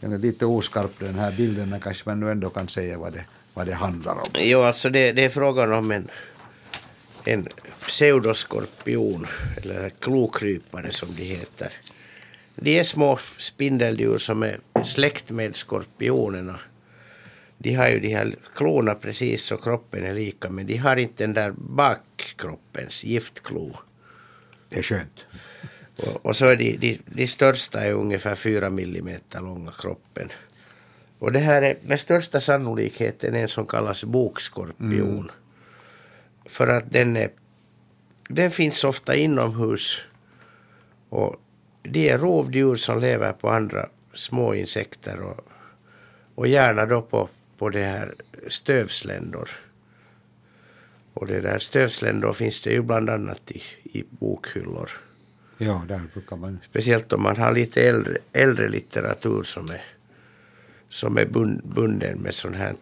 [0.00, 3.12] Den är lite oskarp den här bilden men kanske man nu ändå kan säga vad
[3.12, 3.24] det,
[3.54, 4.28] vad det handlar om.
[4.34, 6.08] Jo, alltså det, det är frågan om en,
[7.24, 7.46] en
[7.86, 11.72] pseudoskorpion, eller klokrypare som de heter.
[12.54, 16.58] De är små spindeldjur som är släkt med skorpionerna.
[17.58, 21.24] De har ju de här klorna precis så kroppen är lika, men de har inte
[21.24, 23.76] den där bakkroppens giftklo.
[24.68, 25.24] Det är skönt.
[26.06, 30.28] Och, och så är de, de, de största är ungefär fyra millimeter långa kroppen.
[31.18, 35.18] Och det här är med största sannolikheten en som kallas bokskorpion.
[35.18, 35.30] Mm.
[36.44, 37.30] För att den, är,
[38.28, 40.04] den finns ofta inomhus.
[41.08, 41.36] Och
[41.82, 45.48] de är rovdjur som lever på andra små insekter och,
[46.34, 48.14] och gärna då på, på det här
[48.48, 49.50] stövsländor.
[51.14, 54.90] Och det där stövsländor finns det ju bland annat i, i bokhyllor.
[55.66, 56.58] Ja, där brukar man...
[56.70, 59.84] Speciellt om man har lite äldre, äldre litteratur som är,
[60.88, 62.74] som är bund, bunden med sånt här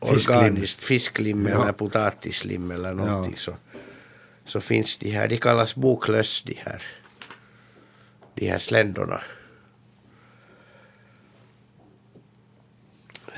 [0.00, 1.62] organiskt fisklim Ja.
[1.62, 3.38] eller potatislim eller någonting Ja.
[3.38, 3.56] så,
[4.44, 6.82] så finns de här, de kallas boklöss de här,
[8.34, 9.20] de här sländorna.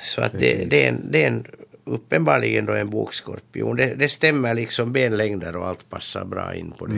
[0.00, 1.46] Så att det, det, är en, det är en,
[1.84, 3.76] uppenbarligen då en bokskorpion.
[3.76, 6.94] Det, det stämmer liksom benlängder och allt passar bra in på det.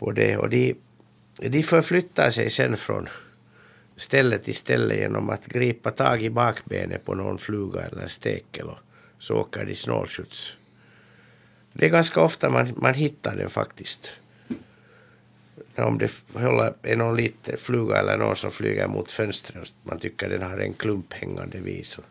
[0.00, 0.36] På det.
[0.36, 0.74] Och de,
[1.40, 3.08] de förflyttar sig sen från
[3.96, 8.78] ställe till ställe genom att gripa tag i bakbenet på någon fluga eller stekel och
[9.18, 10.56] så åker de snålskjuts.
[11.72, 14.10] Det är ganska ofta man, man hittar den faktiskt.
[15.76, 19.98] Om det håller, är någon liten fluga eller någon som flyger mot fönstret och man
[19.98, 22.02] tycker den har en klump hängande vid så,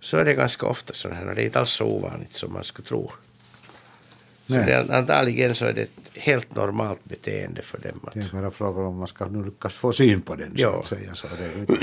[0.00, 1.28] så är det ganska ofta sådana här.
[1.28, 3.12] och Det är inte alls så ovanligt som man skulle tro.
[4.50, 4.66] Så Nej.
[4.66, 8.00] det, är- antagligen så är det ett helt normalt beteende för dem.
[8.06, 10.62] Att, Det är bara frågan om man ska nu lyckas få syn på den så
[10.62, 10.78] Ja.
[10.78, 11.14] att säga.
[11.14, 11.74] Så det är inte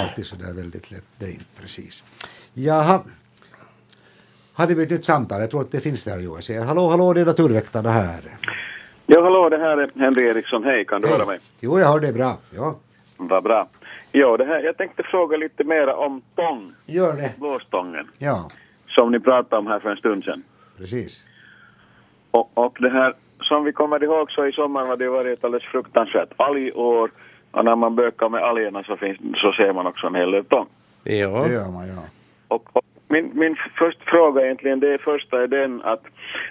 [0.00, 1.04] alltid så där väldigt lätt.
[1.18, 2.04] Det är inte precis.
[2.54, 3.00] Jaha.
[4.52, 5.40] Hade vi ett nytt samtal?
[5.40, 6.42] Jag tror att det finns där Joel.
[6.42, 8.20] Säger hallå, hallå, det är Naturväktarna här.
[9.06, 10.64] Ja, hallå, det här är Henry Eriksson.
[10.64, 11.38] Hej, kan du höra mig?
[11.60, 12.38] Jo, jag hör det bra.
[12.54, 12.78] Ja,
[13.16, 13.68] Vad bra.
[14.12, 17.32] Ja, det här, jag tänkte fråga lite mer om tång, gör det.
[17.38, 18.48] blåstången, Ja,
[18.88, 20.42] som ni pratade om här för en stund sedan.
[20.78, 21.22] precis.
[22.36, 25.64] Och, och det här, som vi kommer ihåg så i sommar har det varit alldeles
[25.64, 27.10] fruktansvärt algår.
[27.50, 30.44] Och när man bökar med algerna så, finns, så ser man också en hel del
[30.44, 30.66] tång.
[31.04, 31.44] ja.
[31.46, 32.02] Det gör man, ja.
[32.48, 36.04] Och, och min, min första fråga egentligen, det är första är den att,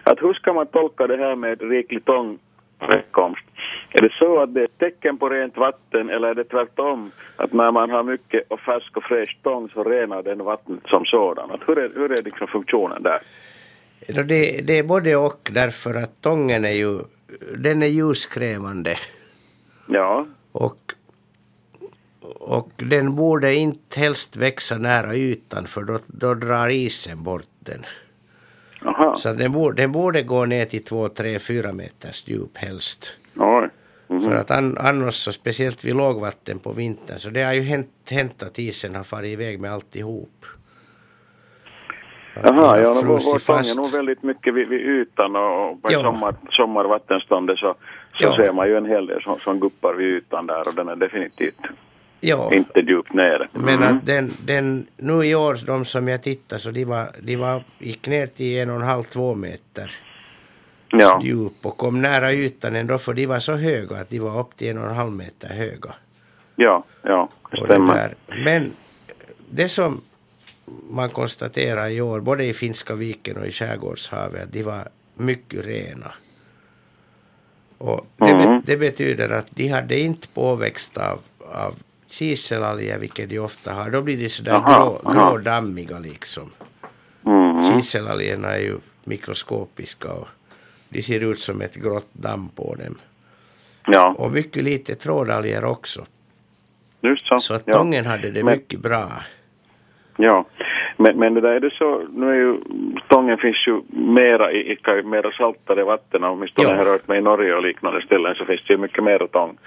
[0.03, 3.45] att hur ska man tolka det här med riklig tångförekomst?
[3.91, 7.53] Är det så att det är tecken på rent vatten eller är det tvärtom att
[7.53, 11.52] när man har mycket och färsk och fräsch tång så renar den vattnet som sådan?
[11.52, 13.20] Att hur är, hur är liksom funktionen där?
[14.07, 16.99] Det, det är både och därför att tången är ju,
[17.57, 18.98] den är ljuskrävande
[19.88, 20.77] Ja, och,
[22.40, 27.86] och den borde inte helst växa nära ytan för då, då drar isen bort den.
[28.86, 33.07] aha, Så den, borde, den borde gå ner till 2, 3, 4 meters djup helst.
[33.36, 33.69] oj.
[34.07, 34.22] Mhm.
[34.22, 37.90] För att an, annars, så speciellt vid lågvatten på vintern, så det har ju hänt,
[38.10, 40.45] hänt att isen har farit iväg med alltihop.
[42.44, 43.78] De Jaha, ja, tång är fast.
[43.78, 46.03] nog väldigt mycket vid, vid ytan och, på Ja.
[46.03, 47.76] sommar, sommarvattenståndet så,
[48.20, 48.36] så Ja.
[48.36, 50.95] ser man ju en hel del som, som guppar vid ytan där och den är
[50.95, 51.56] definitivt
[52.20, 52.53] Ja.
[52.53, 53.48] inte djupt nere.
[53.52, 53.98] Men Mm.
[53.98, 57.64] att den, den, nu i år, de som jag tittade, så de, var, de var,
[57.80, 59.91] gick ner till en och en halv, två meter
[60.88, 64.40] Ja, djup och kom nära ytan ändå, för de var så höga att de var
[64.40, 65.94] upp till en och en halv meter höga.
[66.56, 67.94] ja, ja, det det stämmer.
[67.94, 68.14] där.
[68.45, 68.72] Men
[69.49, 70.02] det som
[70.90, 75.66] man konstaterar i år, både i Finska viken och i Skärgårdshavet, att de var mycket
[75.66, 76.12] rena.
[77.78, 78.62] Och det, Mhm.
[78.66, 81.76] det betyder att de hade inte påväxt av, av
[82.10, 83.90] kiselalger, vilket de ofta har.
[83.90, 86.52] Då blir de sådär grå, grådammiga liksom.
[87.22, 87.62] Mhm.
[87.74, 90.28] Kiselalgerna är ju mikroskopiska och
[90.90, 92.98] de ser ut som ett grått damm på dem.
[93.88, 96.06] Ja, Och mycket lite trådalger också.
[97.02, 97.40] just så.
[97.40, 97.74] Så att ja.
[97.74, 99.12] tången hade det Men- mycket bra.
[100.18, 100.46] Ja,
[100.98, 102.56] men, men det där är det så, nu är ju,
[103.06, 106.76] stången finns ju mera i, i mera saltare vatten, åtminstone Ja.
[106.76, 109.28] jag har rört mig i Norge och liknande ställen så finns det ju mycket mera
[109.28, 109.58] tång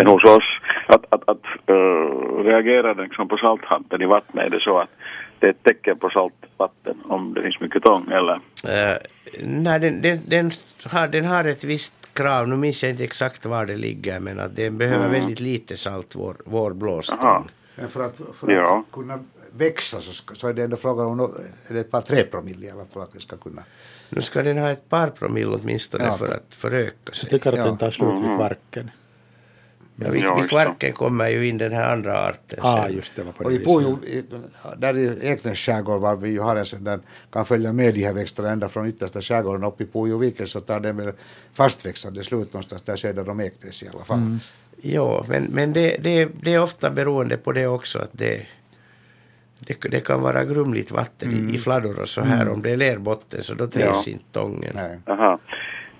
[0.00, 0.44] än hos oss.
[0.86, 4.90] Att, att, att uh, reagera liksom på salthalten i vattnet, är det så att
[5.38, 8.34] det är ett tecken på saltvatten om det finns mycket tång eller?
[8.34, 8.96] Uh,
[9.44, 10.50] nej, den, den, den,
[10.92, 14.40] har, den har ett visst krav, nu minns jag inte exakt var det ligger, men
[14.40, 17.18] att den behöver väldigt lite salt, vår, vår blåstång.
[17.20, 17.44] Aha.
[17.74, 18.78] Men för att, för Ja.
[18.88, 19.18] att kunna
[19.52, 21.20] växa så, ska, så är det ändå frågan om
[21.68, 23.62] är det ett par tre promille i alla fall att det ska kunna.
[24.10, 26.16] Nu ska den ha ett par promille åtminstone Ja.
[26.16, 27.30] för att föröka Jag sig.
[27.30, 27.64] tycker att Ja.
[27.64, 28.90] den tar slut vid kvarken.
[30.00, 32.58] Ja vid, Ja, vid Kvarken kommer ju in den här andra arten.
[32.62, 32.96] Ah, sen.
[32.96, 34.22] just det var på Och det vi bor ju
[34.76, 37.00] där i Eknäs skärgård var vi ju har en sån där
[37.32, 40.80] kan följa med de här växterna ända från yttersta skärgården upp i Pujoviken så tar
[40.80, 41.12] den väl
[41.52, 44.18] fastväxande slut någonstans där söder om Eknäs i alla fall.
[44.18, 44.38] Mm.
[44.82, 48.46] Jo, men, men det, det, det är ofta beroende på det också att det,
[49.68, 51.54] det, det kan vara grumligt vatten Mm.
[51.54, 52.52] i, fladdor och så här.
[52.52, 54.72] Om det är lerbotten så då trivs inte tången.
[54.74, 54.98] Nej.
[55.06, 55.38] Aha.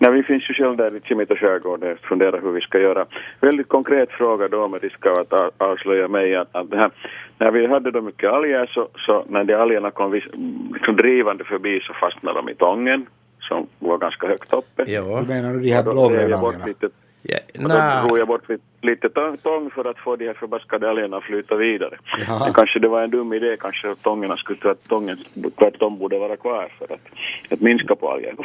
[0.00, 3.06] Nej, vi finns ju själv där i Kimita skärgård och funderar hur vi ska göra.
[3.40, 6.90] Väldigt konkret fråga då med risk av att avslöja mig att, att det här,
[7.38, 10.24] när vi hade då mycket alger så, så när de algerna kom vis,
[10.72, 13.06] liksom drivande förbi så fastnade de i tången
[13.40, 14.84] som var ganska högt uppe.
[14.86, 15.02] Jo.
[15.02, 16.90] Du menar du de här blågröna algerna?
[17.22, 18.42] Ja, och då drog jag bort
[18.80, 21.98] lite, tång- för att få de här förbaskade algerna att flyta vidare.
[22.26, 22.44] Jaha.
[22.44, 25.18] Men kanske det var en dum idé, kanske att tångerna skulle tro att tången
[25.58, 27.00] tvärtom borde vara kvar för att,
[27.52, 28.42] att minska på algerna.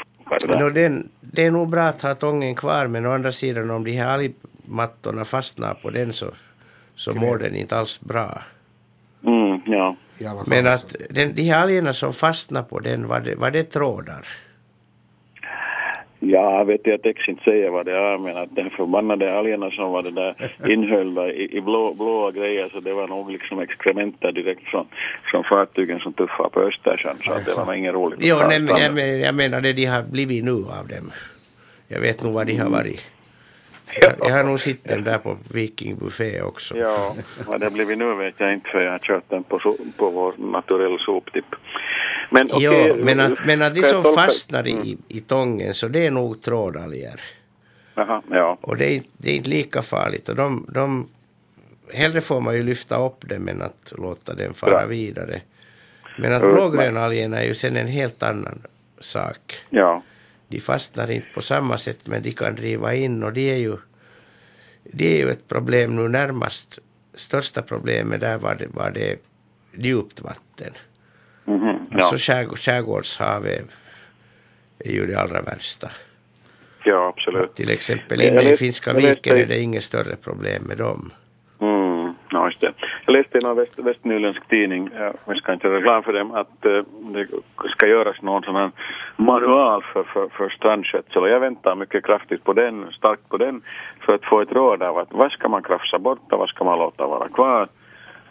[0.59, 3.83] no, den, det är nog bra att ha tången kvar men å andra sidan om
[3.83, 6.25] de här algmattorna fastnar på den så,
[6.95, 8.41] så mår den inte alls bra.
[9.25, 9.95] Mm, ja.
[10.47, 14.27] Men att den, de här algerna som fastnar på den, var det, var det trådar?
[16.25, 20.01] Ja, vet jag inte säga vad det är, men att den förbannade algerna som var
[20.01, 20.35] det där
[20.71, 24.85] inhöljda i, i blå, blåa grejer, så det var nog liksom exkrementer direkt från,
[25.31, 28.19] från fartygen som tuffade på Östersjön, så att det var nog inget roligt.
[28.21, 31.11] Jo, nej, jag, men, jag menar det de har blivit nu av dem.
[31.87, 33.11] Jag vet nog vad de har varit.
[34.01, 36.77] Jag, jag har nog sett dem där på Viking Buffé också.
[36.77, 37.15] Ja,
[37.47, 40.09] vad det blivit nu vet jag inte, för jag har kört den på, so- på
[40.09, 41.45] vår naturell soptipp.
[42.31, 44.83] Men okej, jo, men att, men att de som tolka- fastnar Mm.
[44.83, 47.19] i, i tången så det är nog trådalger.
[47.95, 48.57] Jaha, ja.
[48.61, 50.29] Och det är, inte- det är inte lika farligt.
[50.29, 51.07] Och de, de,
[51.93, 54.85] hellre får man ju lyfta upp dem än att låta dem fara Bra.
[54.85, 55.41] vidare.
[56.17, 58.61] Men att blågrönalgerna är ju sen en helt annan
[58.99, 59.55] sak.
[59.69, 60.01] Ja,
[60.53, 63.77] De fastnar inte på samma sätt men de kan driva in och det är ju,
[64.83, 66.79] det är ju ett problem nu närmast.
[67.13, 69.19] Största problemet där var det, var det
[69.77, 70.73] djupt vatten.
[71.45, 72.01] ja.
[72.01, 73.65] Alltså skärgård, skärgårdshavet
[74.79, 75.89] är ju det allra värsta.
[76.85, 77.55] ja, absolut.
[77.55, 81.11] Till exempel inne i Finska viken är det inget större problem med dem.
[81.61, 82.73] Mm, ja, just det.
[83.05, 86.31] Jag läste i någon väst, västnyländsk tidning, ja, vi ska inte göra reklam för dem,
[86.31, 86.81] att eh,
[87.13, 87.27] det
[87.69, 88.71] ska göras någon sån här
[89.15, 93.61] manual för, för, för strandskötsel och jag väntar mycket kraftigt på den, starkt på den,
[94.05, 96.63] för att få ett råd av att vad ska man krafsa bort och vad ska
[96.63, 97.67] man låta vara kvar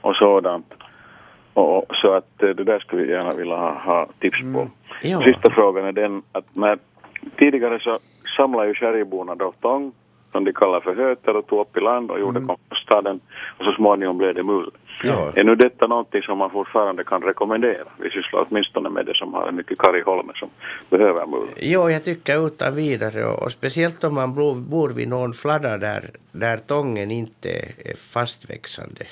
[0.00, 0.74] och sådant.
[1.54, 4.68] Och, så att eh, det där skulle vi gärna vilja ha, ha tips på.
[5.02, 5.20] Ja.
[5.20, 6.78] Sista frågan är den att när
[7.36, 7.98] tidigare så
[8.36, 9.92] samlade ju skärgårdsborna då tång
[10.32, 13.20] som de kallar för höter och tog upp i land och gjorde kompostaden
[13.59, 14.70] och så småningom blev det mull.
[15.02, 15.32] Ja.
[15.34, 17.88] Är nu detta någonting som man fortfarande kan rekommendera?
[17.98, 20.48] Vi sysslar åtminstone med det som har en mycket karg holme som
[20.90, 21.48] behöver mull.
[21.56, 25.78] Jo, jag tycker utan vidare och, och speciellt om man bor, bor vid någon fladda
[25.78, 27.50] där, där tången inte
[27.84, 29.06] är fastväxande.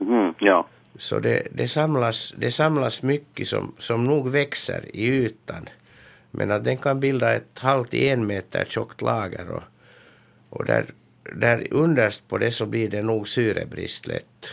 [0.00, 0.66] Mm, ja,
[0.98, 5.68] Så det, det, samlas, det samlas mycket som, som nog växer i ytan.
[6.30, 9.62] Men att den kan bilda ett halv till en meter tjockt lager och,
[10.56, 10.84] och där,
[11.36, 14.46] där underst på det så blir det nog syrebrist lätt.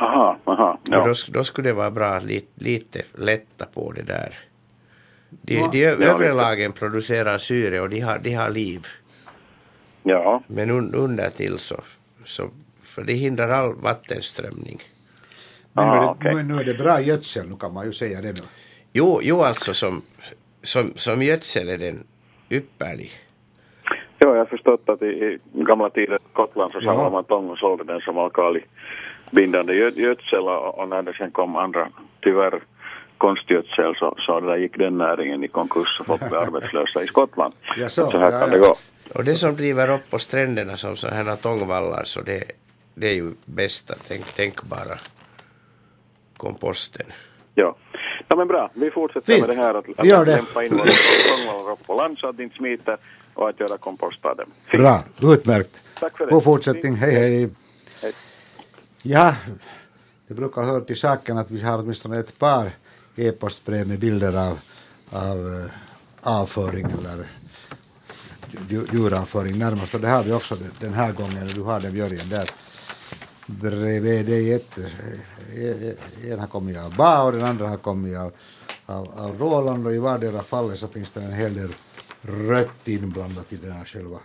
[0.00, 1.06] aha, aha, Och ja.
[1.06, 4.34] då, då skulle det vara bra att lite, lite lätta på det där.
[5.30, 5.68] De, Ja.
[5.72, 8.86] de övre lagen producerar syre och de har, de har liv.
[10.02, 10.42] ja.
[10.46, 11.80] Men un, under till så,
[12.24, 12.50] så,
[12.82, 14.80] för det hindrar all vattenströmning.
[15.72, 16.34] Men nu, är Ah, det, okej.
[16.34, 18.46] nu, nu är det bra gödsel, nu kan man ju säga det nu.
[18.92, 20.02] Jo, jo alltså som,
[20.62, 22.06] som, som gödsel är den
[22.50, 23.10] ypperlig.
[24.18, 26.86] Ja, jag har förstått att i, i gamla tider i Skottland så Ja.
[26.86, 31.30] samlade man tång och sålde den som alkalibindande gö- gödsel och, och när det sen
[31.30, 31.88] kom andra,
[32.20, 32.60] tyvärr,
[33.18, 37.54] konstgödsel så, så där gick den näringen i konkurs och folk blev arbetslösa i Skottland.
[37.76, 38.54] Ja, så, så här ja, kan ja.
[38.54, 38.74] det gå.
[39.14, 42.44] Och det som driver upp på stränderna som sådana här tångvallar så det,
[42.94, 44.96] det är ju bästa tänk, tänkbara
[46.36, 47.06] komposten.
[47.54, 47.76] Ja.
[48.28, 48.70] ja, men bra.
[48.74, 49.46] Vi fortsätter Fint.
[49.46, 50.24] med det här att, att det.
[50.24, 50.90] lämpa in våra
[51.36, 52.96] tångvallar upp på land så att det inte smiter
[53.36, 54.46] och att göra kompost av dem.
[54.70, 54.82] Fint.
[54.82, 55.80] Bra, utmärkt.
[56.00, 56.32] Tack för det.
[56.32, 57.48] God fortsättning, hej hej.
[58.02, 58.12] Hej.
[59.02, 59.34] Ja,
[60.28, 62.72] det brukar höra till saken att vi har åtminstone ett par
[63.16, 64.58] e-postbrev med bilder av,
[65.10, 65.70] av eh,
[66.32, 67.26] avföring eller
[68.68, 69.94] dju- djuravföring närmast.
[69.94, 71.48] Och det har vi också den här gången.
[71.54, 72.50] Du har den Björgen där
[73.46, 74.52] bredvid dig.
[74.52, 78.32] Ett, eh, en har kommit av Ba och den andra har kommit av,
[78.86, 81.68] av, av Roland och i vardera fallet så finns det en hel del
[82.26, 84.18] rött inblandat i den här själva,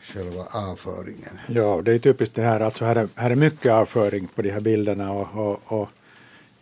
[0.00, 1.38] själva avföringen.
[1.48, 4.50] Ja, det är typiskt det här, alltså här är, här är mycket avföring på de
[4.50, 5.88] här bilderna och, och, och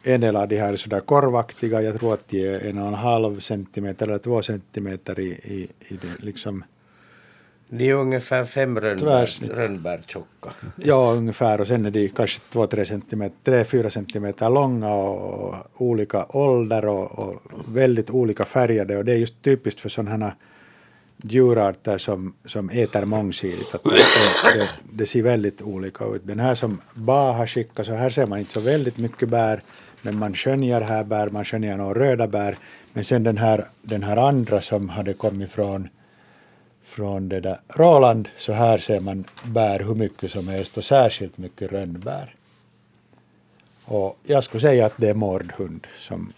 [0.03, 2.89] en del av de här är sådär korvaktiga, jag tror att de är en och
[2.89, 6.65] en halv centimeter eller två centimeter i, i, i det, liksom
[7.69, 10.53] De är ungefär fem rönnbär, tjocka.
[10.77, 11.61] Ja, ungefär.
[11.61, 17.41] Och sen är de kanske 2-3 centimeter, 3-4 centimeter långa och olika ålder och, och
[17.69, 18.97] väldigt olika färgade.
[18.97, 20.35] Och det är just typiskt för sådana här
[21.23, 23.75] djurarter som, som äter mångsidigt.
[23.75, 23.91] Att det,
[24.55, 26.23] det, det ser väldigt olika ut.
[26.25, 29.63] Den här som Ba har skickat, så här ser man inte så väldigt mycket bär.
[30.03, 32.57] Men man skönjer här bär, man skönjer några röda bär.
[32.93, 35.89] Men sen den här, den här andra som hade kommit från
[36.85, 41.39] från det där Roland så här ser man bär hur mycket som helst och särskilt
[41.39, 42.35] mycket rönnbär.
[43.85, 46.33] Och jag skulle säga att det är mårdhund som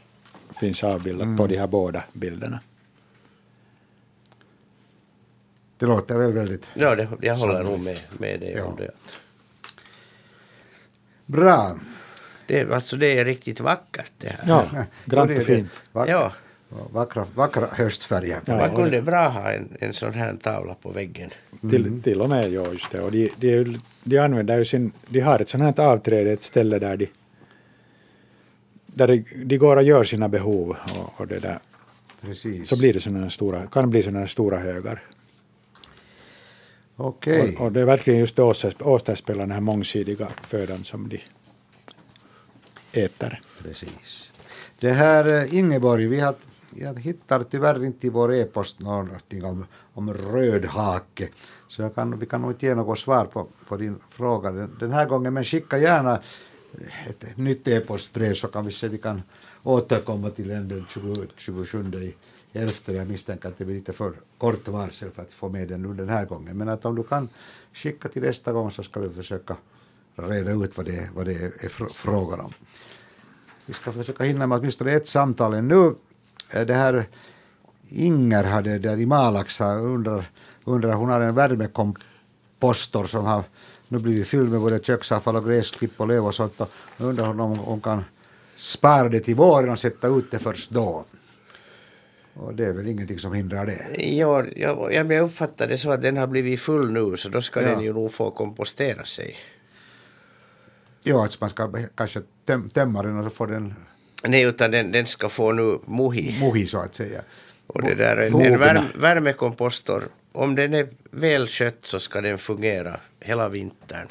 [0.60, 2.60] finns avbildat på de här båda bilderna.
[5.78, 8.64] Det låter väl väldigt Ja, det, jag håller nog med, med dig Ja.
[8.64, 8.90] om det.
[11.26, 11.78] bra.
[12.46, 12.72] det.
[12.74, 14.44] Alltså det är riktigt vackert det här.
[14.46, 15.68] Ja, Ja, grant det är och fint.
[15.92, 16.32] Vack- Ja,
[16.92, 18.40] Vackra, vackra höstfärger.
[18.44, 18.56] Ja.
[18.56, 21.30] man kunde bra ha en, en sån här tavla på väggen.
[21.70, 23.00] Till, till och med, ja just det.
[23.00, 26.78] Och de, de, de använder ju sin, de har ett sånt här avträde, ett ställe
[26.78, 27.06] där de,
[28.86, 31.58] där de, de går och gör sina behov och, och det där.
[32.20, 32.68] Precis.
[32.68, 35.02] Så blir det såna stora, kan bli sådana stora högar.
[36.96, 37.56] Okej.
[37.58, 41.20] Och, och det är verkligen just återspeglar den här mångsidiga födan som de
[42.92, 43.40] äter.
[43.62, 44.32] Precis.
[44.80, 46.34] Det här eh, Ingeborg, vi har,
[46.74, 51.28] jag hittar tyvärr inte i vår e-post någonting om, om rödhake.
[51.68, 54.76] Så jag kan, vi kan nog inte ge något svar på, på din fråga den,
[54.80, 55.34] den här gången.
[55.34, 56.20] Men skicka gärna
[57.06, 59.22] ett, nytt e-postbrev så kan vi se vi kan
[59.62, 62.14] återkomma till den den 20, 27 i
[62.54, 62.92] elfte.
[62.92, 65.94] Jag misstänker att det blir lite för kort varsel för att få med den nu
[65.94, 66.58] den här gången.
[66.58, 67.28] Men att om du kan
[67.72, 69.56] skicka till nästa gång så ska vi försöka
[70.16, 72.52] reda ut vad det, vad det är fr- frågan om.
[73.66, 75.94] Vi ska försöka hinna med åtminstone ett samtal nu.
[76.54, 77.06] Eh, det här
[77.88, 80.30] Inger hade där i Malax undrar,
[80.64, 83.44] undrar, hon har en värmekompostor som har
[83.88, 86.60] nu blivit fylld med både köksavfall och gräsklipp och löv och sånt.
[86.60, 88.04] Och nu undrar hon om hon kan
[88.56, 91.04] spara det till våren och sätta ut det först då.
[92.34, 94.02] Och det är väl ingenting som hindrar det.
[94.04, 97.62] Ja, jag, jag, uppfattar det så att den har blivit full nu så då ska
[97.62, 97.68] Ja.
[97.68, 99.36] den ju nog få kompostera sig.
[101.02, 103.74] Ja, att man ska kanske töm, tömma den och så får den
[104.26, 106.36] Nej, utan den, den ska få nu mohi.
[106.40, 107.22] mohi så att säga.
[107.66, 112.38] Och det där, en, en värme, värmekompostor, om den är väl skött så ska den
[112.38, 114.08] fungera hela vintern.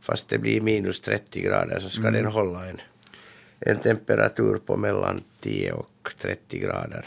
[0.00, 2.12] Fast det blir minus 30 grader så ska Mm.
[2.12, 2.80] den hålla en,
[3.60, 7.06] en temperatur på mellan 10 och 30 grader.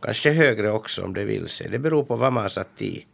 [0.00, 1.68] Kanske högre också om det vill sig.
[1.70, 3.06] Det beror på vad man har satt i.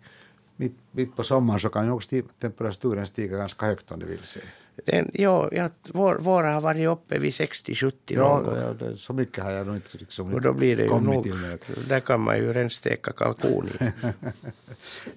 [0.56, 4.24] Mitt, mitt på sommaren så kan ju också temperaturen stiga ganska högt om det vill
[4.24, 4.42] sig.
[4.86, 9.12] Den, ja, ja, vår, våra har varit uppe vid 60-70 Ja, någon ja det, så
[9.12, 11.59] mycket har jag nog inte liksom Och då blir det ju kommit nog, till med.
[11.88, 13.84] där kan man ju redan steka kalkon i.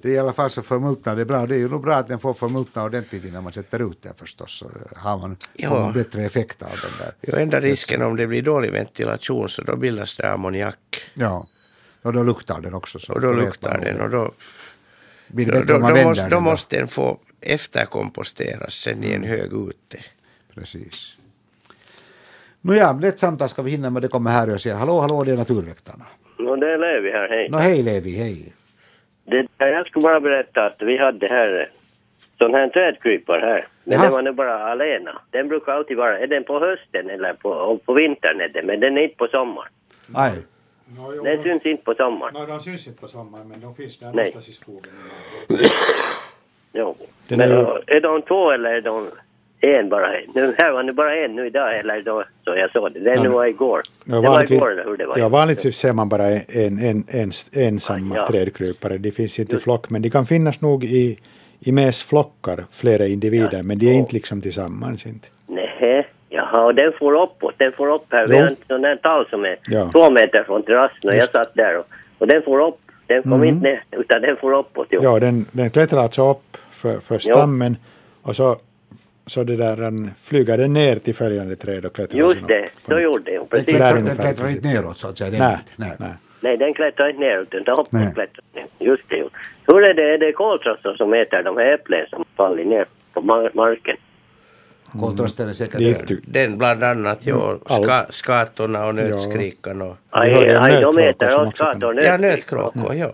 [0.01, 1.45] Det är i alla fall så förmultnar det bra.
[1.47, 4.13] Det är ju nog bra att den får förmultna ordentligt innan man sätter ut den
[4.13, 4.51] förstås.
[4.57, 5.69] Så har man, Ja.
[5.69, 7.13] får man bättre effekt av den där.
[7.21, 11.01] Jo, enda risken om det blir dålig ventilation så då bildas det ammoniak.
[11.13, 11.47] Ja.
[12.01, 12.99] Och då luktar den också.
[12.99, 14.31] Så Och då luktar den och då,
[15.27, 19.98] då, då, då, måste, då måste den få efterkomposteras sen i en hög ute.
[20.56, 21.18] Precis.
[22.61, 24.02] Nåja, lätt samtal ska vi hinna med.
[24.02, 26.06] Det kommer här och säger hallå, hallå, det är Naturväktarna.
[26.38, 27.49] No, det är Levi här, hej.
[27.49, 28.53] Nå, hej Levi, hej.
[29.26, 31.68] Det, jag skulle bara berätta att vi hade här eh,
[32.38, 33.68] sån här trädkrypare här.
[33.84, 34.03] Men Jaha.
[34.03, 35.22] den var nu bara alena.
[35.30, 38.80] Den brukar alltid vara, är den på hösten eller på, på vintern är den, men
[38.80, 39.72] den är inte på sommaren.
[40.15, 40.34] Aj.
[41.24, 42.34] Den syns inte på sommaren.
[42.34, 44.15] No, de syns inte på sommaren men de finns där Nej.
[44.15, 44.91] någonstans i skogen.
[46.74, 46.95] Jo.
[47.28, 49.08] Den men är ju- är de två eller är de
[49.62, 50.08] en bara?
[50.36, 53.00] Nu, här var det bara en nu idag eller då, så jag såg det.
[53.00, 53.82] Den Ja, var igår.
[54.06, 55.18] Ja, det var igår eller hur det var?
[55.18, 58.28] ja, vanligtvis ser man bara en, en, en, ensamma Ja.
[58.28, 58.98] trädkrypare.
[58.98, 61.18] De finns inte i flock, men de kan finnas nog i,
[61.60, 65.06] i mest flockar, flera individer, men de är inte liksom tillsammans.
[65.06, 65.28] Inte.
[65.48, 67.54] Nej, jaha, och den får uppåt.
[67.58, 68.28] Den får upp här.
[68.28, 69.90] Vi har en sån där tall som är Ja.
[69.91, 71.86] två meter från terrassen och jag satt där och,
[72.18, 72.78] och den får upp.
[73.08, 73.44] Den kom Mhm.
[73.44, 74.88] inte ner, utan den får uppåt.
[74.90, 75.00] Jo.
[75.04, 77.77] Ja, den, den klättrar alltså upp för, för stammen
[78.22, 78.55] och så,
[79.27, 82.69] så det där, den flyger den ner till följande träd och klättrar Just det, upp.
[82.88, 83.39] så gjorde den.
[83.39, 83.80] Den Precis.
[83.80, 85.30] Den ungefär, klättrar inte neråt så att säga.
[85.31, 85.91] Den, Nej, nej.
[85.99, 86.14] nej.
[86.41, 88.14] Nej, den klättrar inte ner utan den uppåt Nej.
[88.14, 88.65] klättrar ner.
[88.80, 89.18] Just det.
[89.18, 89.30] jo.
[89.68, 90.14] Hur är det?
[90.14, 93.97] Är det koltrastar som äter de här äpplen som faller ner på mar- marken?
[94.99, 99.95] Koltrasten är säkert Det du- Den bland annat, ja, Mm, ska, skatorna och nötskrikan och...
[100.10, 103.11] Aj, aj, de äter också kan- skator Ja, nötkråkor, ja.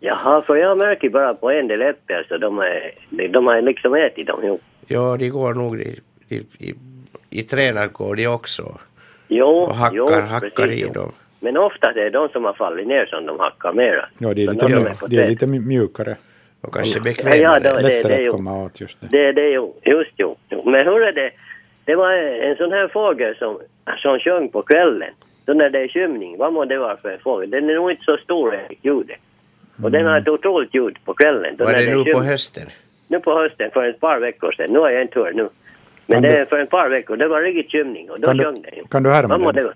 [0.00, 3.62] Jaha, för jag märker bara på en del äpplen så de, är, de, de har
[3.62, 4.40] liksom ätit dem.
[4.44, 6.74] Jo, Ja, de går nog i, i, i,
[7.30, 8.78] i tränar går de också
[9.28, 10.92] jo och hackar, jo, hackar precis, i jo.
[10.92, 11.12] dem.
[11.40, 14.08] Men ofta är det de som har fallit ner som de hackar mera.
[14.18, 16.16] Ja, de är lite, när mju- på de är lite mj- mjukare.
[16.60, 17.38] Och kanske Ja, bekvämare.
[17.38, 19.06] ja, då, det, det, Lättare är att ju, komma åt just det.
[19.10, 20.36] det, det ju, just jo.
[20.48, 21.30] Men hur är det?
[21.84, 23.58] Det var en sån här fågel som,
[23.98, 25.10] som sjöng på kvällen.
[25.46, 27.50] Så när det är skymning, vad må det vara för en fågel?
[27.50, 29.16] Den är nog inte så stor ljudet.
[29.82, 31.56] Och den har ett otroligt ljud på kvällen.
[31.56, 32.66] Då Var det nu på hösten?
[33.08, 34.66] Nu på hösten, för ett par veckor sedan.
[34.72, 35.48] Nu har jag inte hört nu.
[36.06, 38.38] Men Kan det är för ett par veckor, det var riktigt skymning och då Kan
[38.38, 39.54] sjöng den kan du härma den?
[39.64, 39.72] det?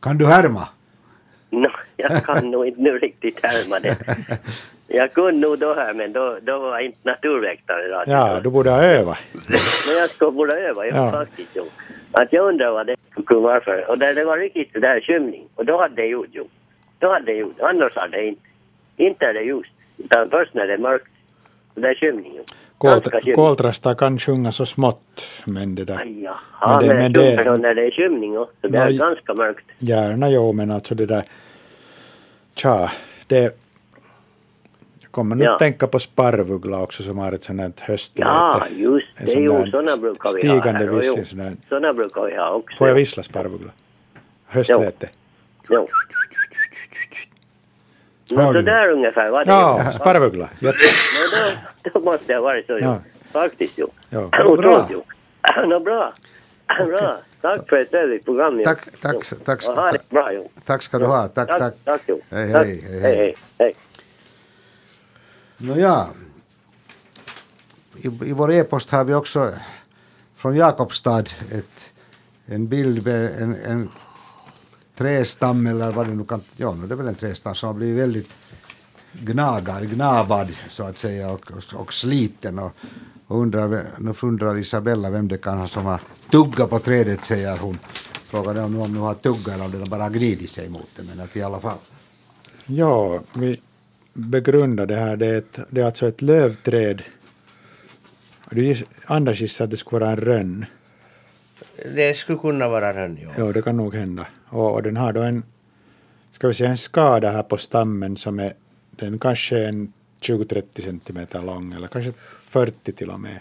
[0.00, 0.68] Kan du härma?
[1.50, 3.96] No, jag kan nog inte nu riktigt härma det.
[4.86, 8.04] Jag kunde nog då här, men då, då var jag inte naturväktare.
[8.06, 9.18] Ja, du borde ha övat.
[9.86, 11.10] Men jag skulle borde öva, jag Ja.
[11.10, 11.50] faktiskt.
[11.54, 11.64] Jo.
[12.12, 12.96] Att jag undrar vad det
[13.26, 13.90] kunde vara för.
[13.90, 15.48] Och där det var riktigt där skymning.
[15.54, 16.48] Och då hade det ljud, jo.
[16.98, 17.60] Då hade det ljud.
[17.62, 18.42] Annars hade det inte.
[18.96, 19.70] Inte är det ljust.
[19.96, 21.06] Utan först när det är mörkt.
[21.74, 22.44] Det där skymning, jo.
[22.80, 23.34] Ganska Kolt, skymning.
[23.34, 26.04] koltrastar kan sjunga så smått, men det där...
[26.04, 28.48] Jaha, Men det- men, det, det- när det är skymning, jo.
[28.60, 29.64] Så det är ganska mörkt.
[29.78, 31.22] Gärna jo, men alltså det där...
[32.54, 32.90] Tja,
[33.26, 33.56] det...
[35.00, 35.58] Jag kommer nu Ja.
[35.58, 38.30] tänka på sparvuggla också som har ett sånt här höstläte.
[38.30, 39.32] Ja, just det.
[39.32, 40.90] Jo, sådana brukar vi ha Stigande här.
[40.90, 41.46] Och vissling.
[41.50, 41.56] jo.
[41.68, 42.76] Sådana brukar vi ha också.
[42.76, 43.70] Får jag vissla sparvuggla?
[44.46, 45.08] Höstläte.
[45.70, 45.76] Jo.
[45.76, 45.86] Hör
[48.28, 48.60] Men du?
[48.60, 49.50] så där ungefär det.
[49.50, 50.48] Ja, sparvuggla.
[50.60, 50.72] Ja.
[51.82, 52.78] Då, då måste det ha varit så, Ja.
[52.78, 52.98] ja.
[53.32, 53.90] Faktiskt, jo.
[54.10, 54.26] Ja.
[54.44, 54.88] Otroligt, Bra.
[54.90, 55.04] jo.
[55.66, 56.12] Nå, bra.
[56.86, 57.16] Bra.
[57.40, 58.62] Tack för ett trevligt program.
[58.64, 59.62] Tack, tack, tack.
[60.64, 61.28] Tack ska du ha.
[61.28, 61.74] Tack, tack.
[61.84, 62.80] Tack, hej, hej.
[63.02, 63.74] hej, hej.
[65.56, 66.06] Nåja,
[67.96, 69.52] i, i vår e-post har vi också
[70.36, 71.18] från Jakobstad
[71.52, 71.92] ett,
[72.46, 73.90] en bild med en, en
[74.96, 77.98] trästam eller vad det nu kan, ja det är väl en trästam som har blivit
[78.02, 78.28] väldigt
[79.12, 82.72] gnagad, gnavad så att säga och, och, och sliten och,
[83.26, 86.00] och undrar, nu undrar Isabella vem det kan ha som har
[86.30, 87.78] tuggat på trädet säger hon.
[88.26, 90.88] Frågan är om de nu har tuggat eller om den bara har gridit sig mot
[90.96, 91.78] det men att i alla fall.
[92.66, 93.60] Ja, vi
[94.12, 95.16] begrundar det här.
[95.16, 97.02] Det är, ett, det är alltså ett lövträd.
[98.50, 100.66] Du giss- Anders gissade att det skulle vara en rönn.
[101.94, 103.28] Det skulle kunna vara rönn, ja.
[103.36, 104.26] Ja, det kan nog hända.
[104.54, 105.42] Och, och den har då en,
[106.30, 108.52] ska vi säga en skada här på stammen som är,
[108.90, 113.40] den kanske är en 20-30 centimeter lång eller kanske 40 till och med.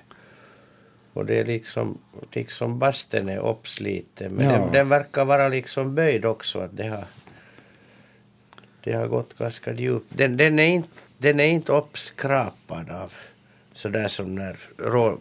[1.14, 1.98] Och det är liksom,
[2.31, 4.34] liksom basten är uppsliten.
[4.34, 4.52] Men Ja.
[4.52, 6.60] den, den verkar vara liksom böjd också.
[6.60, 7.03] Att det har,
[8.84, 10.06] det har gått ganska djupt.
[10.10, 13.14] Den, den, är inte, den är inte uppskrapad av
[13.73, 15.18] sådär som när rå,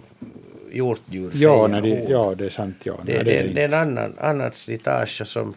[0.72, 2.10] hjortdjur Ja, när de, horn.
[2.10, 2.76] ja, det är sant.
[2.84, 3.00] Ja.
[3.06, 5.54] Det, det, är det, är en annan, annat slitage som,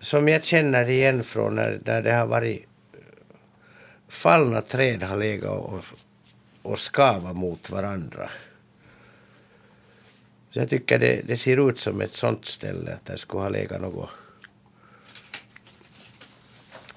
[0.00, 2.66] som jag känner igen från när, när det har varit
[4.08, 5.84] fallna träd har legat och,
[6.62, 8.30] och skavat mot varandra.
[10.50, 13.48] Så jag tycker det, det ser ut som ett sånt ställe att det skulle ha
[13.48, 14.10] legat något,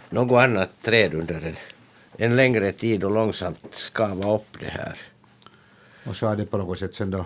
[0.10, 1.56] något annat träd under en,
[2.18, 4.98] en längre tid och långsamt skava upp det här.
[6.06, 7.26] Och så har det på något sätt sen då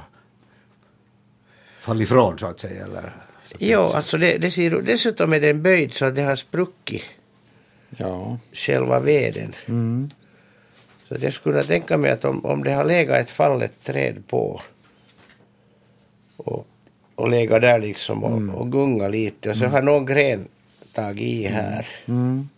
[1.80, 3.14] fallit ifrån så att säga eller?
[3.60, 7.04] Jo, alltså det, det ser, ut- dessutom är den böjd så att det har spruckit
[7.98, 8.38] Ja.
[8.54, 9.54] själva veden.
[9.66, 10.10] Mm.
[11.08, 14.24] Så jag skulle kunna tänka mig att om, om det har legat ett fallet träd
[14.28, 14.62] på
[16.38, 16.68] och,
[17.16, 20.48] och legat där liksom och, och gunga lite och så har någon gren
[20.94, 21.88] tagit i här.
[22.06, 22.50] Mm.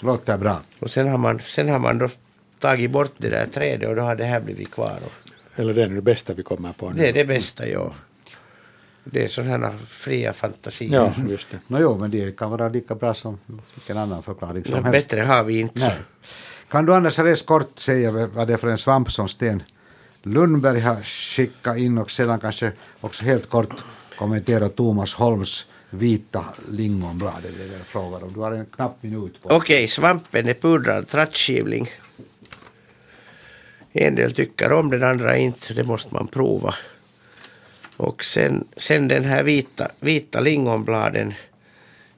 [0.00, 0.60] Låter bra.
[0.78, 2.08] Och sen har, man, sen har man då
[2.58, 4.96] tagit bort det där trädet och då har det här blivit kvar.
[5.56, 6.96] Eller det är det bästa vi kommer på nu.
[6.96, 7.92] det är det bästa, ja.
[9.04, 10.94] Det är sådana fria fantasier.
[10.94, 11.58] Ja, just det.
[11.66, 13.38] Nå jo, men det kan vara lika bra som
[13.74, 15.10] vilken annan förklaring som Nå, helst.
[15.10, 15.78] bättre har vi inte.
[15.80, 15.96] Nej.
[16.68, 19.62] Kan du Anders Res kort säga vad det är för en svamp som Sten
[20.22, 23.74] Lundberg har skickat in och sedan kanske också helt kort
[24.18, 27.34] kommentera Thomas Holms vita lingonblad.
[27.42, 28.32] Det är det jag frågar om.
[28.32, 31.90] Du har en knapp minut på Okej, svampen är pudrad trattskivling.
[33.92, 35.74] En del tycker om den, andra inte.
[35.74, 36.74] Det måste man prova.
[37.98, 41.34] Och sen, sen den här vita, vita lingonbladen.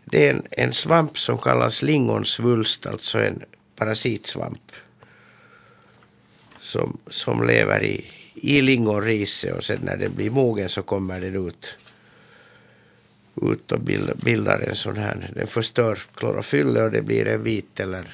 [0.05, 3.43] Det är en, en svamp som kallas lingonsvulst, alltså en
[3.77, 4.73] parasitsvamp.
[6.59, 11.47] Som, som lever i, i lingonriset och sen när den blir mogen så kommer den
[11.47, 11.77] ut
[13.43, 17.81] ut och bildar, bildar en sån här, den förstör klorofyllet och det blir en vit
[17.81, 18.09] eller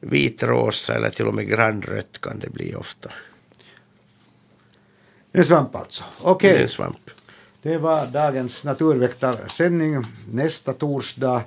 [0.00, 3.10] vitrosa eller till och med grannrött kan det bli ofta.
[5.36, 6.04] En svamp alltså.
[6.22, 7.10] Okej, en svamp.
[7.62, 10.04] det var dagens naturväktarsändning.
[10.32, 11.42] Nästa torsdag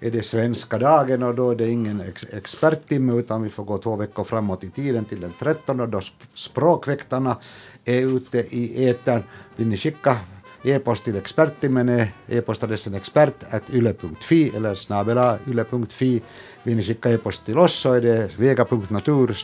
[0.00, 3.78] är det svenska dagen och då är det ingen ex experttimme utan vi får gå
[3.78, 7.36] två veckor framåt i tiden till den 13 då sp- språkväktarna
[7.84, 9.22] är ute i etern.
[9.56, 10.16] Vill ni skicka
[10.64, 16.22] E-post till experttimmen är e-postadressen expert.yle.fi eller snabela yle.fi.
[16.64, 19.36] Vill ni skicka e-post till oss så är det vega.natur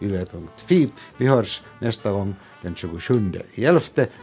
[0.00, 0.90] yle.fi.
[1.16, 3.80] Vi hörs nästa gång den 27 11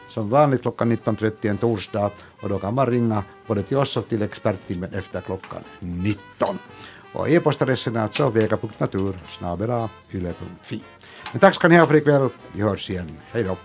[0.09, 2.11] som vanligt klockan 19.30 en torsdag
[2.41, 6.59] och då kan man ringa både till oss och till experttimmen efter klockan 19.
[7.13, 9.17] Och e-postadressen är alltså vega.natur
[10.11, 10.81] yle.fi.
[11.31, 12.29] Men tack ska ni ha för ikväll.
[12.53, 13.17] Vi hörs igen.
[13.31, 13.57] Hej då.